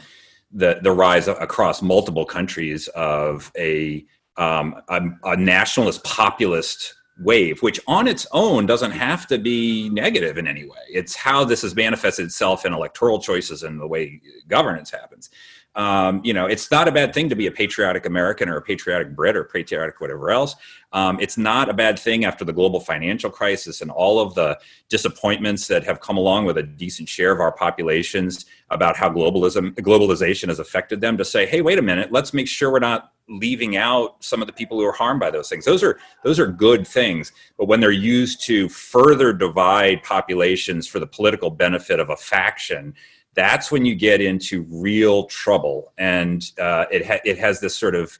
the 0.52 0.78
the 0.82 0.92
rise 0.92 1.28
across 1.28 1.82
multiple 1.82 2.24
countries 2.24 2.88
of 2.88 3.50
a 3.56 4.04
um 4.36 4.76
a, 4.88 5.00
a 5.24 5.36
nationalist 5.36 6.04
populist 6.04 6.94
wave 7.20 7.62
which 7.62 7.78
on 7.86 8.08
its 8.08 8.26
own 8.32 8.64
doesn't 8.64 8.90
have 8.90 9.26
to 9.26 9.38
be 9.38 9.88
negative 9.90 10.38
in 10.38 10.46
any 10.46 10.64
way. 10.64 10.78
It's 10.88 11.14
how 11.14 11.44
this 11.44 11.62
has 11.62 11.74
manifested 11.74 12.24
itself 12.24 12.64
in 12.64 12.72
electoral 12.72 13.18
choices 13.18 13.62
and 13.62 13.80
the 13.80 13.86
way 13.86 14.20
governance 14.48 14.90
happens 14.90 15.30
um, 15.74 16.20
you 16.22 16.34
know, 16.34 16.46
it's 16.46 16.70
not 16.70 16.86
a 16.86 16.92
bad 16.92 17.14
thing 17.14 17.28
to 17.30 17.34
be 17.34 17.46
a 17.46 17.50
patriotic 17.50 18.04
American 18.04 18.48
or 18.48 18.56
a 18.56 18.62
patriotic 18.62 19.16
Brit 19.16 19.36
or 19.36 19.44
patriotic 19.44 20.00
whatever 20.00 20.30
else. 20.30 20.54
Um, 20.92 21.18
it's 21.20 21.38
not 21.38 21.70
a 21.70 21.72
bad 21.72 21.98
thing 21.98 22.26
after 22.26 22.44
the 22.44 22.52
global 22.52 22.78
financial 22.78 23.30
crisis 23.30 23.80
and 23.80 23.90
all 23.90 24.20
of 24.20 24.34
the 24.34 24.58
disappointments 24.90 25.66
that 25.68 25.82
have 25.84 26.00
come 26.00 26.18
along 26.18 26.44
with 26.44 26.58
a 26.58 26.62
decent 26.62 27.08
share 27.08 27.32
of 27.32 27.40
our 27.40 27.52
populations 27.52 28.44
about 28.68 28.96
how 28.96 29.08
globalism 29.08 29.74
globalization 29.76 30.48
has 30.48 30.58
affected 30.58 31.00
them 31.00 31.16
to 31.16 31.24
say, 31.24 31.46
hey, 31.46 31.62
wait 31.62 31.78
a 31.78 31.82
minute, 31.82 32.12
let's 32.12 32.34
make 32.34 32.48
sure 32.48 32.70
we're 32.70 32.78
not 32.78 33.12
leaving 33.28 33.76
out 33.76 34.22
some 34.22 34.42
of 34.42 34.46
the 34.46 34.52
people 34.52 34.78
who 34.78 34.84
are 34.84 34.92
harmed 34.92 35.20
by 35.20 35.30
those 35.30 35.48
things. 35.48 35.64
Those 35.64 35.82
are 35.82 35.98
those 36.22 36.38
are 36.38 36.46
good 36.46 36.86
things, 36.86 37.32
but 37.56 37.66
when 37.66 37.80
they're 37.80 37.90
used 37.90 38.44
to 38.46 38.68
further 38.68 39.32
divide 39.32 40.02
populations 40.02 40.86
for 40.86 40.98
the 40.98 41.06
political 41.06 41.48
benefit 41.48 41.98
of 41.98 42.10
a 42.10 42.16
faction, 42.16 42.94
that's 43.34 43.70
when 43.70 43.84
you 43.84 43.94
get 43.94 44.20
into 44.20 44.66
real 44.70 45.24
trouble. 45.24 45.92
And 45.98 46.50
uh, 46.58 46.86
it, 46.90 47.06
ha- 47.06 47.20
it 47.24 47.38
has 47.38 47.60
this 47.60 47.74
sort 47.74 47.94
of 47.94 48.18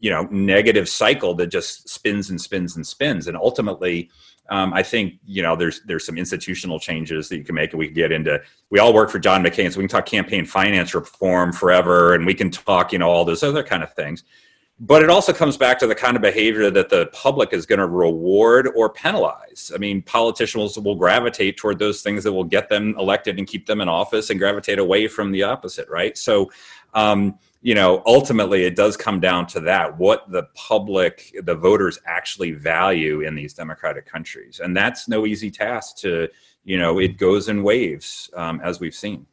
you 0.00 0.10
know 0.10 0.22
negative 0.30 0.88
cycle 0.88 1.34
that 1.34 1.48
just 1.48 1.88
spins 1.88 2.30
and 2.30 2.40
spins 2.40 2.76
and 2.76 2.86
spins. 2.86 3.28
And 3.28 3.36
ultimately 3.36 4.10
um, 4.48 4.72
I 4.74 4.82
think 4.82 5.14
you 5.24 5.42
know 5.42 5.56
there's 5.56 5.80
there's 5.82 6.04
some 6.04 6.18
institutional 6.18 6.78
changes 6.78 7.28
that 7.28 7.36
you 7.36 7.44
can 7.44 7.54
make, 7.54 7.72
and 7.72 7.78
we 7.78 7.86
can 7.86 7.94
get 7.94 8.12
into. 8.12 8.40
We 8.70 8.80
all 8.80 8.92
work 8.92 9.10
for 9.10 9.18
John 9.18 9.42
McCain, 9.42 9.72
so 9.72 9.78
we 9.78 9.84
can 9.84 9.88
talk 9.88 10.06
campaign 10.06 10.44
finance 10.44 10.94
reform 10.94 11.52
forever, 11.52 12.14
and 12.14 12.26
we 12.26 12.34
can 12.34 12.50
talk 12.50 12.92
you 12.92 12.98
know 12.98 13.08
all 13.08 13.24
those 13.24 13.42
other 13.42 13.62
kind 13.62 13.82
of 13.82 13.94
things 13.94 14.24
but 14.80 15.02
it 15.02 15.10
also 15.10 15.32
comes 15.32 15.56
back 15.56 15.78
to 15.78 15.86
the 15.86 15.94
kind 15.94 16.16
of 16.16 16.22
behavior 16.22 16.70
that 16.70 16.88
the 16.88 17.06
public 17.12 17.52
is 17.52 17.66
going 17.66 17.78
to 17.78 17.86
reward 17.86 18.68
or 18.74 18.88
penalize. 18.88 19.70
I 19.74 19.78
mean, 19.78 20.02
politicians 20.02 20.78
will 20.78 20.96
gravitate 20.96 21.56
toward 21.56 21.78
those 21.78 22.02
things 22.02 22.24
that 22.24 22.32
will 22.32 22.44
get 22.44 22.68
them 22.68 22.94
elected 22.98 23.38
and 23.38 23.46
keep 23.46 23.66
them 23.66 23.80
in 23.80 23.88
office 23.88 24.30
and 24.30 24.40
gravitate 24.40 24.78
away 24.78 25.06
from 25.08 25.30
the 25.30 25.44
opposite, 25.44 25.88
right? 25.88 26.18
So, 26.18 26.50
um, 26.94 27.38
you 27.60 27.76
know, 27.76 28.02
ultimately 28.06 28.64
it 28.64 28.74
does 28.74 28.96
come 28.96 29.20
down 29.20 29.46
to 29.48 29.60
that 29.60 29.96
what 29.98 30.28
the 30.30 30.44
public, 30.54 31.32
the 31.44 31.54
voters 31.54 32.00
actually 32.06 32.50
value 32.50 33.20
in 33.20 33.36
these 33.36 33.54
democratic 33.54 34.04
countries. 34.04 34.60
And 34.62 34.76
that's 34.76 35.06
no 35.06 35.26
easy 35.26 35.50
task 35.50 35.98
to, 35.98 36.28
you 36.64 36.78
know, 36.78 36.98
it 36.98 37.18
goes 37.18 37.48
in 37.48 37.62
waves, 37.62 38.30
um, 38.34 38.60
as 38.64 38.80
we've 38.80 38.94
seen. 38.94 39.26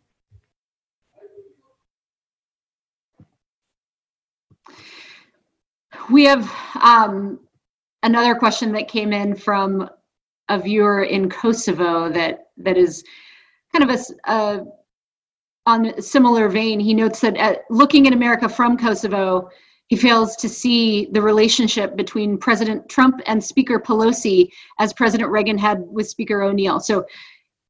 We 6.12 6.26
have 6.26 6.52
um, 6.82 7.40
another 8.04 8.36
question 8.36 8.72
that 8.74 8.88
came 8.88 9.14
in 9.14 9.36
from 9.36 9.90
a 10.50 10.60
viewer 10.60 11.04
in 11.04 11.30
Kosovo 11.30 12.10
that 12.10 12.48
that 12.58 12.78
is 12.78 13.04
kind 13.72 13.90
of 13.90 14.00
a, 14.00 14.32
a 14.32 14.66
on 15.66 15.86
a 15.86 16.02
similar 16.02 16.50
vein. 16.50 16.80
He 16.80 16.94
notes 16.94 17.20
that 17.22 17.38
at, 17.38 17.62
looking 17.70 18.08
at 18.08 18.14
America 18.14 18.50
from 18.50 18.76
Kosovo, 18.76 19.50
he 19.88 19.96
fails 19.96 20.36
to 20.38 20.50
see 20.50 21.08
the 21.12 21.22
relationship 21.22 21.96
between 21.96 22.38
President 22.38 22.90
Trump 22.90 23.22
and 23.28 23.44
Speaker 23.44 23.80
Pelosi 23.80 24.50
as 24.80 24.94
President 24.94 25.30
Reagan 25.30 25.58
had 25.58 25.82
with 25.82 26.08
Speaker 26.08 26.42
O'Neill. 26.42 26.80
So 26.80 27.06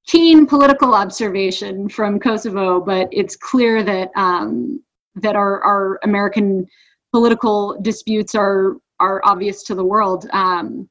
keen 0.07 0.45
political 0.45 0.95
observation 0.95 1.89
from 1.89 2.19
Kosovo, 2.19 2.79
but 2.79 3.09
it's 3.11 3.35
clear 3.35 3.83
that 3.83 4.11
um, 4.15 4.81
that 5.15 5.35
our, 5.35 5.61
our 5.61 5.99
American 6.03 6.65
political 7.11 7.79
disputes 7.81 8.35
are 8.35 8.77
are 8.99 9.21
obvious 9.23 9.63
to 9.63 9.75
the 9.75 9.83
world. 9.83 10.27
Um, 10.31 10.89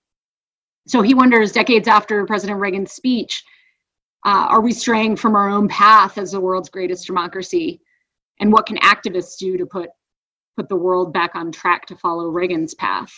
so 0.86 1.02
he 1.02 1.12
wonders, 1.12 1.52
decades 1.52 1.86
after 1.86 2.24
President 2.24 2.58
Reagan's 2.58 2.92
speech, 2.92 3.44
uh, 4.24 4.46
are 4.48 4.62
we 4.62 4.72
straying 4.72 5.16
from 5.16 5.34
our 5.34 5.48
own 5.48 5.68
path 5.68 6.16
as 6.16 6.32
the 6.32 6.40
world's 6.40 6.70
greatest 6.70 7.06
democracy? 7.06 7.80
And 8.40 8.52
what 8.52 8.66
can 8.66 8.78
activists 8.78 9.36
do 9.38 9.56
to 9.58 9.66
put 9.66 9.90
put 10.56 10.68
the 10.68 10.76
world 10.76 11.12
back 11.12 11.34
on 11.34 11.52
track 11.52 11.86
to 11.86 11.96
follow 11.96 12.28
Reagan's 12.28 12.74
path? 12.74 13.12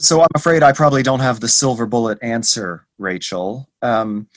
So 0.00 0.20
I'm 0.20 0.28
afraid 0.34 0.62
I 0.62 0.72
probably 0.72 1.04
don't 1.04 1.20
have 1.20 1.38
the 1.38 1.48
silver 1.48 1.86
bullet 1.86 2.18
answer, 2.20 2.86
Rachel. 2.98 3.68
Um, 3.80 4.28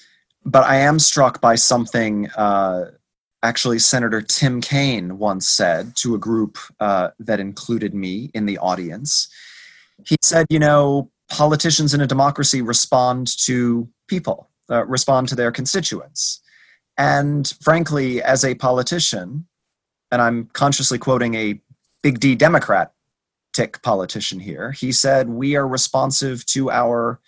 but 0.46 0.64
I 0.64 0.78
am 0.78 1.00
struck 1.00 1.42
by 1.42 1.56
something 1.56 2.30
uh, 2.38 2.92
actually 3.44 3.80
Senator 3.80 4.22
Tim 4.22 4.62
Kaine 4.62 5.18
once 5.18 5.48
said 5.48 5.96
to 5.98 6.16
a 6.16 6.18
group 6.18 6.58
uh, 6.80 7.10
that 7.20 7.40
included 7.40 7.94
me 7.94 8.32
in 8.34 8.46
the 8.46 8.58
audience. 8.58 9.30
He 10.06 10.18
said, 10.22 10.48
you 10.50 10.60
know, 10.60 11.12
politicians 11.30 11.94
in 11.94 12.02
a 12.02 12.08
democracy 12.08 12.62
respond 12.62 13.28
to 13.46 13.88
people, 14.08 14.50
uh, 14.70 14.86
respond 14.86 15.28
to 15.30 15.36
their 15.36 15.52
constituents. 15.52 16.42
And 16.98 17.54
frankly, 17.62 18.24
as 18.24 18.44
a 18.44 18.56
politician, 18.56 19.46
and 20.12 20.22
I'm 20.22 20.46
consciously 20.54 20.98
quoting 20.98 21.36
a 21.36 21.62
big 22.02 22.20
D 22.20 22.36
Democrat 22.36 22.94
tick 23.54 23.82
politician 23.82 24.40
here. 24.40 24.72
He 24.72 24.92
said, 24.92 25.30
We 25.30 25.56
are 25.56 25.68
responsive 25.68 26.46
to 26.48 26.72
our 26.72 27.20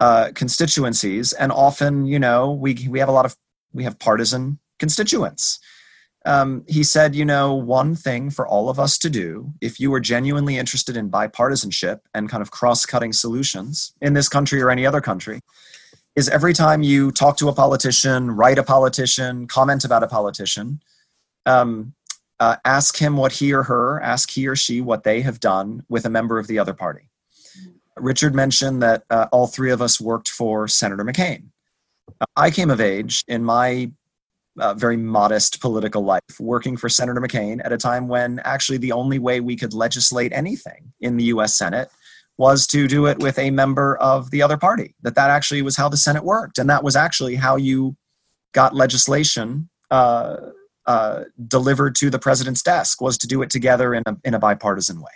uh, 0.00 0.30
constituencies, 0.34 1.32
and 1.32 1.52
often, 1.52 2.06
you 2.06 2.18
know, 2.18 2.52
we, 2.52 2.86
we 2.88 2.98
have 2.98 3.08
a 3.08 3.12
lot 3.12 3.26
of, 3.26 3.36
we 3.72 3.84
have 3.84 3.98
partisan 3.98 4.58
constituents. 4.82 5.60
Um, 6.24 6.64
he 6.66 6.82
said, 6.82 7.14
you 7.14 7.24
know, 7.24 7.54
one 7.54 7.94
thing 7.94 8.30
for 8.30 8.44
all 8.46 8.68
of 8.68 8.78
us 8.78 8.98
to 8.98 9.08
do, 9.08 9.52
if 9.60 9.78
you 9.78 9.94
are 9.94 10.00
genuinely 10.00 10.56
interested 10.58 10.96
in 10.96 11.08
bipartisanship 11.08 11.98
and 12.14 12.28
kind 12.28 12.42
of 12.42 12.50
cross 12.50 12.84
cutting 12.84 13.12
solutions 13.12 13.92
in 14.00 14.14
this 14.14 14.28
country 14.28 14.60
or 14.60 14.70
any 14.70 14.84
other 14.84 15.00
country, 15.00 15.40
is 16.16 16.28
every 16.28 16.52
time 16.52 16.82
you 16.82 17.12
talk 17.12 17.36
to 17.36 17.48
a 17.48 17.52
politician, 17.52 18.30
write 18.32 18.58
a 18.58 18.62
politician, 18.62 19.46
comment 19.46 19.84
about 19.84 20.02
a 20.02 20.08
politician, 20.08 20.80
um, 21.46 21.94
uh, 22.40 22.56
ask 22.64 22.96
him 22.98 23.16
what 23.16 23.32
he 23.32 23.52
or 23.52 23.62
her, 23.62 24.00
ask 24.00 24.30
he 24.30 24.48
or 24.48 24.56
she 24.56 24.80
what 24.80 25.04
they 25.04 25.20
have 25.22 25.38
done 25.38 25.84
with 25.88 26.04
a 26.04 26.10
member 26.10 26.40
of 26.40 26.48
the 26.48 26.58
other 26.58 26.74
party. 26.74 27.08
Richard 27.96 28.34
mentioned 28.34 28.82
that 28.82 29.04
uh, 29.10 29.26
all 29.32 29.46
three 29.46 29.70
of 29.70 29.80
us 29.80 30.00
worked 30.00 30.28
for 30.28 30.66
Senator 30.66 31.04
McCain. 31.04 31.50
Uh, 32.20 32.26
I 32.36 32.50
came 32.50 32.70
of 32.70 32.80
age 32.80 33.22
in 33.28 33.44
my 33.44 33.92
uh, 34.58 34.74
very 34.74 34.96
modest 34.96 35.60
political 35.60 36.02
life 36.02 36.22
working 36.38 36.76
for 36.76 36.88
Senator 36.88 37.20
McCain 37.20 37.60
at 37.64 37.72
a 37.72 37.78
time 37.78 38.08
when 38.08 38.40
actually 38.44 38.78
the 38.78 38.92
only 38.92 39.18
way 39.18 39.40
we 39.40 39.56
could 39.56 39.72
legislate 39.72 40.32
anything 40.32 40.92
in 41.00 41.16
the 41.16 41.24
US 41.24 41.54
Senate 41.54 41.90
was 42.38 42.66
to 42.66 42.88
do 42.88 43.06
it 43.06 43.18
with 43.18 43.38
a 43.38 43.50
member 43.50 43.96
of 43.96 44.30
the 44.30 44.42
other 44.42 44.56
party. 44.56 44.94
That 45.02 45.14
that 45.14 45.30
actually 45.30 45.62
was 45.62 45.76
how 45.76 45.88
the 45.88 45.96
Senate 45.96 46.24
worked, 46.24 46.58
and 46.58 46.68
that 46.70 46.82
was 46.82 46.96
actually 46.96 47.36
how 47.36 47.56
you 47.56 47.96
got 48.52 48.74
legislation 48.74 49.68
uh, 49.90 50.36
uh, 50.86 51.24
delivered 51.46 51.94
to 51.96 52.10
the 52.10 52.18
president's 52.18 52.62
desk 52.62 53.00
was 53.00 53.16
to 53.18 53.26
do 53.26 53.42
it 53.42 53.50
together 53.50 53.94
in 53.94 54.02
a, 54.06 54.16
in 54.24 54.34
a 54.34 54.38
bipartisan 54.38 55.00
way. 55.00 55.12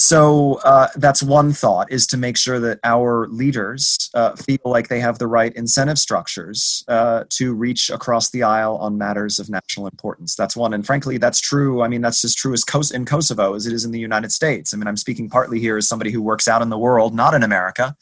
So 0.00 0.54
uh, 0.64 0.88
that's 0.96 1.22
one 1.22 1.52
thought 1.52 1.92
is 1.92 2.06
to 2.06 2.16
make 2.16 2.38
sure 2.38 2.58
that 2.58 2.80
our 2.84 3.26
leaders 3.28 4.08
uh, 4.14 4.34
feel 4.34 4.58
like 4.64 4.88
they 4.88 4.98
have 4.98 5.18
the 5.18 5.26
right 5.26 5.52
incentive 5.54 5.98
structures 5.98 6.82
uh, 6.88 7.24
to 7.28 7.52
reach 7.52 7.90
across 7.90 8.30
the 8.30 8.42
aisle 8.42 8.76
on 8.76 8.96
matters 8.96 9.38
of 9.38 9.50
national 9.50 9.88
importance. 9.88 10.34
That's 10.34 10.56
one, 10.56 10.72
and 10.72 10.86
frankly, 10.86 11.18
that's 11.18 11.38
true. 11.38 11.82
I 11.82 11.88
mean, 11.88 12.00
that's 12.00 12.24
as 12.24 12.34
true 12.34 12.54
as 12.54 12.64
Kos- 12.64 12.90
in 12.90 13.04
Kosovo 13.04 13.52
as 13.52 13.66
it 13.66 13.74
is 13.74 13.84
in 13.84 13.90
the 13.90 14.00
United 14.00 14.32
States. 14.32 14.72
I 14.72 14.78
mean, 14.78 14.88
I'm 14.88 14.96
speaking 14.96 15.28
partly 15.28 15.60
here 15.60 15.76
as 15.76 15.86
somebody 15.86 16.10
who 16.10 16.22
works 16.22 16.48
out 16.48 16.62
in 16.62 16.70
the 16.70 16.78
world, 16.78 17.14
not 17.14 17.34
in 17.34 17.42
America, 17.42 17.94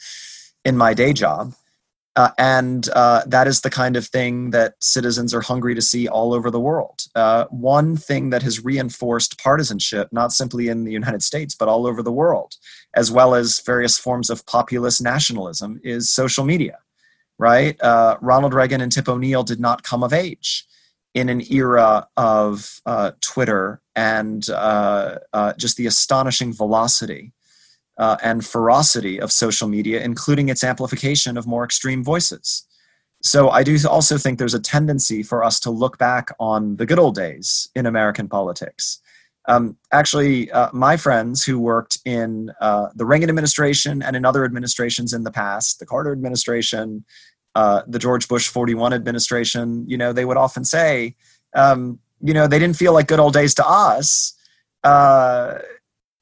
in 0.64 0.76
my 0.76 0.94
day 0.94 1.12
job. 1.12 1.53
Uh, 2.18 2.32
and 2.36 2.88
uh, 2.96 3.22
that 3.26 3.46
is 3.46 3.60
the 3.60 3.70
kind 3.70 3.94
of 3.94 4.04
thing 4.04 4.50
that 4.50 4.74
citizens 4.80 5.32
are 5.32 5.40
hungry 5.40 5.72
to 5.72 5.80
see 5.80 6.08
all 6.08 6.34
over 6.34 6.50
the 6.50 6.58
world. 6.58 7.02
Uh, 7.14 7.44
one 7.50 7.96
thing 7.96 8.30
that 8.30 8.42
has 8.42 8.64
reinforced 8.64 9.40
partisanship, 9.40 10.08
not 10.10 10.32
simply 10.32 10.66
in 10.66 10.82
the 10.82 10.90
United 10.90 11.22
States, 11.22 11.54
but 11.54 11.68
all 11.68 11.86
over 11.86 12.02
the 12.02 12.10
world, 12.10 12.56
as 12.94 13.08
well 13.08 13.36
as 13.36 13.60
various 13.60 13.96
forms 13.96 14.30
of 14.30 14.44
populist 14.46 15.00
nationalism, 15.00 15.80
is 15.84 16.10
social 16.10 16.44
media, 16.44 16.78
right? 17.38 17.80
Uh, 17.80 18.16
Ronald 18.20 18.52
Reagan 18.52 18.80
and 18.80 18.90
Tip 18.90 19.08
O'Neill 19.08 19.44
did 19.44 19.60
not 19.60 19.84
come 19.84 20.02
of 20.02 20.12
age 20.12 20.66
in 21.14 21.28
an 21.28 21.40
era 21.52 22.08
of 22.16 22.80
uh, 22.84 23.12
Twitter 23.20 23.80
and 23.94 24.50
uh, 24.50 25.18
just 25.56 25.76
the 25.76 25.86
astonishing 25.86 26.52
velocity 26.52 27.32
uh, 27.99 28.16
and 28.22 28.44
ferocity 28.44 29.20
of 29.20 29.32
social 29.32 29.68
media, 29.68 30.01
including 30.01 30.49
its 30.49 30.64
amplification 30.64 31.36
of 31.36 31.46
more 31.46 31.64
extreme 31.64 32.03
voices. 32.03 32.66
So 33.22 33.51
I 33.51 33.64
do 33.64 33.76
also 33.88 34.16
think 34.16 34.38
there's 34.38 34.55
a 34.55 34.61
tendency 34.61 35.22
for 35.22 35.42
us 35.42 35.59
to 35.61 35.70
look 35.70 35.99
back 35.99 36.30
on 36.38 36.76
the 36.76 36.86
good 36.86 36.99
old 36.99 37.16
days 37.16 37.68
in 37.74 37.86
American 37.86 38.28
politics. 38.28 39.01
Um, 39.49 39.76
actually, 39.92 40.51
uh, 40.53 40.68
my 40.72 40.96
friends 40.96 41.42
who 41.42 41.59
worked 41.59 41.99
in 42.05 42.53
uh, 42.61 42.88
the 42.94 43.07
Reagan 43.07 43.30
administration 43.30 44.03
and 44.03 44.14
in 44.14 44.24
other 44.24 44.44
administrations 44.44 45.12
in 45.12 45.24
the 45.24 45.30
past, 45.30 45.80
the 45.80 45.86
Carter 45.86 46.12
administration, 46.12 47.05
uh, 47.55 47.82
the 47.88 47.99
George 47.99 48.28
Bush 48.28 48.46
41 48.46 48.92
administration, 48.92 49.84
you 49.88 49.96
know, 49.96 50.12
they 50.12 50.26
would 50.26 50.36
often 50.36 50.64
say, 50.64 51.16
um, 51.55 51.99
you 52.20 52.34
know, 52.34 52.46
they 52.46 52.59
didn't 52.59 52.76
feel 52.76 52.92
like 52.92 53.09
good 53.09 53.20
old 53.20 53.32
days 53.32 53.55
to 53.55 53.66
us. 53.66 54.34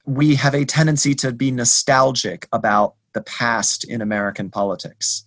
We 0.07 0.37
have 0.37 0.55
a 0.55 0.65
tendency 0.65 1.15
to 1.17 1.33
be 1.33 1.51
nostalgic 1.51 2.49
about 2.53 2.95
the 3.13 3.23
past 3.23 3.85
in 3.85 4.01
American 4.01 4.51
politics. 4.51 5.25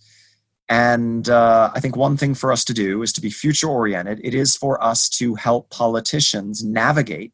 And 0.68 1.28
uh, 1.28 1.72
I 1.74 1.80
think 1.80 1.96
one 1.96 2.16
thing 2.16 2.34
for 2.34 2.52
us 2.52 2.64
to 2.66 2.72
do 2.72 3.02
is 3.02 3.12
to 3.14 3.20
be 3.20 3.28
future 3.28 3.68
oriented. 3.68 4.20
It 4.22 4.34
is 4.34 4.56
for 4.56 4.82
us 4.82 5.08
to 5.10 5.34
help 5.34 5.68
politicians 5.70 6.62
navigate 6.62 7.32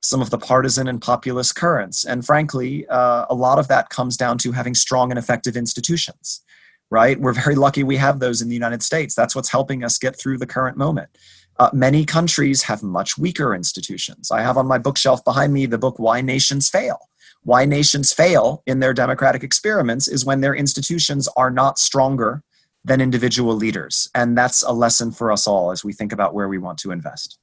some 0.00 0.22
of 0.22 0.30
the 0.30 0.38
partisan 0.38 0.86
and 0.86 1.02
populist 1.02 1.56
currents. 1.56 2.04
And 2.04 2.24
frankly, 2.24 2.86
uh, 2.86 3.26
a 3.28 3.34
lot 3.34 3.58
of 3.58 3.66
that 3.66 3.90
comes 3.90 4.16
down 4.16 4.38
to 4.38 4.52
having 4.52 4.76
strong 4.76 5.10
and 5.10 5.18
effective 5.18 5.56
institutions, 5.56 6.40
right? 6.88 7.20
We're 7.20 7.32
very 7.32 7.56
lucky 7.56 7.82
we 7.82 7.96
have 7.96 8.20
those 8.20 8.40
in 8.40 8.48
the 8.48 8.54
United 8.54 8.84
States. 8.84 9.14
That's 9.14 9.34
what's 9.34 9.50
helping 9.50 9.82
us 9.82 9.98
get 9.98 10.16
through 10.16 10.38
the 10.38 10.46
current 10.46 10.76
moment. 10.76 11.10
Uh, 11.58 11.70
many 11.72 12.04
countries 12.04 12.62
have 12.62 12.82
much 12.82 13.18
weaker 13.18 13.54
institutions. 13.54 14.30
I 14.30 14.42
have 14.42 14.56
on 14.56 14.66
my 14.66 14.78
bookshelf 14.78 15.24
behind 15.24 15.52
me 15.52 15.66
the 15.66 15.78
book 15.78 15.98
Why 15.98 16.20
Nations 16.20 16.68
Fail. 16.70 16.98
Why 17.42 17.64
nations 17.64 18.12
fail 18.12 18.62
in 18.66 18.80
their 18.80 18.92
democratic 18.92 19.42
experiments 19.42 20.08
is 20.08 20.24
when 20.24 20.40
their 20.40 20.54
institutions 20.54 21.28
are 21.36 21.50
not 21.50 21.78
stronger 21.78 22.42
than 22.84 23.00
individual 23.00 23.54
leaders. 23.54 24.08
And 24.14 24.36
that's 24.36 24.62
a 24.62 24.72
lesson 24.72 25.12
for 25.12 25.32
us 25.32 25.46
all 25.46 25.70
as 25.70 25.84
we 25.84 25.92
think 25.92 26.12
about 26.12 26.34
where 26.34 26.48
we 26.48 26.58
want 26.58 26.78
to 26.80 26.90
invest. 26.90 27.38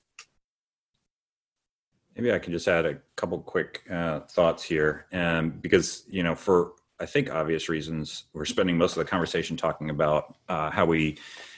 Maybe 2.16 2.32
I 2.32 2.40
can 2.40 2.54
just 2.54 2.68
add 2.68 2.86
a 2.86 3.00
couple 3.16 3.40
quick 3.40 3.84
uh, 3.90 4.22
thoughts 4.22 4.64
here, 4.64 5.06
um, 5.12 5.52
because 5.62 6.04
you 6.08 6.24
know, 6.24 6.34
for 6.34 6.74
I 7.00 7.06
think 7.06 7.30
obvious 7.30 7.68
reasons, 7.68 8.26
we're 8.34 8.46
spending 8.46 8.78
most 8.78 8.96
of 8.96 9.04
the 9.04 9.10
conversation 9.10 9.58
talking 9.58 9.90
about 9.90 10.38
uh, 10.48 10.72
how 10.72 10.86
we 10.86 11.18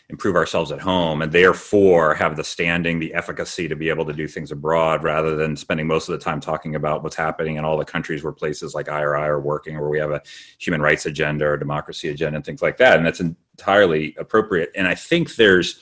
improve 0.09 0.37
ourselves 0.37 0.71
at 0.71 0.79
home 0.79 1.21
and 1.21 1.33
therefore 1.33 2.13
have 2.13 2.37
the 2.37 2.43
standing 2.43 2.97
the 2.97 3.13
efficacy 3.13 3.67
to 3.67 3.75
be 3.75 3.89
able 3.89 4.05
to 4.05 4.13
do 4.13 4.25
things 4.25 4.51
abroad 4.51 5.03
rather 5.03 5.35
than 5.35 5.55
spending 5.55 5.85
most 5.85 6.07
of 6.07 6.13
the 6.13 6.23
time 6.23 6.39
talking 6.39 6.75
about 6.75 7.03
what's 7.03 7.15
happening 7.15 7.57
in 7.57 7.65
all 7.65 7.77
the 7.77 7.83
countries 7.83 8.23
where 8.23 8.31
places 8.31 8.73
like 8.73 8.87
IRI 8.87 9.23
are 9.23 9.41
working 9.41 9.75
or 9.75 9.81
where 9.81 9.89
we 9.89 9.99
have 9.99 10.11
a 10.11 10.21
human 10.59 10.81
rights 10.81 11.05
agenda 11.05 11.45
or 11.45 11.57
democracy 11.57 12.07
agenda 12.07 12.37
and 12.37 12.45
things 12.45 12.61
like 12.61 12.77
that. 12.77 12.95
And 12.95 13.05
that's 13.05 13.19
entirely 13.19 14.15
appropriate. 14.17 14.71
And 14.75 14.87
i 14.87 14.95
think 14.95 15.35
there's 15.35 15.79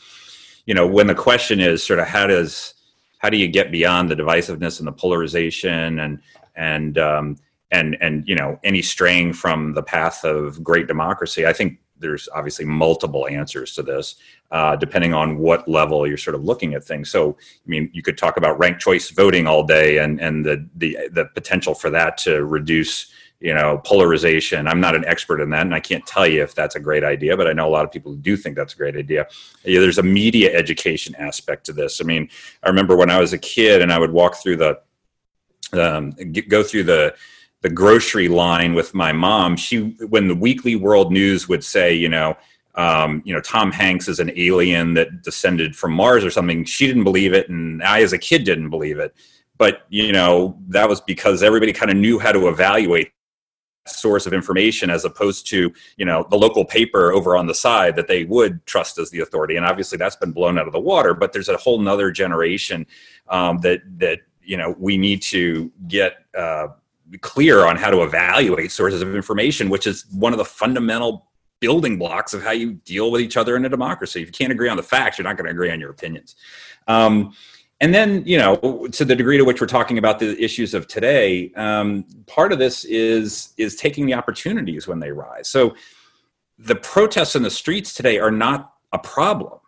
you 0.65 0.73
know 0.73 0.87
when 0.87 1.07
the 1.07 1.15
question 1.15 1.59
is 1.59 1.83
sort 1.83 1.99
of 1.99 2.07
how 2.07 2.27
does 2.27 2.73
how 3.19 3.29
do 3.29 3.37
you 3.37 3.47
get 3.47 3.71
beyond 3.71 4.09
the 4.09 4.15
divisiveness 4.15 4.79
and 4.79 4.87
the 4.87 4.91
polarization 4.91 5.99
and 5.99 6.19
and 6.55 6.97
um, 6.97 7.37
and 7.71 7.97
and 8.01 8.27
you 8.27 8.35
know 8.35 8.59
any 8.63 8.81
straying 8.81 9.33
from 9.33 9.73
the 9.73 9.83
path 9.83 10.23
of 10.23 10.63
great 10.63 10.87
democracy 10.87 11.45
i 11.45 11.53
think 11.53 11.79
there's 12.05 12.29
obviously 12.33 12.65
multiple 12.65 13.27
answers 13.27 13.73
to 13.75 13.83
this, 13.83 14.15
uh, 14.51 14.75
depending 14.75 15.13
on 15.13 15.37
what 15.37 15.67
level 15.67 16.05
you're 16.07 16.17
sort 16.17 16.35
of 16.35 16.43
looking 16.43 16.75
at 16.75 16.83
things. 16.83 17.09
So, 17.09 17.31
I 17.39 17.67
mean, 17.67 17.89
you 17.93 18.01
could 18.01 18.17
talk 18.17 18.37
about 18.37 18.59
ranked 18.59 18.81
choice 18.81 19.09
voting 19.09 19.47
all 19.47 19.63
day, 19.63 19.97
and 19.97 20.21
and 20.21 20.45
the 20.45 20.67
the 20.75 20.97
the 21.11 21.25
potential 21.25 21.73
for 21.73 21.89
that 21.89 22.17
to 22.19 22.45
reduce 22.45 23.11
you 23.39 23.53
know 23.53 23.81
polarization. 23.83 24.67
I'm 24.67 24.79
not 24.79 24.95
an 24.95 25.05
expert 25.05 25.41
in 25.41 25.49
that 25.49 25.65
and 25.65 25.75
i 25.75 25.79
can't 25.79 26.05
tell 26.05 26.25
you 26.25 26.41
if 26.41 26.55
that's 26.55 26.75
a 26.75 26.79
great 26.79 27.03
idea 27.03 27.35
but 27.35 27.47
i 27.47 27.53
know 27.53 27.67
a 27.67 27.73
lot 27.77 27.83
of 27.83 27.91
people 27.91 28.15
do 28.15 28.37
think 28.37 28.55
that's 28.55 28.73
a 28.73 28.77
great 28.77 28.95
idea. 28.95 29.27
Yeah, 29.65 29.81
there's 29.81 29.97
a 29.97 30.03
media 30.03 30.55
education 30.55 31.13
aspect 31.15 31.65
to 31.65 31.73
this. 31.73 31.99
I 31.99 32.05
mean 32.05 32.29
i 32.63 32.69
remember 32.69 32.95
when 32.95 33.09
i 33.09 33.19
was 33.19 33.33
a 33.33 33.37
kid 33.37 33.81
and 33.81 33.91
i 33.91 33.99
would 33.99 34.11
walk 34.11 34.35
through 34.41 34.57
the 34.57 34.79
um, 35.73 36.13
go 36.47 36.63
through 36.63 36.83
the 36.83 37.13
the 37.61 37.69
grocery 37.69 38.27
line 38.27 38.73
with 38.73 38.93
my 38.93 39.11
mom, 39.11 39.55
she 39.55 39.95
when 40.07 40.27
the 40.27 40.35
Weekly 40.35 40.75
World 40.75 41.11
News 41.11 41.47
would 41.49 41.63
say, 41.63 41.93
you 41.93 42.09
know, 42.09 42.37
um, 42.75 43.21
you 43.25 43.33
know, 43.33 43.41
Tom 43.41 43.71
Hanks 43.71 44.07
is 44.07 44.19
an 44.19 44.31
alien 44.35 44.93
that 44.95 45.23
descended 45.23 45.75
from 45.75 45.93
Mars 45.93 46.23
or 46.23 46.29
something, 46.29 46.65
she 46.65 46.85
didn't 46.87 47.05
believe 47.05 47.33
it, 47.33 47.49
and 47.49 47.81
I, 47.83 48.01
as 48.01 48.13
a 48.13 48.17
kid, 48.17 48.43
didn't 48.43 48.69
believe 48.69 48.99
it. 48.99 49.15
But 49.57 49.85
you 49.89 50.11
know, 50.11 50.59
that 50.67 50.89
was 50.89 51.01
because 51.01 51.41
everybody 51.41 51.73
kind 51.73 51.91
of 51.91 51.97
knew 51.97 52.19
how 52.19 52.31
to 52.31 52.47
evaluate 52.49 53.11
source 53.87 54.25
of 54.25 54.33
information 54.33 54.89
as 54.89 55.05
opposed 55.05 55.47
to 55.47 55.71
you 55.97 56.05
know 56.05 56.25
the 56.29 56.35
local 56.35 56.65
paper 56.65 57.11
over 57.11 57.37
on 57.37 57.45
the 57.45 57.53
side 57.53 57.95
that 57.95 58.07
they 58.07 58.23
would 58.25 58.65
trust 58.65 58.97
as 58.97 59.11
the 59.11 59.19
authority 59.19 59.55
and 59.57 59.65
obviously 59.65 59.97
that's 59.97 60.15
been 60.15 60.31
blown 60.31 60.57
out 60.57 60.65
of 60.65 60.73
the 60.73 60.79
water 60.79 61.13
but 61.13 61.31
there's 61.31 61.49
a 61.49 61.57
whole 61.57 61.79
nother 61.79 62.09
generation 62.09 62.85
um, 63.29 63.59
that 63.59 63.81
that 63.99 64.21
you 64.43 64.57
know 64.57 64.75
we 64.79 64.97
need 64.97 65.21
to 65.21 65.71
get 65.87 66.25
uh, 66.35 66.67
clear 67.17 67.65
on 67.65 67.77
how 67.77 67.89
to 67.89 68.03
evaluate 68.03 68.71
sources 68.71 69.01
of 69.01 69.15
information, 69.15 69.69
which 69.69 69.87
is 69.87 70.05
one 70.11 70.33
of 70.33 70.37
the 70.37 70.45
fundamental 70.45 71.27
building 71.59 71.97
blocks 71.97 72.33
of 72.33 72.43
how 72.43 72.51
you 72.51 72.73
deal 72.73 73.11
with 73.11 73.21
each 73.21 73.37
other 73.37 73.55
in 73.55 73.65
a 73.65 73.69
democracy. 73.69 74.21
If 74.21 74.27
you 74.27 74.33
can't 74.33 74.51
agree 74.51 74.69
on 74.69 74.77
the 74.77 74.83
facts, 74.83 75.17
you're 75.17 75.23
not 75.23 75.37
going 75.37 75.45
to 75.45 75.51
agree 75.51 75.71
on 75.71 75.79
your 75.79 75.89
opinions. 75.89 76.35
Um, 76.87 77.33
and 77.81 77.93
then, 77.93 78.23
you 78.25 78.37
know, 78.37 78.87
to 78.91 79.03
the 79.03 79.15
degree 79.15 79.37
to 79.37 79.43
which 79.43 79.59
we're 79.59 79.67
talking 79.67 79.97
about 79.97 80.19
the 80.19 80.41
issues 80.41 80.73
of 80.73 80.87
today, 80.87 81.51
um, 81.55 82.05
part 82.25 82.53
of 82.53 82.59
this 82.59 82.85
is 82.85 83.53
is 83.57 83.75
taking 83.75 84.05
the 84.05 84.13
opportunities 84.13 84.87
when 84.87 84.99
they 84.99 85.11
rise. 85.11 85.49
So, 85.49 85.75
the 86.57 86.75
protests 86.75 87.35
in 87.35 87.43
the 87.43 87.49
streets 87.49 87.93
today 87.93 88.17
are 88.17 88.31
not 88.31 88.73
a 88.93 88.99
problem. 88.99 89.59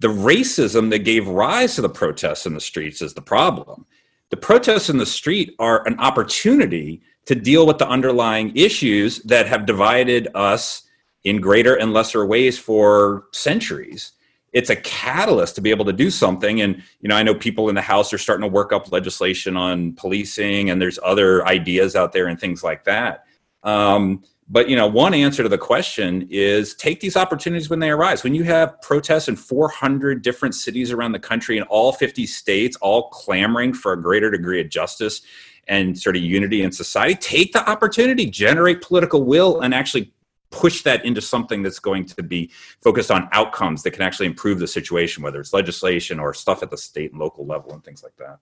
The 0.00 0.08
racism 0.08 0.90
that 0.90 1.00
gave 1.00 1.26
rise 1.26 1.76
to 1.76 1.80
the 1.80 1.88
protests 1.88 2.44
in 2.44 2.52
the 2.52 2.60
streets 2.60 3.00
is 3.00 3.14
the 3.14 3.22
problem 3.22 3.86
the 4.32 4.36
protests 4.38 4.88
in 4.88 4.96
the 4.96 5.04
street 5.04 5.54
are 5.58 5.86
an 5.86 6.00
opportunity 6.00 7.02
to 7.26 7.34
deal 7.34 7.66
with 7.66 7.76
the 7.76 7.86
underlying 7.86 8.50
issues 8.56 9.18
that 9.24 9.46
have 9.46 9.66
divided 9.66 10.26
us 10.34 10.84
in 11.24 11.38
greater 11.38 11.74
and 11.74 11.92
lesser 11.92 12.24
ways 12.24 12.58
for 12.58 13.26
centuries. 13.32 14.12
It's 14.54 14.70
a 14.70 14.76
catalyst 14.76 15.54
to 15.56 15.60
be 15.60 15.68
able 15.68 15.84
to 15.84 15.92
do 15.92 16.10
something. 16.10 16.62
And 16.62 16.82
you 17.00 17.10
know 17.10 17.16
i 17.16 17.22
know 17.22 17.34
people 17.34 17.68
in 17.68 17.74
the 17.74 17.82
house 17.82 18.10
are 18.14 18.18
starting 18.18 18.40
to 18.40 18.48
work 18.48 18.72
up 18.72 18.90
legislation 18.90 19.54
on 19.54 19.92
policing 19.96 20.70
and 20.70 20.80
there's 20.80 20.98
other 21.04 21.46
ideas 21.46 21.94
out 21.94 22.14
there 22.14 22.28
and 22.28 22.40
things 22.40 22.64
like 22.64 22.84
that. 22.84 23.26
Um, 23.62 24.24
but 24.52 24.68
you 24.68 24.76
know, 24.76 24.86
one 24.86 25.14
answer 25.14 25.42
to 25.42 25.48
the 25.48 25.56
question 25.56 26.28
is 26.30 26.74
take 26.74 27.00
these 27.00 27.16
opportunities 27.16 27.70
when 27.70 27.78
they 27.78 27.88
arise. 27.88 28.22
When 28.22 28.34
you 28.34 28.44
have 28.44 28.78
protests 28.82 29.28
in 29.28 29.34
400 29.34 30.20
different 30.20 30.54
cities 30.54 30.92
around 30.92 31.12
the 31.12 31.18
country 31.18 31.56
in 31.56 31.62
all 31.64 31.92
50 31.92 32.26
states, 32.26 32.76
all 32.82 33.08
clamoring 33.08 33.72
for 33.72 33.94
a 33.94 34.00
greater 34.00 34.30
degree 34.30 34.60
of 34.60 34.68
justice 34.68 35.22
and 35.68 35.98
sort 35.98 36.16
of 36.16 36.22
unity 36.22 36.62
in 36.62 36.70
society, 36.70 37.14
take 37.14 37.54
the 37.54 37.66
opportunity, 37.68 38.26
generate 38.26 38.82
political 38.82 39.24
will, 39.24 39.62
and 39.62 39.72
actually 39.74 40.12
push 40.50 40.82
that 40.82 41.02
into 41.06 41.22
something 41.22 41.62
that's 41.62 41.78
going 41.78 42.04
to 42.04 42.22
be 42.22 42.50
focused 42.82 43.10
on 43.10 43.30
outcomes 43.32 43.82
that 43.84 43.92
can 43.92 44.02
actually 44.02 44.26
improve 44.26 44.58
the 44.58 44.66
situation, 44.66 45.22
whether 45.22 45.40
it's 45.40 45.54
legislation 45.54 46.20
or 46.20 46.34
stuff 46.34 46.62
at 46.62 46.70
the 46.70 46.76
state 46.76 47.10
and 47.12 47.18
local 47.18 47.46
level 47.46 47.72
and 47.72 47.82
things 47.82 48.02
like 48.02 48.16
that. 48.16 48.38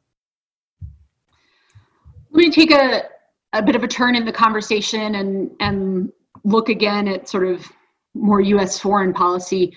Let 2.32 2.46
me 2.46 2.50
take 2.50 2.72
a 2.72 3.04
a 3.52 3.62
bit 3.62 3.76
of 3.76 3.82
a 3.82 3.88
turn 3.88 4.14
in 4.14 4.24
the 4.24 4.32
conversation 4.32 5.16
and 5.16 5.50
and 5.60 6.12
look 6.44 6.68
again 6.68 7.08
at 7.08 7.28
sort 7.28 7.46
of 7.46 7.70
more 8.14 8.40
U.S. 8.40 8.78
foreign 8.78 9.12
policy. 9.12 9.76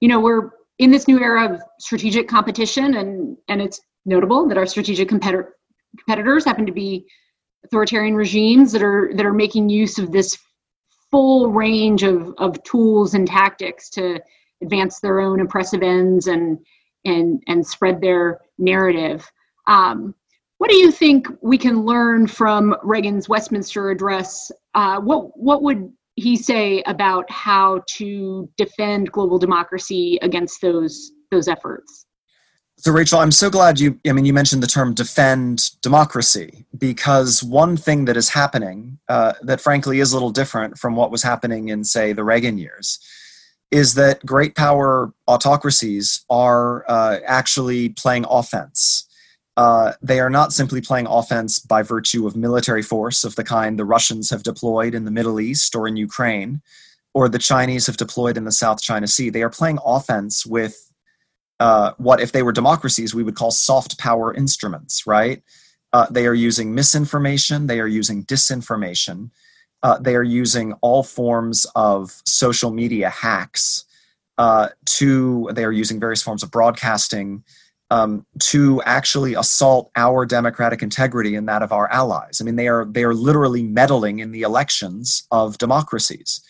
You 0.00 0.08
know, 0.08 0.20
we're 0.20 0.50
in 0.78 0.90
this 0.90 1.06
new 1.06 1.20
era 1.20 1.54
of 1.54 1.62
strategic 1.78 2.28
competition, 2.28 2.94
and 2.96 3.36
and 3.48 3.62
it's 3.62 3.80
notable 4.04 4.48
that 4.48 4.58
our 4.58 4.66
strategic 4.66 5.08
competitor, 5.08 5.54
competitors 5.98 6.44
happen 6.44 6.66
to 6.66 6.72
be 6.72 7.06
authoritarian 7.64 8.14
regimes 8.14 8.72
that 8.72 8.82
are 8.82 9.12
that 9.14 9.24
are 9.24 9.32
making 9.32 9.68
use 9.68 9.98
of 9.98 10.12
this 10.12 10.38
full 11.10 11.52
range 11.52 12.02
of 12.02 12.34
of 12.38 12.62
tools 12.64 13.14
and 13.14 13.28
tactics 13.28 13.88
to 13.90 14.20
advance 14.62 15.00
their 15.00 15.20
own 15.20 15.40
oppressive 15.40 15.82
ends 15.82 16.26
and 16.26 16.58
and 17.04 17.42
and 17.46 17.66
spread 17.66 18.00
their 18.00 18.40
narrative. 18.58 19.30
Um, 19.66 20.14
what 20.62 20.70
do 20.70 20.76
you 20.76 20.92
think 20.92 21.26
we 21.40 21.58
can 21.58 21.82
learn 21.84 22.28
from 22.28 22.76
Reagan's 22.84 23.28
Westminster 23.28 23.90
address? 23.90 24.52
Uh, 24.76 25.00
what 25.00 25.36
what 25.36 25.60
would 25.64 25.90
he 26.14 26.36
say 26.36 26.84
about 26.86 27.28
how 27.28 27.82
to 27.96 28.48
defend 28.56 29.10
global 29.10 29.40
democracy 29.40 30.20
against 30.22 30.62
those 30.62 31.10
those 31.32 31.48
efforts? 31.48 32.06
So, 32.78 32.92
Rachel, 32.92 33.18
I'm 33.18 33.32
so 33.32 33.50
glad 33.50 33.80
you. 33.80 33.98
I 34.06 34.12
mean, 34.12 34.24
you 34.24 34.32
mentioned 34.32 34.62
the 34.62 34.68
term 34.68 34.94
"defend 34.94 35.70
democracy" 35.80 36.64
because 36.78 37.42
one 37.42 37.76
thing 37.76 38.04
that 38.04 38.16
is 38.16 38.28
happening 38.28 39.00
uh, 39.08 39.32
that, 39.42 39.60
frankly, 39.60 39.98
is 39.98 40.12
a 40.12 40.14
little 40.14 40.30
different 40.30 40.78
from 40.78 40.94
what 40.94 41.10
was 41.10 41.24
happening 41.24 41.70
in, 41.70 41.82
say, 41.82 42.12
the 42.12 42.22
Reagan 42.22 42.56
years, 42.56 43.00
is 43.72 43.94
that 43.94 44.24
great 44.24 44.54
power 44.54 45.12
autocracies 45.26 46.24
are 46.30 46.84
uh, 46.88 47.18
actually 47.26 47.88
playing 47.88 48.26
offense 48.30 49.08
uh, 49.56 49.92
they 50.00 50.18
are 50.20 50.30
not 50.30 50.52
simply 50.52 50.80
playing 50.80 51.06
offense 51.06 51.58
by 51.58 51.82
virtue 51.82 52.26
of 52.26 52.34
military 52.34 52.82
force 52.82 53.22
of 53.24 53.36
the 53.36 53.44
kind 53.44 53.78
the 53.78 53.84
Russians 53.84 54.30
have 54.30 54.42
deployed 54.42 54.94
in 54.94 55.04
the 55.04 55.10
Middle 55.10 55.40
East 55.40 55.74
or 55.74 55.86
in 55.86 55.96
Ukraine, 55.96 56.62
or 57.12 57.28
the 57.28 57.38
Chinese 57.38 57.86
have 57.86 57.98
deployed 57.98 58.36
in 58.36 58.44
the 58.44 58.52
South 58.52 58.80
China 58.80 59.06
Sea. 59.06 59.28
They 59.28 59.42
are 59.42 59.50
playing 59.50 59.78
offense 59.84 60.46
with 60.46 60.90
uh, 61.60 61.92
what, 61.98 62.20
if 62.20 62.32
they 62.32 62.42
were 62.42 62.52
democracies, 62.52 63.14
we 63.14 63.22
would 63.22 63.36
call 63.36 63.50
soft 63.50 63.98
power 63.98 64.34
instruments, 64.34 65.06
right? 65.06 65.42
Uh, 65.92 66.06
they 66.10 66.26
are 66.26 66.34
using 66.34 66.74
misinformation, 66.74 67.66
they 67.66 67.78
are 67.78 67.86
using 67.86 68.24
disinformation, 68.24 69.30
uh, 69.82 69.98
they 69.98 70.16
are 70.16 70.22
using 70.22 70.72
all 70.80 71.02
forms 71.02 71.66
of 71.76 72.22
social 72.24 72.70
media 72.70 73.10
hacks 73.10 73.84
uh, 74.38 74.70
to, 74.86 75.50
they 75.52 75.64
are 75.64 75.72
using 75.72 76.00
various 76.00 76.22
forms 76.22 76.42
of 76.42 76.50
broadcasting 76.50 77.44
um, 77.92 78.24
to 78.38 78.80
actually 78.84 79.34
assault 79.34 79.90
our 79.96 80.24
democratic 80.24 80.82
integrity 80.82 81.34
and 81.34 81.46
that 81.46 81.60
of 81.60 81.72
our 81.72 81.92
allies. 81.92 82.40
I 82.40 82.44
mean, 82.44 82.56
they 82.56 82.66
are 82.66 82.86
they 82.86 83.04
are 83.04 83.12
literally 83.12 83.62
meddling 83.62 84.20
in 84.20 84.32
the 84.32 84.40
elections 84.42 85.24
of 85.30 85.58
democracies, 85.58 86.40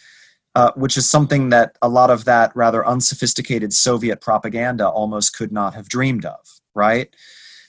uh, 0.54 0.70
which 0.76 0.96
is 0.96 1.10
something 1.10 1.48
that 1.48 1.76
a 1.82 1.88
lot 1.88 2.10
of 2.10 2.26
that 2.26 2.54
rather 2.54 2.86
unsophisticated 2.86 3.72
Soviet 3.72 4.20
propaganda 4.20 4.88
almost 4.88 5.36
could 5.36 5.50
not 5.50 5.74
have 5.74 5.88
dreamed 5.88 6.24
of. 6.24 6.60
Right. 6.76 7.12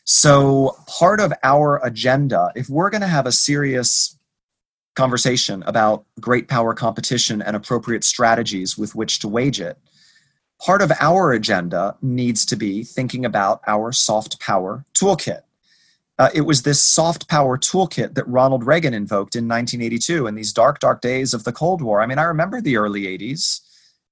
So 0.03 0.77
part 0.99 1.19
of 1.19 1.33
our 1.43 1.83
agenda, 1.83 2.51
if 2.55 2.69
we're 2.69 2.91
going 2.91 3.01
to 3.01 3.07
have 3.07 3.25
a 3.25 3.31
serious 3.31 4.19
conversation 4.95 5.63
about 5.65 6.05
great 6.19 6.47
power 6.47 6.75
competition 6.75 7.41
and 7.41 7.55
appropriate 7.55 8.03
strategies 8.03 8.77
with 8.77 8.93
which 8.93 9.17
to 9.19 9.27
wage 9.27 9.59
it 9.59 9.79
part 10.63 10.81
of 10.81 10.93
our 11.01 11.33
agenda 11.33 11.95
needs 12.01 12.45
to 12.45 12.55
be 12.55 12.83
thinking 12.85 13.25
about 13.25 13.61
our 13.67 13.91
soft 13.91 14.39
power 14.39 14.85
toolkit. 14.93 15.41
Uh, 16.17 16.29
it 16.33 16.41
was 16.41 16.61
this 16.61 16.81
soft 16.81 17.27
power 17.27 17.57
toolkit 17.57 18.13
that 18.13 18.27
Ronald 18.27 18.65
Reagan 18.65 18.93
invoked 18.93 19.35
in 19.35 19.47
1982 19.47 20.25
in 20.25 20.35
these 20.35 20.53
dark, 20.53 20.79
dark 20.79 21.01
days 21.01 21.33
of 21.33 21.43
the 21.43 21.51
Cold 21.51 21.81
War. 21.81 22.01
I 22.01 22.05
mean, 22.05 22.17
I 22.17 22.23
remember 22.23 22.61
the 22.61 22.77
early 22.77 23.01
80s. 23.01 23.59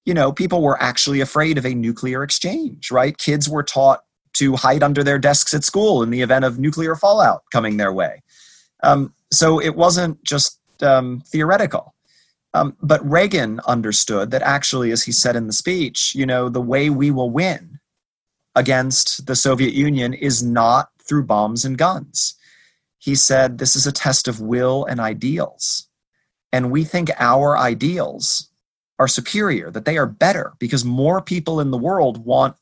You 0.03 0.13
know, 0.13 0.33
people 0.33 0.61
were 0.61 0.81
actually 0.81 1.21
afraid 1.21 1.57
of 1.57 1.65
a 1.65 1.73
nuclear 1.73 2.21
exchange, 2.21 2.91
right? 2.91 3.17
Kids 3.17 3.47
were 3.47 3.63
taught 3.63 4.03
to 4.33 4.55
hide 4.55 4.83
under 4.83 5.03
their 5.03 5.19
desks 5.19 5.53
at 5.53 5.63
school 5.63 6.03
in 6.03 6.09
the 6.09 6.21
event 6.21 6.43
of 6.43 6.59
nuclear 6.59 6.95
fallout 6.95 7.43
coming 7.53 7.77
their 7.77 7.93
way. 7.93 8.23
Um, 8.83 9.13
so 9.31 9.61
it 9.61 9.75
wasn't 9.75 10.21
just 10.23 10.59
um, 10.81 11.21
theoretical. 11.27 11.93
Um, 12.53 12.75
but 12.81 13.07
Reagan 13.09 13.61
understood 13.65 14.31
that 14.31 14.41
actually, 14.41 14.91
as 14.91 15.03
he 15.03 15.11
said 15.11 15.35
in 15.35 15.47
the 15.47 15.53
speech, 15.53 16.13
you 16.15 16.25
know, 16.25 16.49
the 16.49 16.61
way 16.61 16.89
we 16.89 17.09
will 17.09 17.29
win 17.29 17.79
against 18.55 19.25
the 19.25 19.35
Soviet 19.35 19.73
Union 19.73 20.13
is 20.13 20.43
not 20.43 20.89
through 21.01 21.23
bombs 21.23 21.63
and 21.63 21.77
guns. 21.77 22.35
He 22.97 23.15
said 23.15 23.57
this 23.57 23.75
is 23.75 23.87
a 23.87 23.91
test 23.91 24.27
of 24.27 24.41
will 24.41 24.85
and 24.85 24.99
ideals. 24.99 25.87
And 26.51 26.71
we 26.71 26.83
think 26.83 27.09
our 27.17 27.57
ideals 27.57 28.49
are 28.99 29.07
superior, 29.07 29.71
that 29.71 29.85
they 29.85 29.97
are 29.97 30.05
better 30.05 30.53
because 30.59 30.83
more 30.83 31.21
people 31.21 31.59
in 31.61 31.71
the 31.71 31.77
world 31.77 32.23
want 32.25 32.55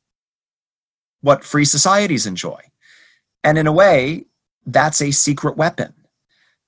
what 1.22 1.44
free 1.44 1.66
societies 1.66 2.28
enjoy. 2.28 2.62
And 3.44 3.58
in 3.58 3.68
a 3.68 3.74
way, 3.74 4.26
that's 4.66 5.02
a 5.02 5.12
secret 5.12 5.58
weapon 5.58 5.94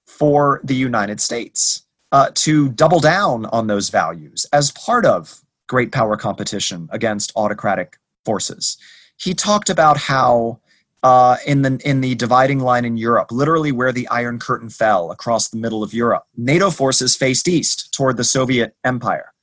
for 0.05 0.59
the 0.63 0.75
United 0.75 1.21
States 1.21 1.83
uh, 2.11 2.29
to 2.35 2.69
double 2.69 2.99
down 2.99 3.45
on 3.47 3.67
those 3.67 3.89
values 3.89 4.45
as 4.51 4.71
part 4.71 5.05
of 5.05 5.41
great 5.67 5.91
power 5.91 6.17
competition 6.17 6.89
against 6.91 7.31
autocratic 7.35 7.97
forces. 8.25 8.77
He 9.17 9.33
talked 9.33 9.69
about 9.69 9.97
how 9.97 10.59
uh, 11.03 11.37
in 11.47 11.63
the 11.63 11.81
in 11.83 12.01
the 12.01 12.15
dividing 12.15 12.59
line 12.59 12.85
in 12.85 12.97
Europe, 12.97 13.31
literally 13.31 13.71
where 13.71 13.91
the 13.91 14.07
Iron 14.09 14.37
Curtain 14.37 14.69
fell 14.69 15.11
across 15.11 15.47
the 15.47 15.57
middle 15.57 15.83
of 15.83 15.93
Europe, 15.93 16.25
NATO 16.37 16.69
forces 16.69 17.15
faced 17.15 17.47
east 17.47 17.93
toward 17.93 18.17
the 18.17 18.23
Soviet 18.23 18.75
Empire. 18.83 19.33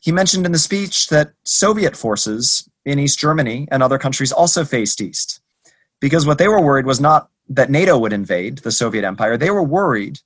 He 0.00 0.12
mentioned 0.12 0.44
in 0.44 0.52
the 0.52 0.58
speech 0.58 1.08
that 1.08 1.32
Soviet 1.44 1.96
forces 1.96 2.68
in 2.84 2.98
East 2.98 3.18
Germany 3.18 3.68
and 3.70 3.82
other 3.82 3.98
countries 3.98 4.32
also 4.32 4.64
faced 4.64 5.00
east, 5.00 5.40
because 6.00 6.26
what 6.26 6.38
they 6.38 6.48
were 6.48 6.60
worried 6.60 6.86
was 6.86 7.00
not 7.00 7.30
that 7.48 7.70
NATO 7.70 7.96
would 7.98 8.12
invade 8.12 8.58
the 8.58 8.72
Soviet 8.72 9.04
Empire, 9.04 9.36
they 9.36 9.50
were 9.50 9.62
worried 9.62 10.20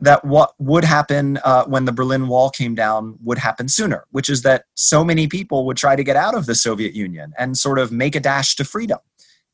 that 0.00 0.24
what 0.24 0.54
would 0.58 0.84
happen 0.84 1.38
uh, 1.44 1.64
when 1.64 1.84
the 1.84 1.92
Berlin 1.92 2.28
Wall 2.28 2.50
came 2.50 2.74
down 2.74 3.16
would 3.22 3.38
happen 3.38 3.68
sooner, 3.68 4.06
which 4.10 4.28
is 4.28 4.42
that 4.42 4.64
so 4.74 5.04
many 5.04 5.26
people 5.28 5.64
would 5.66 5.76
try 5.76 5.96
to 5.96 6.04
get 6.04 6.16
out 6.16 6.34
of 6.34 6.46
the 6.46 6.54
Soviet 6.54 6.94
Union 6.94 7.32
and 7.38 7.56
sort 7.56 7.78
of 7.78 7.92
make 7.92 8.16
a 8.16 8.20
dash 8.20 8.56
to 8.56 8.64
freedom, 8.64 8.98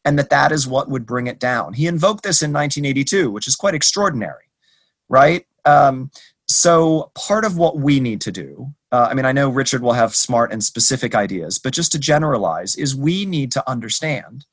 and 0.04 0.18
that 0.18 0.30
that 0.30 0.50
is 0.50 0.66
what 0.66 0.88
would 0.88 1.06
bring 1.06 1.26
it 1.26 1.38
down. 1.38 1.74
He 1.74 1.86
invoked 1.86 2.22
this 2.22 2.42
in 2.42 2.52
1982, 2.52 3.30
which 3.30 3.46
is 3.46 3.54
quite 3.54 3.74
extraordinary, 3.74 4.50
right? 5.08 5.46
Um, 5.64 6.10
so 6.48 7.12
part 7.14 7.44
of 7.44 7.56
what 7.56 7.78
we 7.78 8.00
need 8.00 8.20
to 8.22 8.32
do, 8.32 8.72
uh, 8.90 9.08
I 9.10 9.14
mean, 9.14 9.24
I 9.24 9.32
know 9.32 9.50
Richard 9.50 9.82
will 9.82 9.92
have 9.92 10.16
smart 10.16 10.52
and 10.52 10.64
specific 10.64 11.14
ideas, 11.14 11.58
but 11.58 11.72
just 11.72 11.92
to 11.92 11.98
generalize, 11.98 12.74
is 12.76 12.96
we 12.96 13.24
need 13.24 13.52
to 13.52 13.70
understand 13.70 14.46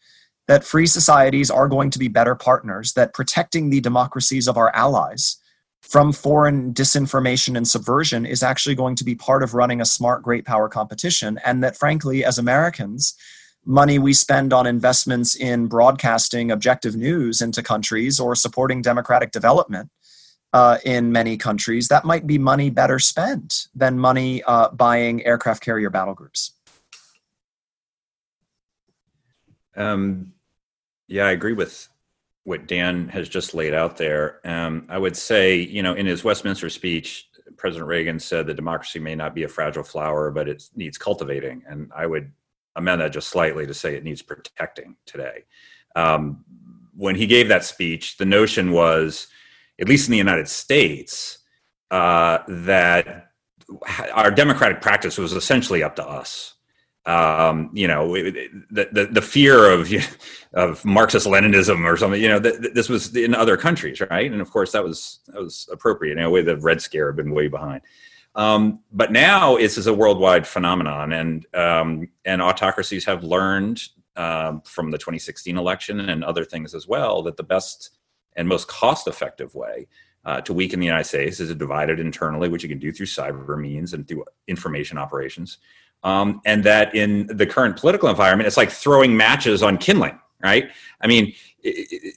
that 0.47 0.63
free 0.63 0.85
societies 0.85 1.49
are 1.49 1.67
going 1.67 1.89
to 1.89 1.99
be 1.99 2.07
better 2.07 2.35
partners, 2.35 2.93
that 2.93 3.13
protecting 3.13 3.69
the 3.69 3.81
democracies 3.81 4.47
of 4.47 4.57
our 4.57 4.73
allies 4.75 5.37
from 5.81 6.11
foreign 6.11 6.73
disinformation 6.73 7.55
and 7.55 7.67
subversion 7.67 8.25
is 8.25 8.43
actually 8.43 8.75
going 8.75 8.95
to 8.95 9.03
be 9.03 9.15
part 9.15 9.43
of 9.43 9.53
running 9.53 9.79
a 9.81 9.85
smart 9.85 10.23
great 10.23 10.45
power 10.45 10.67
competition 10.67 11.39
and 11.45 11.63
that 11.63 11.77
frankly 11.77 12.25
as 12.25 12.37
americans 12.37 13.15
money 13.65 13.99
we 13.99 14.13
spend 14.13 14.53
on 14.53 14.65
investments 14.65 15.35
in 15.35 15.67
broadcasting 15.67 16.51
objective 16.51 16.95
news 16.95 17.41
into 17.41 17.61
countries 17.61 18.19
or 18.19 18.33
supporting 18.35 18.81
democratic 18.81 19.31
development 19.31 19.89
uh, 20.53 20.77
in 20.85 21.11
many 21.11 21.35
countries 21.37 21.89
that 21.89 22.05
might 22.05 22.25
be 22.25 22.37
money 22.37 22.69
better 22.69 22.99
spent 22.99 23.67
than 23.75 23.99
money 23.99 24.41
uh, 24.43 24.69
buying 24.69 25.23
aircraft 25.25 25.61
carrier 25.61 25.89
battle 25.89 26.13
groups. 26.13 26.53
Um, 29.75 30.33
yeah 31.07 31.25
i 31.27 31.31
agree 31.31 31.53
with 31.53 31.89
what 32.47 32.65
Dan 32.65 33.09
has 33.09 33.27
just 33.27 33.53
laid 33.53 33.73
out 33.73 33.97
there. 33.97 34.39
Um, 34.45 34.85
I 34.87 34.97
would 34.97 35.17
say, 35.17 35.57
you 35.57 35.83
know, 35.83 35.93
in 35.95 36.05
his 36.05 36.23
Westminster 36.23 36.69
speech, 36.69 37.27
President 37.57 37.89
Reagan 37.89 38.21
said 38.21 38.47
that 38.47 38.53
democracy 38.53 38.99
may 38.99 39.15
not 39.15 39.35
be 39.35 39.43
a 39.43 39.49
fragile 39.49 39.83
flower, 39.83 40.31
but 40.31 40.47
it 40.47 40.63
needs 40.73 40.97
cultivating. 40.97 41.63
And 41.67 41.91
I 41.93 42.05
would 42.05 42.31
amend 42.77 43.01
that 43.01 43.11
just 43.11 43.27
slightly 43.27 43.67
to 43.67 43.73
say 43.73 43.95
it 43.95 44.05
needs 44.05 44.21
protecting 44.21 44.95
today. 45.05 45.43
Um, 45.97 46.45
when 46.95 47.15
he 47.15 47.27
gave 47.27 47.49
that 47.49 47.65
speech, 47.65 48.15
the 48.15 48.25
notion 48.25 48.71
was, 48.71 49.27
at 49.77 49.89
least 49.89 50.07
in 50.07 50.13
the 50.13 50.17
United 50.17 50.47
States, 50.47 51.39
uh, 51.91 52.37
that 52.47 53.31
our 54.13 54.31
democratic 54.31 54.79
practice 54.79 55.17
was 55.17 55.33
essentially 55.33 55.83
up 55.83 55.97
to 55.97 56.07
us 56.07 56.53
um, 57.07 57.69
you 57.71 57.87
know, 57.87 58.13
the, 58.13 58.89
the, 58.91 59.07
the 59.09 59.21
fear 59.21 59.71
of 59.71 59.89
of 60.53 60.83
Marxist 60.85 61.25
Leninism 61.25 61.85
or 61.85 61.97
something. 61.97 62.21
You 62.21 62.29
know, 62.29 62.39
this 62.39 62.89
was 62.89 63.15
in 63.15 63.33
other 63.33 63.57
countries, 63.57 64.01
right? 64.01 64.31
And 64.31 64.41
of 64.41 64.51
course, 64.51 64.73
that 64.73 64.83
was 64.83 65.19
that 65.27 65.41
was 65.41 65.67
appropriate. 65.71 66.17
In 66.17 66.23
a 66.23 66.29
way, 66.29 66.41
the 66.41 66.57
Red 66.57 66.81
Scare 66.81 67.07
had 67.07 67.15
been 67.15 67.31
way 67.31 67.47
behind. 67.47 67.81
Um, 68.35 68.81
but 68.91 69.11
now 69.11 69.57
this 69.57 69.77
is 69.77 69.87
a 69.87 69.93
worldwide 69.93 70.45
phenomenon, 70.45 71.13
and 71.13 71.45
um, 71.55 72.09
and 72.25 72.41
autocracies 72.41 73.05
have 73.05 73.23
learned 73.23 73.81
um, 74.17 74.61
from 74.61 74.91
the 74.91 74.97
2016 74.97 75.57
election 75.57 75.99
and 76.01 76.23
other 76.23 76.43
things 76.43 76.75
as 76.75 76.87
well 76.87 77.23
that 77.23 77.37
the 77.37 77.43
best 77.43 77.91
and 78.35 78.47
most 78.47 78.67
cost-effective 78.67 79.55
way 79.55 79.87
uh, 80.25 80.41
to 80.41 80.53
weaken 80.53 80.79
the 80.79 80.85
United 80.85 81.05
States 81.05 81.39
is 81.39 81.49
to 81.49 81.55
divide 81.55 81.89
it 81.89 81.99
internally, 81.99 82.49
which 82.49 82.61
you 82.61 82.69
can 82.69 82.79
do 82.79 82.91
through 82.91 83.05
cyber 83.05 83.59
means 83.59 83.93
and 83.93 84.07
through 84.07 84.25
information 84.47 84.97
operations 84.97 85.57
um, 86.03 86.41
and 86.45 86.63
that 86.63 86.95
in 86.95 87.27
the 87.27 87.45
current 87.45 87.77
political 87.77 88.09
environment, 88.09 88.47
it's 88.47 88.57
like 88.57 88.71
throwing 88.71 89.15
matches 89.15 89.63
on 89.63 89.77
kindling, 89.77 90.19
right? 90.41 90.69
I 91.01 91.07
mean, 91.07 91.33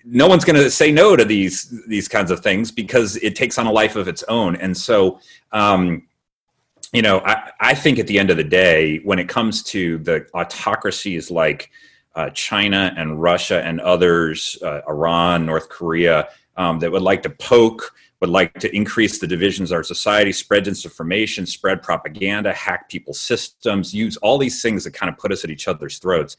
no 0.05 0.27
one's 0.27 0.45
going 0.45 0.57
to 0.57 0.71
say 0.71 0.93
no 0.93 1.17
to 1.17 1.25
these 1.25 1.83
these 1.89 2.09
kinds 2.09 2.31
of 2.31 2.41
things 2.41 2.71
because 2.71 3.17
it 3.17 3.35
takes 3.35 3.59
on 3.59 3.67
a 3.67 3.73
life 3.73 3.97
of 3.97 4.09
its 4.09 4.23
own, 4.25 4.57
and 4.57 4.77
so. 4.77 5.21
Um, 5.53 6.07
you 6.93 7.03
know, 7.03 7.21
I, 7.21 7.53
I 7.61 7.75
think 7.75 8.01
at 8.01 8.09
the 8.09 8.19
end 8.19 8.31
of 8.31 8.37
the 8.37 8.43
day, 8.43 8.99
when 9.05 9.21
it 9.21 9.29
comes 9.29 9.63
to 9.65 9.99
the 9.99 10.27
autocracies 10.35 11.31
like 11.31 11.71
uh, 12.17 12.31
China 12.31 12.93
and 12.97 13.23
Russia 13.23 13.63
and 13.63 13.81
others, 13.81 14.59
uh, 14.63 14.81
Iran, 14.89 15.47
North 15.47 15.69
Korea, 15.69 16.29
um, 16.57 16.81
that 16.81 16.91
would 16.91 17.03
like 17.03 17.23
to 17.23 17.31
poke 17.31 17.95
would 18.21 18.31
like 18.31 18.53
to 18.61 18.75
increase 18.75 19.19
the 19.19 19.27
divisions 19.27 19.71
of 19.71 19.77
our 19.77 19.83
society, 19.83 20.33
spread 20.33 20.65
disinformation, 20.65 21.49
spread 21.49 21.83
propaganda, 21.83 22.53
hack 22.53 22.89
people's 22.89 23.19
systems, 23.19 23.95
use 23.95 24.17
all 24.19 24.37
these 24.37 24.61
things 24.61 24.85
that 24.85 24.93
kind 24.93 25.11
of 25.11 25.19
put 25.19 25.33
us 25.33 25.43
at 25.43 25.51
each 25.51 25.69
other's 25.69 25.99
throats. 25.99 26.37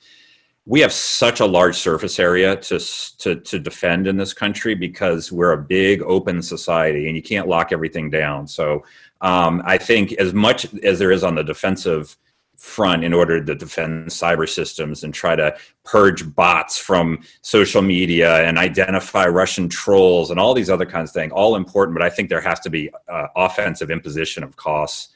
We 0.67 0.79
have 0.81 0.93
such 0.93 1.39
a 1.39 1.45
large 1.45 1.75
surface 1.75 2.19
area 2.19 2.55
to, 2.55 2.79
to, 3.17 3.35
to 3.35 3.59
defend 3.59 4.05
in 4.05 4.15
this 4.15 4.31
country 4.31 4.75
because 4.75 5.31
we're 5.31 5.53
a 5.53 5.57
big 5.57 6.03
open 6.03 6.43
society 6.43 7.07
and 7.07 7.15
you 7.15 7.23
can't 7.23 7.47
lock 7.47 7.71
everything 7.71 8.11
down. 8.11 8.47
So 8.47 8.83
um, 9.21 9.63
I 9.65 9.79
think 9.79 10.13
as 10.13 10.35
much 10.35 10.71
as 10.83 10.99
there 10.99 11.11
is 11.11 11.23
on 11.23 11.33
the 11.33 11.43
defensive 11.43 12.15
front 12.61 13.03
in 13.03 13.11
order 13.11 13.43
to 13.43 13.55
defend 13.55 14.07
cyber 14.07 14.47
systems 14.47 15.03
and 15.03 15.15
try 15.15 15.35
to 15.35 15.53
purge 15.83 16.23
bots 16.35 16.77
from 16.77 17.19
social 17.41 17.81
media 17.81 18.43
and 18.47 18.59
identify 18.59 19.25
Russian 19.25 19.67
trolls 19.67 20.29
and 20.29 20.39
all 20.39 20.53
these 20.53 20.69
other 20.69 20.85
kinds 20.85 21.09
of 21.09 21.15
things. 21.15 21.33
All 21.33 21.55
important, 21.55 21.97
but 21.97 22.05
I 22.05 22.09
think 22.11 22.29
there 22.29 22.39
has 22.39 22.59
to 22.59 22.69
be 22.69 22.91
uh, 23.09 23.27
offensive 23.35 23.89
imposition 23.89 24.43
of 24.43 24.57
costs. 24.57 25.09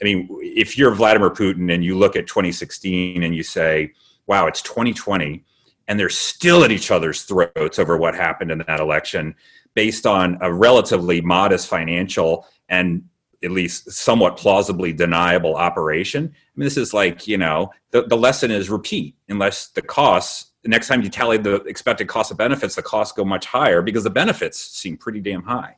I 0.00 0.04
mean, 0.04 0.26
if 0.40 0.78
you're 0.78 0.94
Vladimir 0.94 1.28
Putin 1.28 1.72
and 1.72 1.84
you 1.84 1.98
look 1.98 2.16
at 2.16 2.26
2016 2.26 3.22
and 3.22 3.36
you 3.36 3.42
say, 3.42 3.92
wow, 4.26 4.46
it's 4.46 4.62
2020, 4.62 5.44
and 5.88 6.00
they're 6.00 6.08
still 6.08 6.64
at 6.64 6.72
each 6.72 6.90
other's 6.90 7.24
throats 7.24 7.78
over 7.78 7.98
what 7.98 8.14
happened 8.14 8.50
in 8.50 8.64
that 8.66 8.80
election 8.80 9.34
based 9.74 10.06
on 10.06 10.38
a 10.40 10.50
relatively 10.50 11.20
modest 11.20 11.68
financial 11.68 12.46
and 12.70 13.04
at 13.42 13.50
least 13.50 13.90
somewhat 13.90 14.36
plausibly 14.36 14.92
deniable 14.92 15.56
operation. 15.56 16.24
I 16.34 16.52
mean, 16.54 16.64
this 16.64 16.76
is 16.76 16.94
like, 16.94 17.26
you 17.26 17.38
know, 17.38 17.70
the, 17.90 18.02
the 18.02 18.16
lesson 18.16 18.50
is 18.50 18.70
repeat 18.70 19.16
unless 19.28 19.68
the 19.68 19.82
costs, 19.82 20.52
the 20.62 20.68
next 20.68 20.88
time 20.88 21.02
you 21.02 21.08
tally 21.08 21.38
the 21.38 21.56
expected 21.64 22.08
cost 22.08 22.30
of 22.30 22.36
benefits, 22.36 22.74
the 22.74 22.82
costs 22.82 23.12
go 23.12 23.24
much 23.24 23.46
higher 23.46 23.82
because 23.82 24.04
the 24.04 24.10
benefits 24.10 24.58
seem 24.58 24.96
pretty 24.96 25.20
damn 25.20 25.42
high. 25.42 25.76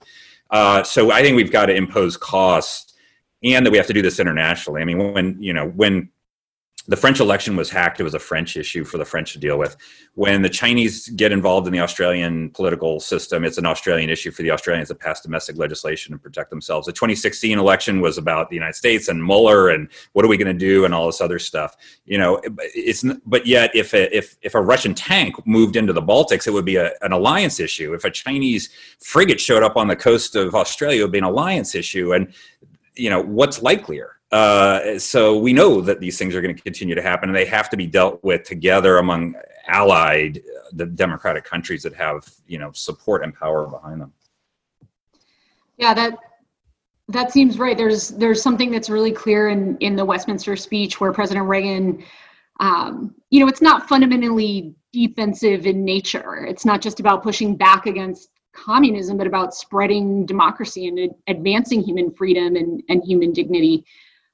Uh, 0.50 0.82
so 0.82 1.10
I 1.10 1.22
think 1.22 1.36
we've 1.36 1.52
got 1.52 1.66
to 1.66 1.74
impose 1.74 2.16
costs 2.16 2.94
and 3.44 3.64
that 3.64 3.70
we 3.70 3.76
have 3.76 3.86
to 3.86 3.92
do 3.92 4.02
this 4.02 4.18
internationally. 4.18 4.80
I 4.80 4.84
mean, 4.84 5.12
when, 5.12 5.40
you 5.40 5.52
know, 5.52 5.68
when 5.68 6.10
the 6.88 6.96
French 6.96 7.20
election 7.20 7.54
was 7.54 7.68
hacked. 7.68 8.00
It 8.00 8.04
was 8.04 8.14
a 8.14 8.18
French 8.18 8.56
issue 8.56 8.82
for 8.82 8.96
the 8.96 9.04
French 9.04 9.34
to 9.34 9.38
deal 9.38 9.58
with. 9.58 9.76
When 10.14 10.40
the 10.40 10.48
Chinese 10.48 11.10
get 11.10 11.32
involved 11.32 11.66
in 11.66 11.72
the 11.74 11.80
Australian 11.80 12.48
political 12.50 12.98
system, 12.98 13.44
it's 13.44 13.58
an 13.58 13.66
Australian 13.66 14.08
issue 14.08 14.30
for 14.30 14.42
the 14.42 14.50
Australians 14.50 14.88
to 14.88 14.94
pass 14.94 15.20
domestic 15.20 15.58
legislation 15.58 16.14
and 16.14 16.22
protect 16.22 16.48
themselves. 16.48 16.86
The 16.86 16.94
2016 16.94 17.58
election 17.58 18.00
was 18.00 18.16
about 18.16 18.48
the 18.48 18.56
United 18.56 18.74
States 18.74 19.08
and 19.08 19.22
Mueller 19.22 19.68
and 19.68 19.88
what 20.14 20.24
are 20.24 20.28
we 20.28 20.38
going 20.38 20.52
to 20.52 20.58
do 20.58 20.86
and 20.86 20.94
all 20.94 21.06
this 21.06 21.20
other 21.20 21.38
stuff. 21.38 21.76
You 22.06 22.16
know, 22.16 22.40
it's 22.74 23.04
but 23.26 23.46
yet 23.46 23.70
if 23.74 23.92
a, 23.92 24.16
if 24.16 24.38
if 24.40 24.54
a 24.54 24.60
Russian 24.60 24.94
tank 24.94 25.34
moved 25.46 25.76
into 25.76 25.92
the 25.92 26.02
Baltics, 26.02 26.46
it 26.46 26.52
would 26.52 26.64
be 26.64 26.76
a, 26.76 26.92
an 27.02 27.12
alliance 27.12 27.60
issue. 27.60 27.92
If 27.92 28.04
a 28.04 28.10
Chinese 28.10 28.70
frigate 28.98 29.40
showed 29.40 29.62
up 29.62 29.76
on 29.76 29.88
the 29.88 29.96
coast 29.96 30.36
of 30.36 30.54
Australia, 30.54 31.00
it 31.00 31.04
would 31.04 31.12
be 31.12 31.18
an 31.18 31.24
alliance 31.24 31.74
issue. 31.74 32.14
And 32.14 32.32
you 32.94 33.10
know, 33.10 33.20
what's 33.20 33.60
likelier? 33.62 34.17
Uh, 34.30 34.98
so 34.98 35.38
we 35.38 35.52
know 35.52 35.80
that 35.80 36.00
these 36.00 36.18
things 36.18 36.34
are 36.34 36.42
going 36.42 36.54
to 36.54 36.62
continue 36.62 36.94
to 36.94 37.02
happen, 37.02 37.28
and 37.28 37.36
they 37.36 37.46
have 37.46 37.70
to 37.70 37.76
be 37.76 37.86
dealt 37.86 38.22
with 38.22 38.42
together 38.44 38.98
among 38.98 39.34
allied 39.68 40.38
uh, 40.38 40.68
the 40.72 40.86
democratic 40.86 41.44
countries 41.44 41.82
that 41.82 41.94
have 41.94 42.28
you 42.46 42.58
know 42.58 42.70
support 42.72 43.22
and 43.22 43.34
power 43.34 43.66
behind 43.66 44.00
them. 44.00 44.12
Yeah, 45.78 45.94
that 45.94 46.18
that 47.08 47.32
seems 47.32 47.58
right. 47.58 47.76
There's 47.76 48.08
there's 48.08 48.42
something 48.42 48.70
that's 48.70 48.90
really 48.90 49.12
clear 49.12 49.48
in 49.48 49.78
in 49.78 49.96
the 49.96 50.04
Westminster 50.04 50.56
speech 50.56 51.00
where 51.00 51.12
President 51.12 51.46
Reagan, 51.46 52.04
um, 52.60 53.14
you 53.30 53.40
know, 53.40 53.48
it's 53.48 53.62
not 53.62 53.88
fundamentally 53.88 54.74
defensive 54.92 55.66
in 55.66 55.84
nature. 55.84 56.44
It's 56.44 56.66
not 56.66 56.82
just 56.82 57.00
about 57.00 57.22
pushing 57.22 57.56
back 57.56 57.86
against 57.86 58.30
communism, 58.54 59.16
but 59.16 59.26
about 59.26 59.54
spreading 59.54 60.26
democracy 60.26 60.86
and 60.86 61.14
advancing 61.28 61.82
human 61.82 62.12
freedom 62.12 62.56
and, 62.56 62.82
and 62.88 63.02
human 63.04 63.32
dignity. 63.32 63.84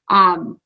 Um, 0.09 0.59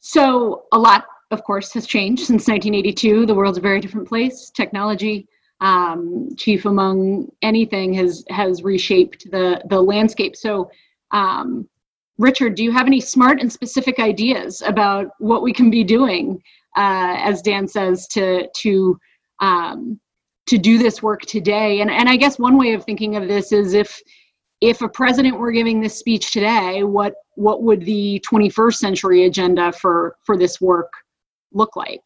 so 0.00 0.64
a 0.72 0.78
lot, 0.78 1.06
of 1.30 1.44
course, 1.44 1.72
has 1.74 1.86
changed 1.86 2.22
since 2.22 2.48
1982. 2.48 3.26
The 3.26 3.34
world's 3.34 3.58
a 3.58 3.60
very 3.60 3.80
different 3.80 4.08
place. 4.08 4.50
Technology, 4.50 5.28
um, 5.60 6.30
chief 6.36 6.64
among 6.64 7.28
anything, 7.42 7.92
has 7.94 8.24
has 8.30 8.62
reshaped 8.62 9.30
the 9.30 9.62
the 9.68 9.80
landscape. 9.80 10.36
So, 10.36 10.70
um, 11.10 11.68
Richard, 12.18 12.54
do 12.54 12.64
you 12.64 12.72
have 12.72 12.86
any 12.86 13.00
smart 13.00 13.40
and 13.40 13.52
specific 13.52 13.98
ideas 13.98 14.62
about 14.62 15.08
what 15.18 15.42
we 15.42 15.52
can 15.52 15.70
be 15.70 15.84
doing, 15.84 16.42
uh, 16.76 17.16
as 17.18 17.42
Dan 17.42 17.68
says, 17.68 18.06
to 18.08 18.48
to 18.56 18.98
um, 19.40 20.00
to 20.46 20.56
do 20.56 20.78
this 20.78 21.02
work 21.02 21.22
today? 21.22 21.82
And 21.82 21.90
and 21.90 22.08
I 22.08 22.16
guess 22.16 22.38
one 22.38 22.56
way 22.56 22.72
of 22.72 22.84
thinking 22.84 23.16
of 23.16 23.28
this 23.28 23.52
is 23.52 23.74
if 23.74 24.00
if 24.60 24.82
a 24.82 24.88
president 24.88 25.38
were 25.38 25.52
giving 25.52 25.80
this 25.80 25.98
speech 25.98 26.32
today, 26.32 26.84
what 26.84 27.14
what 27.34 27.62
would 27.62 27.84
the 27.84 28.22
21st 28.30 28.74
century 28.74 29.24
agenda 29.24 29.72
for 29.72 30.16
for 30.24 30.36
this 30.36 30.60
work 30.60 30.92
look 31.52 31.76
like? 31.76 32.02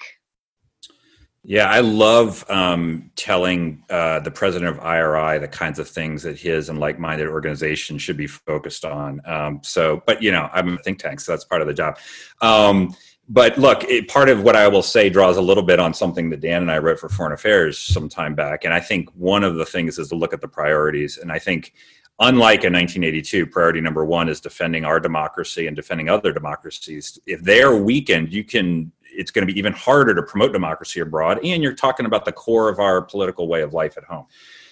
Yeah, 1.46 1.68
I 1.68 1.80
love 1.80 2.48
um, 2.48 3.10
telling 3.16 3.84
uh, 3.90 4.20
the 4.20 4.30
president 4.30 4.70
of 4.70 4.82
IRI 4.82 5.38
the 5.38 5.48
kinds 5.48 5.78
of 5.78 5.86
things 5.86 6.22
that 6.22 6.38
his 6.38 6.70
and 6.70 6.80
like-minded 6.80 7.28
organizations 7.28 8.00
should 8.00 8.16
be 8.16 8.26
focused 8.26 8.86
on. 8.86 9.20
Um, 9.26 9.60
so, 9.62 10.02
but 10.06 10.22
you 10.22 10.32
know, 10.32 10.48
I'm 10.54 10.78
a 10.78 10.78
think 10.78 11.00
tank, 11.00 11.20
so 11.20 11.32
that's 11.32 11.44
part 11.44 11.60
of 11.60 11.66
the 11.66 11.74
job. 11.74 11.98
Um, 12.40 12.96
but 13.28 13.58
look, 13.58 13.84
it, 13.84 14.08
part 14.08 14.30
of 14.30 14.42
what 14.42 14.56
I 14.56 14.68
will 14.68 14.82
say 14.82 15.10
draws 15.10 15.36
a 15.36 15.42
little 15.42 15.62
bit 15.62 15.78
on 15.78 15.92
something 15.92 16.30
that 16.30 16.40
Dan 16.40 16.62
and 16.62 16.70
I 16.70 16.78
wrote 16.78 16.98
for 16.98 17.10
Foreign 17.10 17.32
Affairs 17.32 17.78
some 17.78 18.08
time 18.08 18.34
back, 18.34 18.64
and 18.64 18.72
I 18.72 18.80
think 18.80 19.10
one 19.14 19.44
of 19.44 19.56
the 19.56 19.66
things 19.66 19.98
is 19.98 20.08
to 20.08 20.14
look 20.14 20.32
at 20.32 20.40
the 20.40 20.48
priorities. 20.48 21.18
And 21.18 21.30
I 21.30 21.38
think, 21.38 21.74
unlike 22.20 22.64
in 22.64 22.72
1982, 22.72 23.46
priority 23.46 23.80
number 23.80 24.04
one 24.04 24.28
is 24.28 24.40
defending 24.40 24.84
our 24.84 25.00
democracy 25.00 25.66
and 25.66 25.76
defending 25.76 26.08
other 26.08 26.32
democracies. 26.32 27.18
If 27.26 27.42
they're 27.42 27.76
weakened, 27.76 28.32
you 28.32 28.44
can 28.44 28.92
it's 29.16 29.30
going 29.30 29.46
to 29.46 29.52
be 29.52 29.58
even 29.58 29.72
harder 29.72 30.14
to 30.14 30.22
promote 30.22 30.52
democracy 30.52 31.00
abroad. 31.00 31.38
And 31.44 31.62
you're 31.62 31.74
talking 31.74 32.06
about 32.06 32.24
the 32.24 32.32
core 32.32 32.68
of 32.68 32.80
our 32.80 33.00
political 33.00 33.48
way 33.48 33.62
of 33.62 33.72
life 33.72 33.96
at 33.96 34.04
home. 34.04 34.26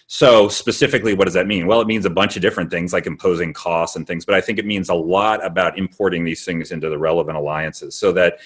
So, 0.08 0.48
specifically, 0.48 1.14
what 1.14 1.24
does 1.24 1.34
that 1.34 1.46
mean? 1.46 1.66
Well, 1.66 1.80
it 1.80 1.86
means 1.86 2.04
a 2.04 2.10
bunch 2.10 2.36
of 2.36 2.42
different 2.42 2.70
things 2.70 2.92
like 2.92 3.06
imposing 3.06 3.54
costs 3.54 3.96
and 3.96 4.06
things, 4.06 4.26
but 4.26 4.34
I 4.34 4.40
think 4.40 4.58
it 4.58 4.66
means 4.66 4.90
a 4.90 4.94
lot 4.94 5.44
about 5.44 5.78
importing 5.78 6.24
these 6.24 6.44
things 6.44 6.70
into 6.70 6.90
the 6.90 6.98
relevant 6.98 7.38
alliances 7.38 7.94
so 7.94 8.12
that 8.12 8.40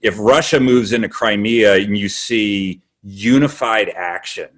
if 0.00 0.16
Russia 0.18 0.60
moves 0.60 0.92
into 0.92 1.08
Crimea 1.08 1.74
and 1.76 1.98
you 1.98 2.08
see 2.08 2.82
unified 3.02 3.88
action, 3.96 4.57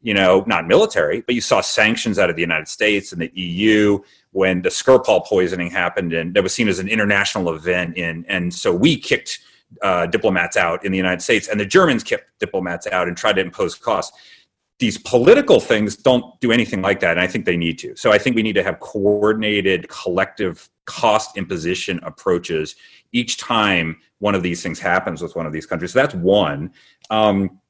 you 0.00 0.14
know, 0.14 0.44
not 0.46 0.66
military, 0.66 1.22
but 1.22 1.34
you 1.34 1.40
saw 1.40 1.60
sanctions 1.60 2.18
out 2.18 2.30
of 2.30 2.36
the 2.36 2.42
United 2.42 2.68
States 2.68 3.12
and 3.12 3.20
the 3.20 3.32
EU 3.34 3.98
when 4.30 4.62
the 4.62 4.68
Skripal 4.68 5.26
poisoning 5.26 5.70
happened, 5.70 6.12
and 6.12 6.34
that 6.34 6.42
was 6.42 6.54
seen 6.54 6.68
as 6.68 6.78
an 6.78 6.88
international 6.88 7.52
event. 7.54 7.96
And, 7.96 8.24
and 8.28 8.54
so 8.54 8.72
we 8.72 8.96
kicked 8.96 9.40
uh, 9.82 10.06
diplomats 10.06 10.56
out 10.56 10.84
in 10.84 10.92
the 10.92 10.98
United 10.98 11.20
States, 11.20 11.48
and 11.48 11.58
the 11.58 11.66
Germans 11.66 12.04
kicked 12.04 12.38
diplomats 12.38 12.86
out 12.86 13.08
and 13.08 13.16
tried 13.16 13.34
to 13.34 13.40
impose 13.40 13.74
costs. 13.74 14.16
These 14.78 14.98
political 14.98 15.58
things 15.58 15.96
don't 15.96 16.38
do 16.40 16.52
anything 16.52 16.82
like 16.82 17.00
that, 17.00 17.12
and 17.12 17.20
I 17.20 17.26
think 17.26 17.44
they 17.44 17.56
need 17.56 17.78
to. 17.80 17.96
So 17.96 18.12
I 18.12 18.18
think 18.18 18.36
we 18.36 18.44
need 18.44 18.52
to 18.52 18.62
have 18.62 18.78
coordinated, 18.78 19.88
collective 19.88 20.68
cost 20.84 21.36
imposition 21.36 21.98
approaches 22.04 22.76
each 23.12 23.36
time 23.38 23.96
one 24.20 24.34
of 24.34 24.42
these 24.42 24.62
things 24.62 24.78
happens 24.78 25.22
with 25.22 25.34
one 25.34 25.46
of 25.46 25.52
these 25.52 25.66
countries. 25.66 25.92
So 25.92 25.98
that's 25.98 26.14
one. 26.14 26.72
Um, 27.10 27.60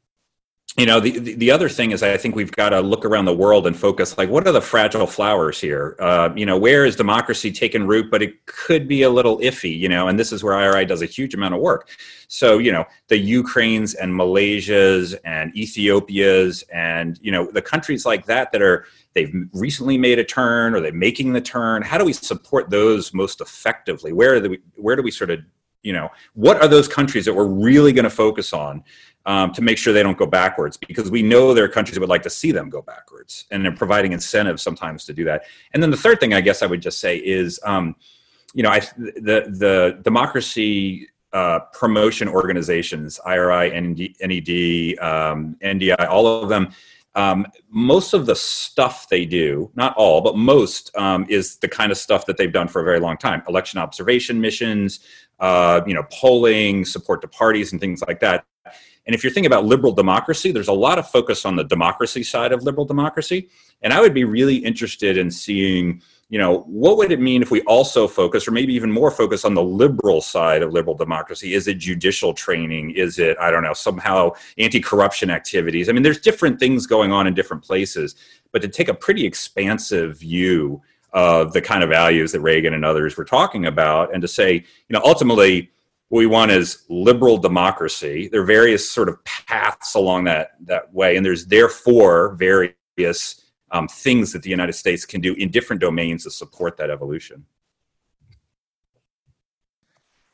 you 0.78 0.86
know 0.86 1.00
the, 1.00 1.34
the 1.34 1.50
other 1.50 1.68
thing 1.68 1.90
is 1.90 2.02
i 2.02 2.16
think 2.16 2.36
we've 2.36 2.52
got 2.52 2.70
to 2.70 2.80
look 2.80 3.04
around 3.04 3.24
the 3.24 3.34
world 3.34 3.66
and 3.66 3.76
focus 3.76 4.16
like 4.16 4.30
what 4.30 4.46
are 4.46 4.52
the 4.52 4.60
fragile 4.60 5.06
flowers 5.06 5.60
here? 5.60 5.96
Uh, 5.98 6.30
you 6.36 6.46
know 6.46 6.56
where 6.56 6.84
is 6.84 6.94
democracy 6.94 7.50
taking 7.50 7.86
root? 7.86 8.10
But 8.10 8.22
it 8.22 8.46
could 8.46 8.86
be 8.86 9.02
a 9.02 9.10
little 9.10 9.38
iffy 9.38 9.76
you 9.76 9.88
know 9.88 10.08
and 10.08 10.18
this 10.18 10.32
is 10.32 10.42
where 10.44 10.58
iri 10.58 10.84
does 10.84 11.02
a 11.02 11.06
huge 11.06 11.34
amount 11.34 11.54
of 11.54 11.60
work. 11.60 11.88
So 12.28 12.58
you 12.58 12.70
know 12.70 12.84
the 13.08 13.18
ukraines 13.18 13.94
and 13.94 14.14
malaysias 14.14 15.16
and 15.24 15.54
ethiopias 15.56 16.62
and 16.72 17.18
you 17.20 17.32
know 17.32 17.50
the 17.50 17.62
countries 17.62 18.06
like 18.06 18.26
that 18.26 18.52
that 18.52 18.62
are 18.62 18.86
they've 19.14 19.34
recently 19.52 19.98
made 19.98 20.18
a 20.18 20.24
turn 20.24 20.74
or 20.74 20.80
they're 20.80 20.92
making 20.92 21.32
the 21.32 21.40
turn. 21.40 21.82
How 21.82 21.98
do 21.98 22.04
we 22.04 22.12
support 22.12 22.70
those 22.70 23.12
most 23.12 23.40
effectively? 23.40 24.12
Where 24.12 24.40
where 24.76 24.96
do 24.96 25.02
we 25.02 25.10
sort 25.10 25.30
of 25.30 25.40
you 25.88 25.94
know 25.98 26.08
what 26.34 26.56
are 26.62 26.68
those 26.76 26.88
countries 26.98 27.24
that 27.26 27.34
we're 27.38 27.52
really 27.68 27.92
going 27.98 28.08
to 28.12 28.16
focus 28.24 28.48
on 28.52 28.74
um, 29.32 29.52
to 29.56 29.62
make 29.68 29.78
sure 29.78 29.92
they 29.92 30.06
don't 30.08 30.20
go 30.24 30.30
backwards? 30.42 30.76
Because 30.76 31.10
we 31.10 31.22
know 31.22 31.42
there 31.54 31.64
are 31.68 31.74
countries 31.78 31.94
that 31.96 32.00
would 32.00 32.14
like 32.16 32.26
to 32.30 32.34
see 32.40 32.52
them 32.58 32.66
go 32.76 32.82
backwards 32.94 33.32
and 33.50 33.56
they're 33.62 33.80
providing 33.84 34.12
incentives 34.12 34.62
sometimes 34.68 35.04
to 35.06 35.12
do 35.12 35.24
that. 35.24 35.40
And 35.72 35.82
then 35.82 35.90
the 35.90 36.02
third 36.04 36.18
thing 36.20 36.32
i 36.34 36.42
guess 36.46 36.62
i 36.62 36.66
would 36.72 36.82
just 36.88 36.98
say 37.06 37.14
is 37.38 37.48
um, 37.72 37.86
you 38.56 38.62
know 38.64 38.70
I, 38.70 38.80
the 39.30 39.38
the 39.64 39.74
democracy 40.02 41.08
uh, 41.32 41.60
promotion 41.80 42.26
organizations 42.28 43.20
iri 43.26 43.66
ned 43.70 44.50
um, 45.10 45.38
ndi 45.62 46.08
all 46.08 46.26
of 46.42 46.48
them 46.48 46.64
um, 47.18 47.46
most 47.68 48.14
of 48.14 48.26
the 48.26 48.36
stuff 48.36 49.08
they 49.08 49.24
do, 49.24 49.72
not 49.74 49.92
all, 49.96 50.20
but 50.20 50.36
most, 50.36 50.96
um, 50.96 51.26
is 51.28 51.56
the 51.56 51.66
kind 51.68 51.90
of 51.90 51.98
stuff 51.98 52.26
that 52.26 52.36
they've 52.36 52.52
done 52.52 52.68
for 52.68 52.80
a 52.80 52.84
very 52.84 53.00
long 53.00 53.16
time. 53.16 53.42
Election 53.48 53.80
observation 53.80 54.40
missions, 54.40 55.00
uh, 55.40 55.80
you 55.84 55.94
know, 55.94 56.04
polling, 56.12 56.84
support 56.84 57.20
to 57.22 57.28
parties, 57.28 57.72
and 57.72 57.80
things 57.80 58.02
like 58.06 58.20
that. 58.20 58.44
And 59.04 59.14
if 59.16 59.24
you're 59.24 59.32
thinking 59.32 59.52
about 59.52 59.64
liberal 59.64 59.92
democracy, 59.92 60.52
there's 60.52 60.68
a 60.68 60.72
lot 60.88 60.96
of 60.98 61.10
focus 61.10 61.44
on 61.44 61.56
the 61.56 61.64
democracy 61.64 62.22
side 62.22 62.52
of 62.52 62.62
liberal 62.62 62.86
democracy. 62.86 63.48
And 63.82 63.92
I 63.92 64.00
would 64.00 64.14
be 64.14 64.24
really 64.24 64.56
interested 64.56 65.16
in 65.16 65.28
seeing, 65.30 66.02
you 66.30 66.38
know, 66.38 66.60
what 66.60 66.98
would 66.98 67.10
it 67.10 67.20
mean 67.20 67.40
if 67.40 67.50
we 67.50 67.62
also 67.62 68.06
focus, 68.06 68.46
or 68.46 68.50
maybe 68.50 68.74
even 68.74 68.92
more 68.92 69.10
focus 69.10 69.46
on 69.46 69.54
the 69.54 69.62
liberal 69.62 70.20
side 70.20 70.62
of 70.62 70.72
liberal 70.72 70.94
democracy? 70.94 71.54
Is 71.54 71.68
it 71.68 71.78
judicial 71.78 72.34
training? 72.34 72.90
Is 72.90 73.18
it, 73.18 73.38
I 73.40 73.50
don't 73.50 73.62
know, 73.62 73.72
somehow 73.72 74.32
anti 74.58 74.80
corruption 74.80 75.30
activities? 75.30 75.88
I 75.88 75.92
mean, 75.92 76.02
there's 76.02 76.20
different 76.20 76.60
things 76.60 76.86
going 76.86 77.12
on 77.12 77.26
in 77.26 77.32
different 77.32 77.62
places, 77.62 78.14
but 78.52 78.60
to 78.60 78.68
take 78.68 78.88
a 78.88 78.94
pretty 78.94 79.24
expansive 79.24 80.18
view 80.18 80.82
of 81.14 81.54
the 81.54 81.62
kind 81.62 81.82
of 81.82 81.88
values 81.88 82.32
that 82.32 82.40
Reagan 82.40 82.74
and 82.74 82.84
others 82.84 83.16
were 83.16 83.24
talking 83.24 83.64
about 83.64 84.12
and 84.12 84.20
to 84.20 84.28
say, 84.28 84.52
you 84.52 84.92
know, 84.92 85.00
ultimately, 85.04 85.70
what 86.10 86.18
we 86.18 86.26
want 86.26 86.50
is 86.50 86.84
liberal 86.88 87.38
democracy. 87.38 88.28
There 88.28 88.42
are 88.42 88.46
various 88.46 88.90
sort 88.90 89.08
of 89.08 89.22
paths 89.24 89.94
along 89.94 90.24
that 90.24 90.52
that 90.66 90.92
way, 90.92 91.16
and 91.16 91.24
there's 91.24 91.46
therefore 91.46 92.34
various 92.34 93.42
um, 93.70 93.88
things 93.88 94.32
that 94.32 94.42
the 94.42 94.50
United 94.50 94.74
States 94.74 95.04
can 95.04 95.20
do 95.20 95.34
in 95.34 95.50
different 95.50 95.80
domains 95.80 96.24
to 96.24 96.30
support 96.30 96.76
that 96.76 96.90
evolution. 96.90 97.44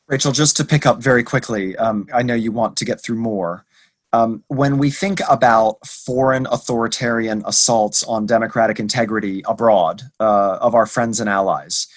Rachel, 0.06 0.32
just 0.32 0.56
to 0.58 0.64
pick 0.64 0.84
up 0.84 0.98
very 0.98 1.22
quickly, 1.22 1.76
um, 1.76 2.06
I 2.12 2.22
know 2.22 2.34
you 2.34 2.52
want 2.52 2.76
to 2.76 2.84
get 2.84 3.02
through 3.02 3.16
more. 3.16 3.64
Um, 4.12 4.44
when 4.48 4.78
we 4.78 4.90
think 4.90 5.20
about 5.28 5.84
foreign 5.86 6.46
authoritarian 6.46 7.42
assaults 7.46 8.04
on 8.04 8.26
democratic 8.26 8.78
integrity 8.78 9.42
abroad 9.46 10.02
uh, 10.20 10.58
of 10.60 10.74
our 10.74 10.86
friends 10.86 11.20
and 11.20 11.28
allies, 11.28 11.88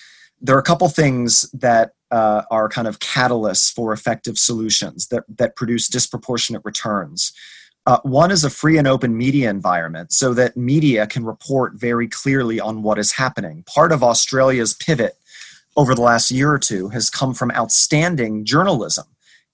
there 0.41 0.55
are 0.55 0.59
a 0.59 0.63
couple 0.63 0.87
things 0.89 1.49
that 1.51 1.91
uh, 2.09 2.43
are 2.49 2.69
kind 2.69 2.87
of 2.87 2.99
catalysts 2.99 3.71
for 3.71 3.91
effective 3.91 4.37
solutions 4.37 5.07
that, 5.07 5.25
that 5.37 5.55
produce 5.55 5.87
disproportionate 5.87 6.61
returns. 6.63 7.33
Uh, 7.87 8.01
one 8.03 8.31
is 8.31 8.43
a 8.43 8.49
free 8.49 8.77
and 8.77 8.85
open 8.85 9.15
media 9.15 9.49
environment 9.49 10.11
so 10.11 10.33
that 10.33 10.57
media 10.57 11.07
can 11.07 11.23
report 11.23 11.75
very 11.75 12.05
clearly 12.05 12.59
on 12.59 12.83
what 12.83 12.99
is 12.99 13.13
happening. 13.13 13.63
Part 13.63 13.93
of 13.93 14.03
Australia's 14.03 14.73
pivot 14.73 15.13
over 15.77 15.95
the 15.95 16.01
last 16.01 16.29
year 16.29 16.51
or 16.51 16.59
two 16.59 16.89
has 16.89 17.09
come 17.09 17.33
from 17.33 17.49
outstanding 17.51 18.43
journalism 18.43 19.05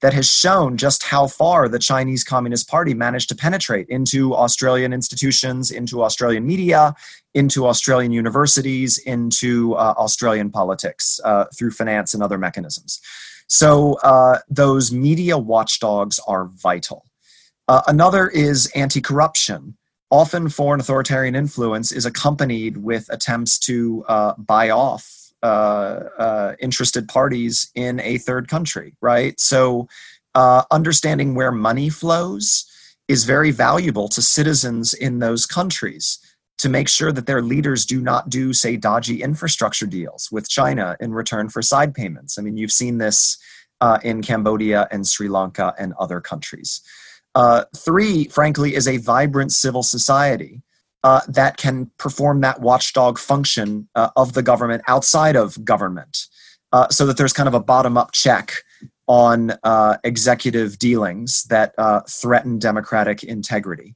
that 0.01 0.15
has 0.15 0.27
shown 0.27 0.77
just 0.77 1.03
how 1.03 1.27
far 1.27 1.69
the 1.69 1.77
Chinese 1.77 2.23
Communist 2.23 2.67
Party 2.67 2.95
managed 2.95 3.29
to 3.29 3.36
penetrate 3.36 3.88
into 3.88 4.34
Australian 4.34 4.93
institutions, 4.93 5.69
into 5.69 6.03
Australian 6.03 6.45
media, 6.47 6.95
into 7.36 7.67
Australian 7.67 8.11
universities, 8.11 8.97
into 8.97 9.75
uh, 9.75 9.93
Australian 9.97 10.49
politics 10.49 11.19
uh, 11.23 11.45
through 11.55 11.69
finance 11.69 12.15
and 12.15 12.23
other 12.23 12.39
mechanisms. 12.39 12.99
So 13.47 13.93
uh, 14.01 14.39
those 14.49 14.91
media 14.91 15.38
watchdogs 15.38 16.19
are 16.27 16.45
vital. 16.45 17.05
Uh, 17.68 17.82
another 17.88 18.28
is 18.28 18.72
anti 18.76 19.01
corruption. 19.01 19.78
Often, 20.11 20.49
foreign 20.49 20.80
authoritarian 20.80 21.36
influence 21.36 21.91
is 21.91 22.05
accompanied 22.05 22.78
with 22.78 23.09
attempts 23.09 23.57
to 23.59 24.05
uh, 24.07 24.34
buy 24.38 24.70
off 24.70 25.32
uh, 25.41 26.03
uh, 26.18 26.55
interested 26.59 27.07
parties 27.07 27.72
in 27.76 27.99
a 28.01 28.18
third 28.18 28.47
country, 28.47 28.95
right? 29.01 29.39
So, 29.39 29.88
uh, 30.36 30.64
understanding 30.72 31.36
where 31.36 31.51
money 31.51 31.89
flows 31.89 32.66
is 33.07 33.26
very 33.26 33.51
valuable 33.51 34.07
to 34.09 34.22
citizens 34.22 34.93
in 34.93 35.20
those 35.20 35.45
countries 35.45 36.20
to 36.59 36.70
make 36.70 36.88
sure 36.88 37.11
that 37.11 37.26
their 37.26 37.41
leaders 37.41 37.86
do 37.86 38.01
not 38.01 38.30
do, 38.30 38.53
say, 38.53 38.78
dodgy 38.78 39.22
infrastructure 39.22 39.86
deals 39.86 40.30
with 40.32 40.47
China 40.47 40.95
in 40.99 41.11
return 41.11 41.49
for 41.49 41.61
side 41.61 41.93
payments. 41.93 42.38
I 42.38 42.41
mean, 42.41 42.55
you've 42.55 42.72
seen 42.72 42.99
this 42.99 43.38
uh, 43.82 43.99
in 44.03 44.22
Cambodia 44.22 44.88
and 44.91 45.05
Sri 45.05 45.28
Lanka 45.28 45.74
and 45.78 45.93
other 45.99 46.22
countries. 46.22 46.82
Uh, 47.36 47.63
three, 47.75 48.25
frankly, 48.25 48.75
is 48.75 48.88
a 48.88 48.97
vibrant 48.97 49.51
civil 49.51 49.84
society 49.84 50.61
uh, 51.03 51.21
that 51.27 51.57
can 51.57 51.89
perform 51.97 52.41
that 52.41 52.61
watchdog 52.61 53.17
function 53.17 53.88
uh, 53.95 54.09
of 54.15 54.34
the 54.34 54.43
government 54.43 54.84
outside 54.88 55.36
of 55.36 55.63
government, 55.65 56.27
uh, 56.71 56.88
so 56.89 57.05
that 57.05 57.17
there's 57.17 57.34
kind 57.34 57.47
of 57.47 57.53
a 57.53 57.59
bottom 57.59 57.97
up 57.97 58.11
check 58.11 58.53
on 59.07 59.51
uh, 59.63 59.97
executive 60.03 60.77
dealings 60.79 61.43
that 61.45 61.73
uh, 61.77 62.01
threaten 62.07 62.57
democratic 62.57 63.23
integrity. 63.23 63.95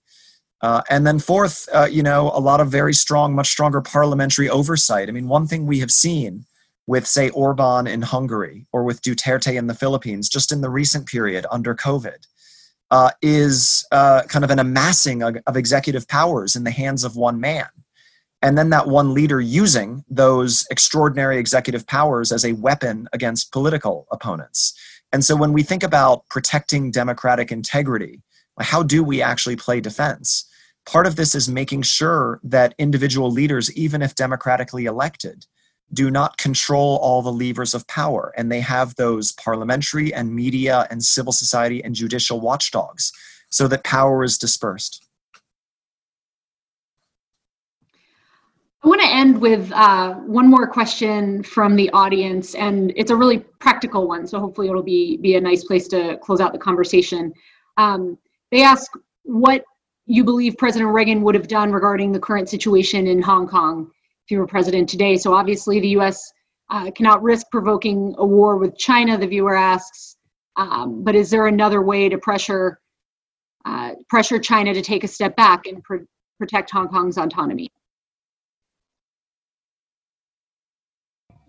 And 0.90 1.08
then, 1.08 1.20
fourth, 1.20 1.70
you 1.90 2.04
know, 2.04 2.32
a 2.34 2.42
lot 2.42 2.60
of 2.60 2.70
very 2.70 2.94
strong, 2.94 3.36
much 3.36 3.48
stronger 3.48 3.80
parliamentary 3.80 4.50
oversight. 4.50 5.08
I 5.08 5.12
mean, 5.12 5.28
one 5.28 5.48
thing 5.48 5.66
we 5.66 5.80
have 5.80 5.92
seen 5.92 6.46
with, 6.88 7.06
say, 7.06 7.30
Orban 7.30 7.86
in 7.88 8.02
Hungary 8.02 8.66
or 8.74 8.84
with 8.84 9.02
Duterte 9.02 9.56
in 9.56 9.68
the 9.68 9.76
Philippines, 9.76 10.28
just 10.28 10.52
in 10.52 10.62
the 10.62 10.70
recent 10.70 11.06
period 11.06 11.46
under 11.52 11.76
COVID, 11.76 12.26
uh, 12.90 13.12
is 13.22 13.86
uh, 13.92 14.24
kind 14.24 14.46
of 14.46 14.52
an 14.52 14.60
amassing 14.60 15.22
of, 15.22 15.38
of 15.46 15.58
executive 15.58 16.08
powers 16.08 16.56
in 16.56 16.64
the 16.64 16.72
hands 16.72 17.04
of 17.04 17.16
one 17.16 17.40
man. 17.40 17.68
And 18.42 18.58
then 18.58 18.70
that 18.70 18.88
one 18.88 19.14
leader 19.14 19.42
using 19.42 20.04
those 20.10 20.66
extraordinary 20.70 21.38
executive 21.38 21.86
powers 21.88 22.32
as 22.32 22.46
a 22.46 22.54
weapon 22.54 23.08
against 23.12 23.52
political 23.52 24.08
opponents. 24.12 24.74
And 25.12 25.26
so 25.26 25.36
when 25.36 25.54
we 25.54 25.64
think 25.64 25.84
about 25.84 26.28
protecting 26.30 26.92
democratic 26.92 27.52
integrity, 27.52 28.22
How 28.60 28.84
do 28.84 29.04
we 29.04 29.22
actually 29.22 29.56
play 29.56 29.80
defense? 29.82 30.46
Part 30.86 31.06
of 31.06 31.16
this 31.16 31.36
is 31.36 31.50
making 31.50 31.84
sure 31.84 32.40
that 32.44 32.74
individual 32.78 33.30
leaders, 33.30 33.72
even 33.76 34.02
if 34.02 34.16
democratically 34.16 34.86
elected, 34.86 35.46
do 35.94 36.12
not 36.12 36.38
control 36.38 36.98
all 37.02 37.22
the 37.22 37.32
levers 37.32 37.74
of 37.74 37.88
power. 37.88 38.34
And 38.38 38.52
they 38.52 38.60
have 38.60 38.96
those 38.96 39.32
parliamentary 39.32 40.14
and 40.14 40.36
media 40.36 40.88
and 40.90 41.04
civil 41.04 41.32
society 41.32 41.84
and 41.84 41.96
judicial 41.96 42.40
watchdogs 42.42 43.12
so 43.50 43.68
that 43.68 43.84
power 43.84 44.24
is 44.24 44.38
dispersed. 44.38 45.04
I 48.84 48.90
want 48.90 49.02
to 49.02 49.08
end 49.08 49.42
with 49.42 49.72
uh, 49.74 50.14
one 50.14 50.48
more 50.48 50.68
question 50.68 51.44
from 51.44 51.76
the 51.76 51.90
audience, 51.90 52.56
and 52.56 52.94
it's 52.96 53.12
a 53.12 53.16
really 53.16 53.40
practical 53.60 54.08
one. 54.08 54.28
So 54.28 54.40
hopefully, 54.40 54.70
it'll 54.70 54.84
be 54.84 55.18
be 55.18 55.36
a 55.36 55.42
nice 55.42 55.64
place 55.64 55.88
to 55.90 56.18
close 56.18 56.40
out 56.40 56.54
the 56.54 56.60
conversation. 56.60 57.34
Um, 57.78 58.18
they 58.52 58.64
ask 58.64 58.92
what 59.24 59.66
you 60.06 60.24
believe 60.24 60.58
President 60.58 60.92
Reagan 60.92 61.22
would 61.24 61.36
have 61.36 61.48
done 61.48 61.74
regarding 61.74 62.12
the 62.12 62.20
current 62.20 62.48
situation 62.48 63.08
in 63.08 63.22
Hong 63.22 63.48
Kong 63.48 63.92
if 64.28 64.32
you 64.32 64.40
were 64.40 64.48
president 64.48 64.90
today. 64.90 65.16
So 65.18 65.34
obviously, 65.34 65.80
the 65.80 65.88
U.S. 65.90 66.34
Uh, 66.70 66.92
cannot 66.92 67.24
risk 67.24 67.48
provoking 67.50 68.14
a 68.18 68.26
war 68.26 68.58
with 68.58 68.78
China. 68.78 69.18
The 69.18 69.26
viewer 69.26 69.56
asks, 69.56 70.18
um, 70.58 71.02
but 71.02 71.16
is 71.16 71.30
there 71.30 71.48
another 71.48 71.82
way 71.82 72.10
to 72.10 72.18
pressure 72.18 72.82
uh, 73.64 73.92
pressure 74.10 74.38
China 74.38 74.74
to 74.74 74.82
take 74.82 75.06
a 75.06 75.08
step 75.08 75.34
back 75.38 75.66
and 75.66 75.82
pr- 75.82 76.04
protect 76.40 76.72
Hong 76.72 76.90
Kong's 76.90 77.18
autonomy? 77.18 77.70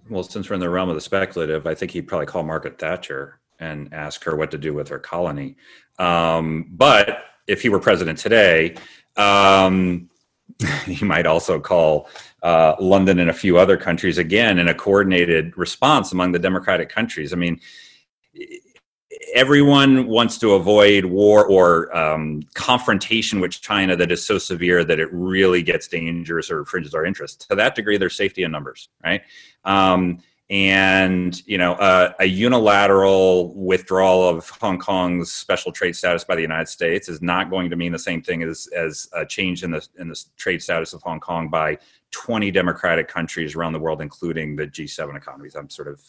Well, 0.09 0.22
since 0.22 0.49
we're 0.49 0.55
in 0.55 0.61
the 0.61 0.70
realm 0.70 0.89
of 0.89 0.95
the 0.95 1.01
speculative, 1.01 1.66
I 1.66 1.74
think 1.74 1.91
he'd 1.91 2.07
probably 2.07 2.26
call 2.26 2.45
Margaret 2.45 2.79
Thatcher 2.79 3.41
and 3.59 3.93
ask 3.93 4.22
her 4.22 4.37
what 4.37 4.53
to 4.53 4.59
do 4.59 4.72
with 4.72 4.89
her 4.89 5.01
colony. 5.01 5.57
Um, 5.99 6.68
but 6.70 7.24
if 7.49 7.61
he 7.61 7.68
were 7.68 7.81
president 7.81 8.18
today, 8.18 8.76
um, 9.16 10.07
he 10.86 11.05
might 11.05 11.26
also 11.26 11.61
call 11.61 12.09
uh, 12.42 12.74
London 12.80 13.18
and 13.18 13.30
a 13.30 13.34
few 13.34 13.59
other 13.59 13.76
countries 13.76 14.18
again 14.18 14.59
in 14.59 14.68
a 14.68 14.74
coordinated 14.74 15.57
response 15.57 16.12
among 16.12 16.32
the 16.32 16.38
democratic 16.38 16.88
countries. 16.88 17.32
I 17.32 17.36
mean, 17.36 17.61
everyone 19.34 20.07
wants 20.07 20.38
to 20.38 20.53
avoid 20.53 21.05
war 21.05 21.46
or 21.46 21.94
um, 21.96 22.42
confrontation 22.55 23.40
with 23.40 23.53
China 23.53 23.96
that 23.96 24.11
is 24.11 24.24
so 24.24 24.38
severe 24.38 24.84
that 24.84 24.99
it 24.99 25.09
really 25.12 25.62
gets 25.62 25.88
dangerous 25.88 26.51
or 26.51 26.61
infringes 26.61 26.94
our 26.94 27.05
interests. 27.05 27.46
To 27.46 27.57
that 27.57 27.74
degree, 27.74 27.96
there's 27.96 28.16
safety 28.16 28.42
in 28.42 28.51
numbers, 28.51 28.88
right? 29.05 29.22
Um, 29.64 30.20
and 30.51 31.46
you 31.46 31.59
know, 31.59 31.74
uh, 31.74 32.12
a 32.20 32.24
unilateral 32.24 33.55
withdrawal 33.55 34.26
of 34.28 34.49
Hong 34.49 34.78
Kong's 34.78 35.32
special 35.32 35.72
trade 35.72 35.94
status 35.94 36.24
by 36.24 36.36
the 36.36 36.42
United 36.42 36.68
States 36.68 37.09
is 37.09 37.20
not 37.20 37.51
going 37.51 37.68
to 37.68 37.76
mean 37.76 37.92
the 37.92 37.99
same 37.99 38.22
thing 38.22 38.42
as 38.42 38.66
as 38.68 39.09
a 39.12 39.26
change 39.26 39.62
in 39.62 39.70
the 39.70 39.86
in 39.99 40.09
the 40.09 40.24
trade 40.36 40.62
status 40.62 40.94
of 40.94 41.03
Hong 41.03 41.20
Kong 41.20 41.49
by 41.49 41.76
20 42.12 42.51
democratic 42.51 43.09
countries 43.09 43.55
around 43.55 43.74
the 43.74 43.78
world, 43.78 44.01
including 44.01 44.57
the 44.57 44.66
G7 44.66 45.14
economies. 45.14 45.55
I'm 45.55 45.68
sort 45.68 45.88
of 45.88 46.01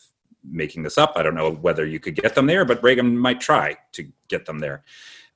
making 0.50 0.84
this 0.84 0.98
up. 0.98 1.14
I 1.18 1.24
don't 1.24 1.36
know 1.36 1.52
whether 1.52 1.86
you 1.86 2.00
could 2.00 2.16
get 2.16 2.36
them 2.36 2.46
there, 2.46 2.64
but 2.64 2.82
Reagan 2.82 3.18
might 3.18 3.42
try 3.42 3.76
to 3.92 4.08
get 4.30 4.46
them 4.46 4.60
there. 4.60 4.84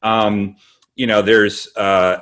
Um, 0.02 0.56
you 0.96 1.08
know, 1.08 1.24
there's 1.24 1.76
uh, 1.76 2.20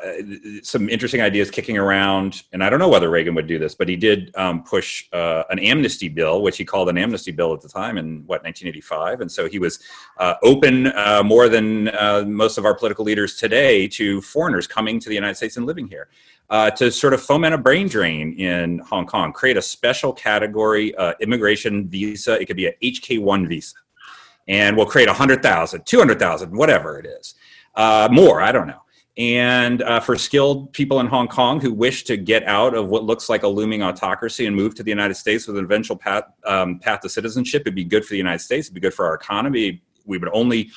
some 0.63 0.87
interesting 0.87 1.19
ideas 1.19 1.51
kicking 1.51 1.77
around, 1.77 2.43
and 2.53 2.63
I 2.63 2.69
don't 2.69 2.79
know 2.79 2.87
whether 2.87 3.09
Reagan 3.09 3.35
would 3.35 3.47
do 3.47 3.59
this, 3.59 3.75
but 3.75 3.89
he 3.89 3.97
did 3.97 4.33
um, 4.37 4.63
push 4.63 5.05
uh, 5.11 5.43
an 5.49 5.59
amnesty 5.59 6.07
bill, 6.07 6.41
which 6.41 6.57
he 6.57 6.63
called 6.63 6.87
an 6.87 6.97
amnesty 6.97 7.31
bill 7.31 7.53
at 7.53 7.59
the 7.59 7.67
time 7.67 7.97
in 7.97 8.23
what 8.27 8.43
1985, 8.43 9.21
and 9.21 9.31
so 9.31 9.49
he 9.49 9.59
was 9.59 9.79
uh, 10.19 10.35
open 10.41 10.87
uh, 10.87 11.21
more 11.21 11.49
than 11.49 11.89
uh, 11.89 12.23
most 12.25 12.57
of 12.57 12.63
our 12.63 12.73
political 12.73 13.03
leaders 13.03 13.35
today 13.35 13.89
to 13.89 14.21
foreigners 14.21 14.67
coming 14.67 14.99
to 15.01 15.09
the 15.09 15.15
United 15.15 15.35
States 15.35 15.57
and 15.57 15.65
living 15.65 15.87
here 15.87 16.07
uh, 16.49 16.71
to 16.71 16.89
sort 16.89 17.13
of 17.13 17.21
foment 17.21 17.53
a 17.53 17.57
brain 17.57 17.89
drain 17.89 18.31
in 18.39 18.79
Hong 18.79 19.05
Kong, 19.05 19.33
create 19.33 19.57
a 19.57 19.61
special 19.61 20.13
category 20.13 20.95
immigration 21.19 21.89
visa. 21.89 22.39
It 22.39 22.45
could 22.45 22.57
be 22.57 22.67
a 22.67 22.73
HK1 22.81 23.49
visa. 23.49 23.75
And 24.47 24.75
we'll 24.75 24.85
create 24.85 25.07
100,000, 25.07 25.85
200,000, 25.85 26.55
whatever 26.55 26.97
it 26.97 27.05
is. 27.05 27.35
Uh, 27.75 28.09
more, 28.11 28.41
I 28.41 28.51
don't 28.51 28.67
know. 28.67 28.81
And 29.17 29.81
uh, 29.81 29.99
for 29.99 30.15
skilled 30.15 30.71
people 30.71 30.99
in 30.99 31.07
Hong 31.07 31.27
Kong 31.27 31.59
who 31.59 31.73
wish 31.73 32.05
to 32.05 32.15
get 32.15 32.43
out 32.45 32.73
of 32.73 32.87
what 32.87 33.03
looks 33.03 33.29
like 33.29 33.43
a 33.43 33.47
looming 33.47 33.83
autocracy 33.83 34.45
and 34.45 34.55
move 34.55 34.73
to 34.75 34.83
the 34.83 34.89
United 34.89 35.15
States 35.15 35.47
with 35.47 35.57
an 35.57 35.65
eventual 35.65 35.97
path, 35.97 36.23
um, 36.45 36.79
path 36.79 37.01
to 37.01 37.09
citizenship, 37.09 37.63
it'd 37.63 37.75
be 37.75 37.83
good 37.83 38.05
for 38.05 38.11
the 38.11 38.17
United 38.17 38.39
States, 38.39 38.67
it'd 38.67 38.73
be 38.73 38.79
good 38.79 38.93
for 38.93 39.05
our 39.05 39.13
economy. 39.13 39.81
We 40.05 40.17
would 40.17 40.29
only 40.33 40.71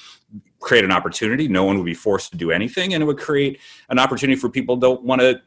create 0.61 0.84
an 0.84 0.90
opportunity. 0.90 1.47
No 1.47 1.64
one 1.64 1.78
would 1.78 1.84
be 1.84 1.95
forced 1.95 2.32
to 2.32 2.36
do 2.36 2.51
anything, 2.51 2.95
and 2.95 3.03
it 3.03 3.07
would 3.07 3.18
create 3.18 3.61
an 3.88 3.99
opportunity 3.99 4.38
for 4.38 4.49
people 4.49 4.76
don't 4.76 5.03
want 5.03 5.20
to 5.20 5.40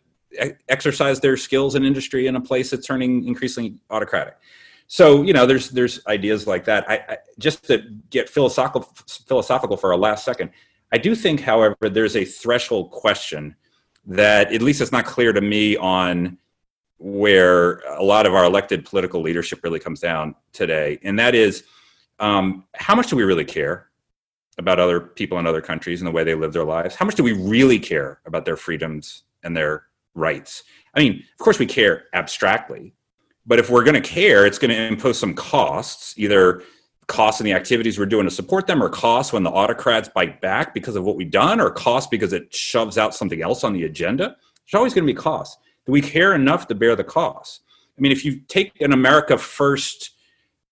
exercise 0.70 1.20
their 1.20 1.38
skills 1.38 1.76
in 1.76 1.84
industry 1.84 2.28
in 2.28 2.36
a 2.36 2.42
place 2.42 2.70
that's 2.70 2.86
turning 2.86 3.28
increasingly 3.28 3.76
autocratic. 3.90 4.38
So 4.88 5.24
you 5.24 5.34
know, 5.34 5.46
there's 5.46 5.70
there's 5.70 6.06
ideas 6.08 6.48
like 6.48 6.66
that. 6.66 6.90
I, 6.90 6.96
I, 6.96 7.18
just 7.40 7.66
to 7.66 7.84
get 8.10 8.30
philosophical 8.30 8.90
philosophical 9.28 9.76
for 9.76 9.92
a 9.92 9.98
last 9.98 10.24
second. 10.24 10.52
I 10.92 10.98
do 10.98 11.16
think, 11.16 11.42
however, 11.42 11.76
there's 11.90 12.16
a 12.16 12.26
threshold 12.26 12.92
question 12.92 13.56
that 14.06 14.54
at 14.54 14.62
least 14.62 14.82
it's 14.82 14.92
not 14.92 15.06
clear 15.06 15.34
to 15.34 15.42
me 15.42 15.76
on 15.78 16.38
where 16.98 17.80
a 17.98 18.04
lot 18.04 18.26
of 18.26 18.34
our 18.34 18.46
elected 18.46 18.86
political 18.86 19.22
leadership 19.22 19.60
really 19.64 19.80
comes 19.80 20.00
down 20.00 20.34
today, 20.54 20.98
and 21.04 21.20
that 21.20 21.36
is 21.36 21.64
um, 22.20 22.64
how 22.76 22.96
much 22.96 23.10
do 23.10 23.16
we 23.16 23.24
really 23.24 23.46
care 23.46 23.90
about 24.58 24.80
other 24.80 25.00
people 25.00 25.38
in 25.38 25.46
other 25.46 25.62
countries 25.62 26.02
and 26.02 26.08
the 26.08 26.12
way 26.12 26.24
they 26.24 26.34
live 26.34 26.54
their 26.54 26.64
lives? 26.64 26.96
How 26.96 27.06
much 27.06 27.16
do 27.16 27.22
we 27.22 27.34
really 27.34 27.78
care 27.78 28.20
about 28.26 28.46
their 28.46 28.58
freedoms 28.58 29.24
and 29.44 29.56
their 29.56 29.88
rights. 30.18 30.64
I 30.94 31.00
mean, 31.00 31.24
of 31.32 31.38
course, 31.38 31.60
we 31.60 31.66
care 31.66 32.06
abstractly, 32.14 32.94
but 33.46 33.60
if 33.60 33.70
we're 33.70 33.84
going 33.84 34.02
to 34.02 34.08
care, 34.08 34.46
it's 34.46 34.58
going 34.58 34.72
to 34.72 34.88
impose 34.88 35.18
some 35.18 35.34
costs, 35.34 36.16
either 36.18 36.64
costs 37.08 37.40
in 37.42 37.46
the 37.46 37.54
activities 37.54 37.98
we're 37.98 38.06
doing 38.06 38.26
to 38.26 38.32
support 38.32 38.68
them, 38.68 38.84
or 38.84 38.90
costs 38.90 39.34
when 39.34 39.44
the 39.44 39.50
autocrats 39.50 40.10
bite 40.10 40.42
back 40.42 40.74
because 40.74 40.96
of 40.96 41.04
what 41.04 41.16
we've 41.16 41.32
done, 41.32 41.60
or 41.60 41.70
costs 41.70 42.10
because 42.10 42.34
it 42.34 42.54
shoves 42.54 42.98
out 42.98 43.16
something 43.16 43.42
else 43.42 43.64
on 43.64 43.74
the 43.74 43.86
agenda. 43.86 44.36
There's 44.66 44.78
always 44.78 44.94
going 44.94 45.08
to 45.08 45.14
be 45.14 45.18
costs. 45.18 45.58
Do 45.86 45.92
we 45.92 46.02
care 46.02 46.36
enough 46.36 46.68
to 46.68 46.76
bear 46.76 46.96
the 46.96 47.04
costs? 47.04 47.62
I 47.98 48.02
mean, 48.02 48.12
if 48.12 48.26
you 48.26 48.42
take 48.48 48.80
an 48.82 48.94
America 48.94 49.38
first 49.38 50.12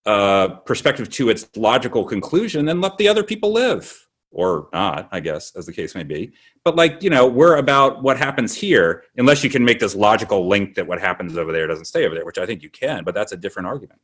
uh, 0.05 0.49
perspective 0.65 1.09
to 1.09 1.29
its 1.29 1.47
logical 1.55 2.03
conclusion, 2.03 2.65
then 2.65 2.81
let 2.81 2.97
the 2.97 3.07
other 3.07 3.23
people 3.23 3.51
live 3.51 4.07
or 4.31 4.67
not, 4.73 5.07
I 5.11 5.21
guess, 5.21 5.55
as 5.55 5.65
the 5.65 5.71
case 5.71 5.95
may 5.95 6.03
be. 6.03 6.33
But 6.65 6.75
like, 6.75 7.01
you 7.01 7.09
know, 7.09 7.25
we're 7.25 7.55
about 7.55 8.03
what 8.03 8.17
happens 8.17 8.53
here, 8.53 9.05
unless 9.15 9.43
you 9.43 9.49
can 9.49 9.63
make 9.63 9.79
this 9.79 9.95
logical 9.95 10.47
link 10.47 10.75
that 10.75 10.85
what 10.85 10.99
happens 10.99 11.37
over 11.37 11.53
there 11.53 11.65
doesn't 11.65 11.85
stay 11.85 12.05
over 12.05 12.13
there, 12.13 12.25
which 12.25 12.37
I 12.37 12.45
think 12.45 12.61
you 12.61 12.69
can, 12.69 13.05
but 13.05 13.15
that's 13.15 13.31
a 13.31 13.37
different 13.37 13.67
argument. 13.67 14.01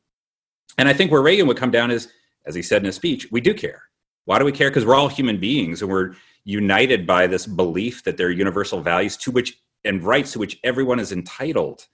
And 0.77 0.87
I 0.87 0.93
think 0.93 1.11
where 1.11 1.21
Reagan 1.21 1.47
would 1.47 1.57
come 1.57 1.69
down 1.69 1.91
is, 1.91 2.07
as 2.45 2.55
he 2.55 2.61
said 2.61 2.81
in 2.81 2.85
his 2.85 2.95
speech, 2.95 3.27
we 3.31 3.41
do 3.41 3.53
care. 3.53 3.83
Why 4.25 4.39
do 4.39 4.45
we 4.45 4.51
care? 4.51 4.69
Because 4.69 4.85
we're 4.85 4.95
all 4.95 5.07
human 5.07 5.39
beings 5.39 5.81
and 5.81 5.91
we're 5.91 6.13
united 6.43 7.05
by 7.05 7.27
this 7.27 7.45
belief 7.45 8.03
that 8.03 8.17
there 8.17 8.27
are 8.27 8.31
universal 8.31 8.81
values 8.81 9.17
to 9.17 9.31
which 9.31 9.57
and 9.83 10.03
rights 10.03 10.33
to 10.33 10.39
which 10.39 10.59
everyone 10.63 10.99
is 10.99 11.11
entitled. 11.11 11.87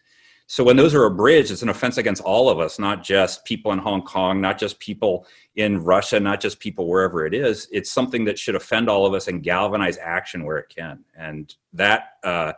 So 0.49 0.63
when 0.63 0.77
those 0.77 0.95
are 0.95 1.03
abridged, 1.03 1.51
it's 1.51 1.61
an 1.61 1.69
offense 1.69 1.97
against 1.97 2.21
all 2.23 2.49
of 2.49 2.57
us, 2.57 2.79
not 2.79 3.03
just 3.03 3.43
people 3.43 3.73
in 3.73 3.79
Hong 3.79 4.01
Kong, 4.01 4.39
not 4.39 4.57
just 4.57 4.79
people 4.79 5.27
in 5.57 5.83
Russia, 5.83 6.21
not 6.21 6.39
just 6.39 6.59
people 6.61 6.87
wherever 6.87 7.25
it 7.25 7.33
is. 7.33 7.67
It's 7.71 7.91
something 7.91 8.23
that 8.25 8.39
should 8.39 8.55
offend 8.55 8.89
all 8.89 9.05
of 9.05 9.13
us 9.13 9.27
and 9.27 9.43
galvanize 9.43 9.97
action 9.97 10.45
where 10.45 10.57
it 10.57 10.69
can. 10.69 11.03
And 11.17 11.53
that 11.73 12.11
uh, 12.23 12.53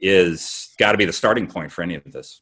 is 0.00 0.70
got 0.78 0.92
to 0.92 0.98
be 0.98 1.04
the 1.04 1.12
starting 1.12 1.46
point 1.46 1.70
for 1.70 1.82
any 1.82 1.94
of 1.94 2.10
this. 2.10 2.40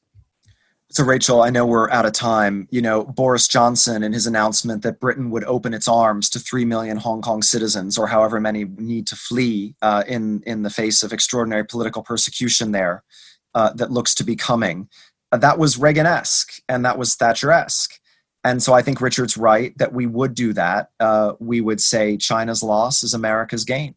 So, 0.93 1.05
Rachel, 1.05 1.41
I 1.41 1.49
know 1.49 1.65
we're 1.65 1.89
out 1.89 2.05
of 2.05 2.13
time. 2.13 2.69
You 2.71 2.83
know, 2.83 3.03
Boris 3.03 3.49
Johnson 3.49 4.03
and 4.03 4.13
his 4.13 4.27
announcement 4.27 4.83
that 4.83 5.01
Britain 5.01 5.31
would 5.31 5.43
open 5.45 5.73
its 5.73 5.89
arms 5.89 6.29
to 6.29 6.39
three 6.39 6.67
million 6.67 6.99
Hong 6.99 7.23
Kong 7.23 7.41
citizens, 7.41 7.97
or 7.97 8.07
however 8.07 8.39
many 8.39 8.65
need 8.65 9.07
to 9.07 9.17
flee 9.17 9.75
uh, 9.81 10.05
in 10.07 10.43
in 10.47 10.65
the 10.65 10.69
face 10.69 11.03
of 11.03 11.11
extraordinary 11.11 11.65
political 11.65 12.03
persecution 12.03 12.73
there 12.73 13.05
uh, 13.55 13.73
that 13.73 13.91
looks 13.91 14.15
to 14.17 14.23
be 14.23 14.37
coming. 14.37 14.87
Uh, 15.33 15.39
that 15.39 15.59
was 15.59 15.79
Reagan 15.79 16.05
esque 16.05 16.61
and 16.69 16.85
that 16.85 16.99
was 16.99 17.15
Thatcher 17.15 17.51
esque. 17.51 17.99
And 18.45 18.63
so 18.63 18.75
I 18.75 18.83
think 18.83 19.01
Richard's 19.01 19.39
right 19.39 19.73
that 19.79 19.95
we 19.95 20.05
would 20.05 20.35
do 20.35 20.53
that. 20.53 20.91
Uh, 21.01 21.33
we 21.41 21.63
would 21.63 21.81
say 21.81 22.19
China's 22.19 22.63
loss 22.63 23.03
is 23.03 23.15
America's 23.15 23.65
gain. 23.65 23.95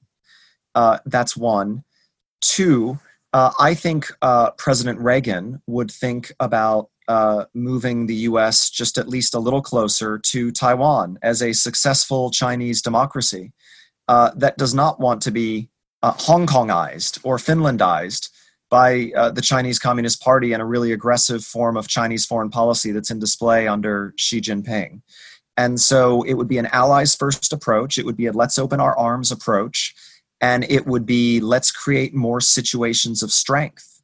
Uh, 0.76 1.00
that's 1.06 1.36
one. 1.36 1.84
Two, 2.40 3.00
uh, 3.36 3.52
I 3.60 3.74
think 3.74 4.08
uh, 4.22 4.52
President 4.52 5.00
Reagan 5.00 5.62
would 5.68 5.92
think 5.92 6.34
about 6.40 6.90
moving 7.54 8.08
the 8.08 8.16
US 8.30 8.72
just 8.72 8.98
at 8.98 9.08
least 9.08 9.36
a 9.36 9.40
little 9.40 9.62
closer 9.62 10.18
to 10.18 10.52
Taiwan 10.52 11.20
as 11.22 11.44
a 11.44 11.54
successful 11.54 12.32
Chinese 12.32 12.82
democracy 12.82 13.54
that 14.08 14.58
does 14.58 14.74
not 14.74 15.00
want 15.00 15.22
to 15.22 15.32
be 15.32 15.70
Hong 16.04 16.48
Kongized 16.48 17.20
or 17.24 17.38
Finlandized 17.38 18.30
by 18.70 19.12
uh, 19.16 19.32
the 19.32 19.42
Chinese 19.42 19.80
Communist 19.80 20.22
Party 20.22 20.54
and 20.54 20.62
a 20.62 20.66
really 20.66 20.92
aggressive 20.92 21.44
form 21.44 21.78
of 21.78 21.88
Chinese 21.88 22.26
foreign 22.26 22.50
policy 22.50 22.92
that's 22.92 23.12
in 23.12 23.20
display 23.20 23.68
under 23.68 24.14
Xi 24.18 24.42
Jinping. 24.42 25.02
And 25.58 25.80
so 25.80 26.24
it 26.24 26.34
would 26.34 26.48
be 26.48 26.58
an 26.58 26.66
allies 26.68 27.16
first 27.16 27.54
approach. 27.54 27.98
It 27.98 28.06
would 28.06 28.18
be 28.18 28.26
a 28.26 28.34
let's 28.34 28.58
open 28.58 28.80
our 28.80 28.98
arms 28.98 29.32
approach. 29.32 29.96
And 30.42 30.66
it 30.66 30.86
would 30.86 31.06
be 31.06 31.40
let's 31.40 31.72
create 31.72 32.14
more 32.14 32.42
situations 32.42 33.24
of 33.24 33.32
strength 33.32 33.96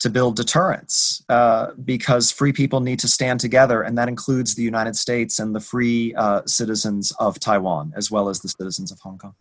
to 0.00 0.10
build 0.10 0.36
deterrence 0.36 1.24
uh, 1.28 1.68
because 1.84 2.30
free 2.30 2.52
people 2.52 2.80
need 2.80 2.98
to 2.98 3.08
stand 3.08 3.40
together, 3.40 3.82
and 3.82 3.96
that 3.96 4.08
includes 4.08 4.54
the 4.54 4.62
United 4.62 4.96
States 4.96 5.38
and 5.38 5.54
the 5.54 5.60
free 5.60 6.14
uh, 6.14 6.42
citizens 6.46 7.12
of 7.18 7.38
Taiwan 7.38 7.92
as 7.96 8.10
well 8.10 8.28
as 8.28 8.40
the 8.40 8.48
citizens 8.48 8.92
of 8.92 8.98
Hong 9.00 9.18
Kong. 9.18 9.34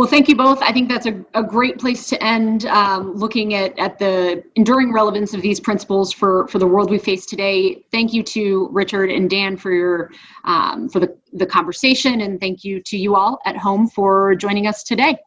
Well, 0.00 0.08
thank 0.08 0.28
you 0.28 0.34
both. 0.34 0.60
I 0.62 0.72
think 0.72 0.88
that's 0.88 1.04
a, 1.04 1.22
a 1.34 1.42
great 1.42 1.78
place 1.78 2.08
to 2.08 2.24
end 2.24 2.64
um, 2.64 3.14
looking 3.16 3.52
at, 3.52 3.78
at 3.78 3.98
the 3.98 4.42
enduring 4.54 4.94
relevance 4.94 5.34
of 5.34 5.42
these 5.42 5.60
principles 5.60 6.10
for, 6.10 6.48
for 6.48 6.58
the 6.58 6.66
world 6.66 6.90
we 6.90 6.98
face 6.98 7.26
today. 7.26 7.84
Thank 7.92 8.14
you 8.14 8.22
to 8.22 8.70
Richard 8.72 9.10
and 9.10 9.28
Dan 9.28 9.58
for 9.58 9.70
your 9.70 10.10
um, 10.44 10.88
for 10.88 11.00
the, 11.00 11.14
the 11.34 11.44
conversation, 11.44 12.22
and 12.22 12.40
thank 12.40 12.64
you 12.64 12.80
to 12.80 12.96
you 12.96 13.14
all 13.14 13.40
at 13.44 13.58
home 13.58 13.88
for 13.88 14.34
joining 14.36 14.66
us 14.66 14.84
today. 14.84 15.18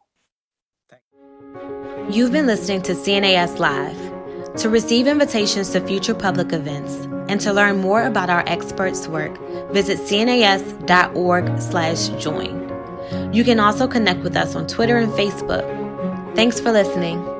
You've 2.10 2.32
been 2.32 2.48
listening 2.48 2.82
to 2.82 2.94
CNAS 2.94 3.60
Live. 3.60 3.96
To 4.56 4.70
receive 4.70 5.06
invitations 5.06 5.70
to 5.70 5.80
future 5.82 6.14
public 6.14 6.52
events 6.52 7.06
and 7.28 7.40
to 7.42 7.52
learn 7.52 7.76
more 7.76 8.06
about 8.06 8.28
our 8.28 8.42
experts' 8.48 9.06
work, 9.06 9.38
visit 9.70 10.00
cnas.org/join. 10.00 12.63
You 13.32 13.44
can 13.44 13.58
also 13.58 13.88
connect 13.88 14.22
with 14.22 14.36
us 14.36 14.54
on 14.54 14.66
Twitter 14.66 14.96
and 14.96 15.12
Facebook. 15.12 15.64
Thanks 16.34 16.60
for 16.60 16.72
listening. 16.72 17.33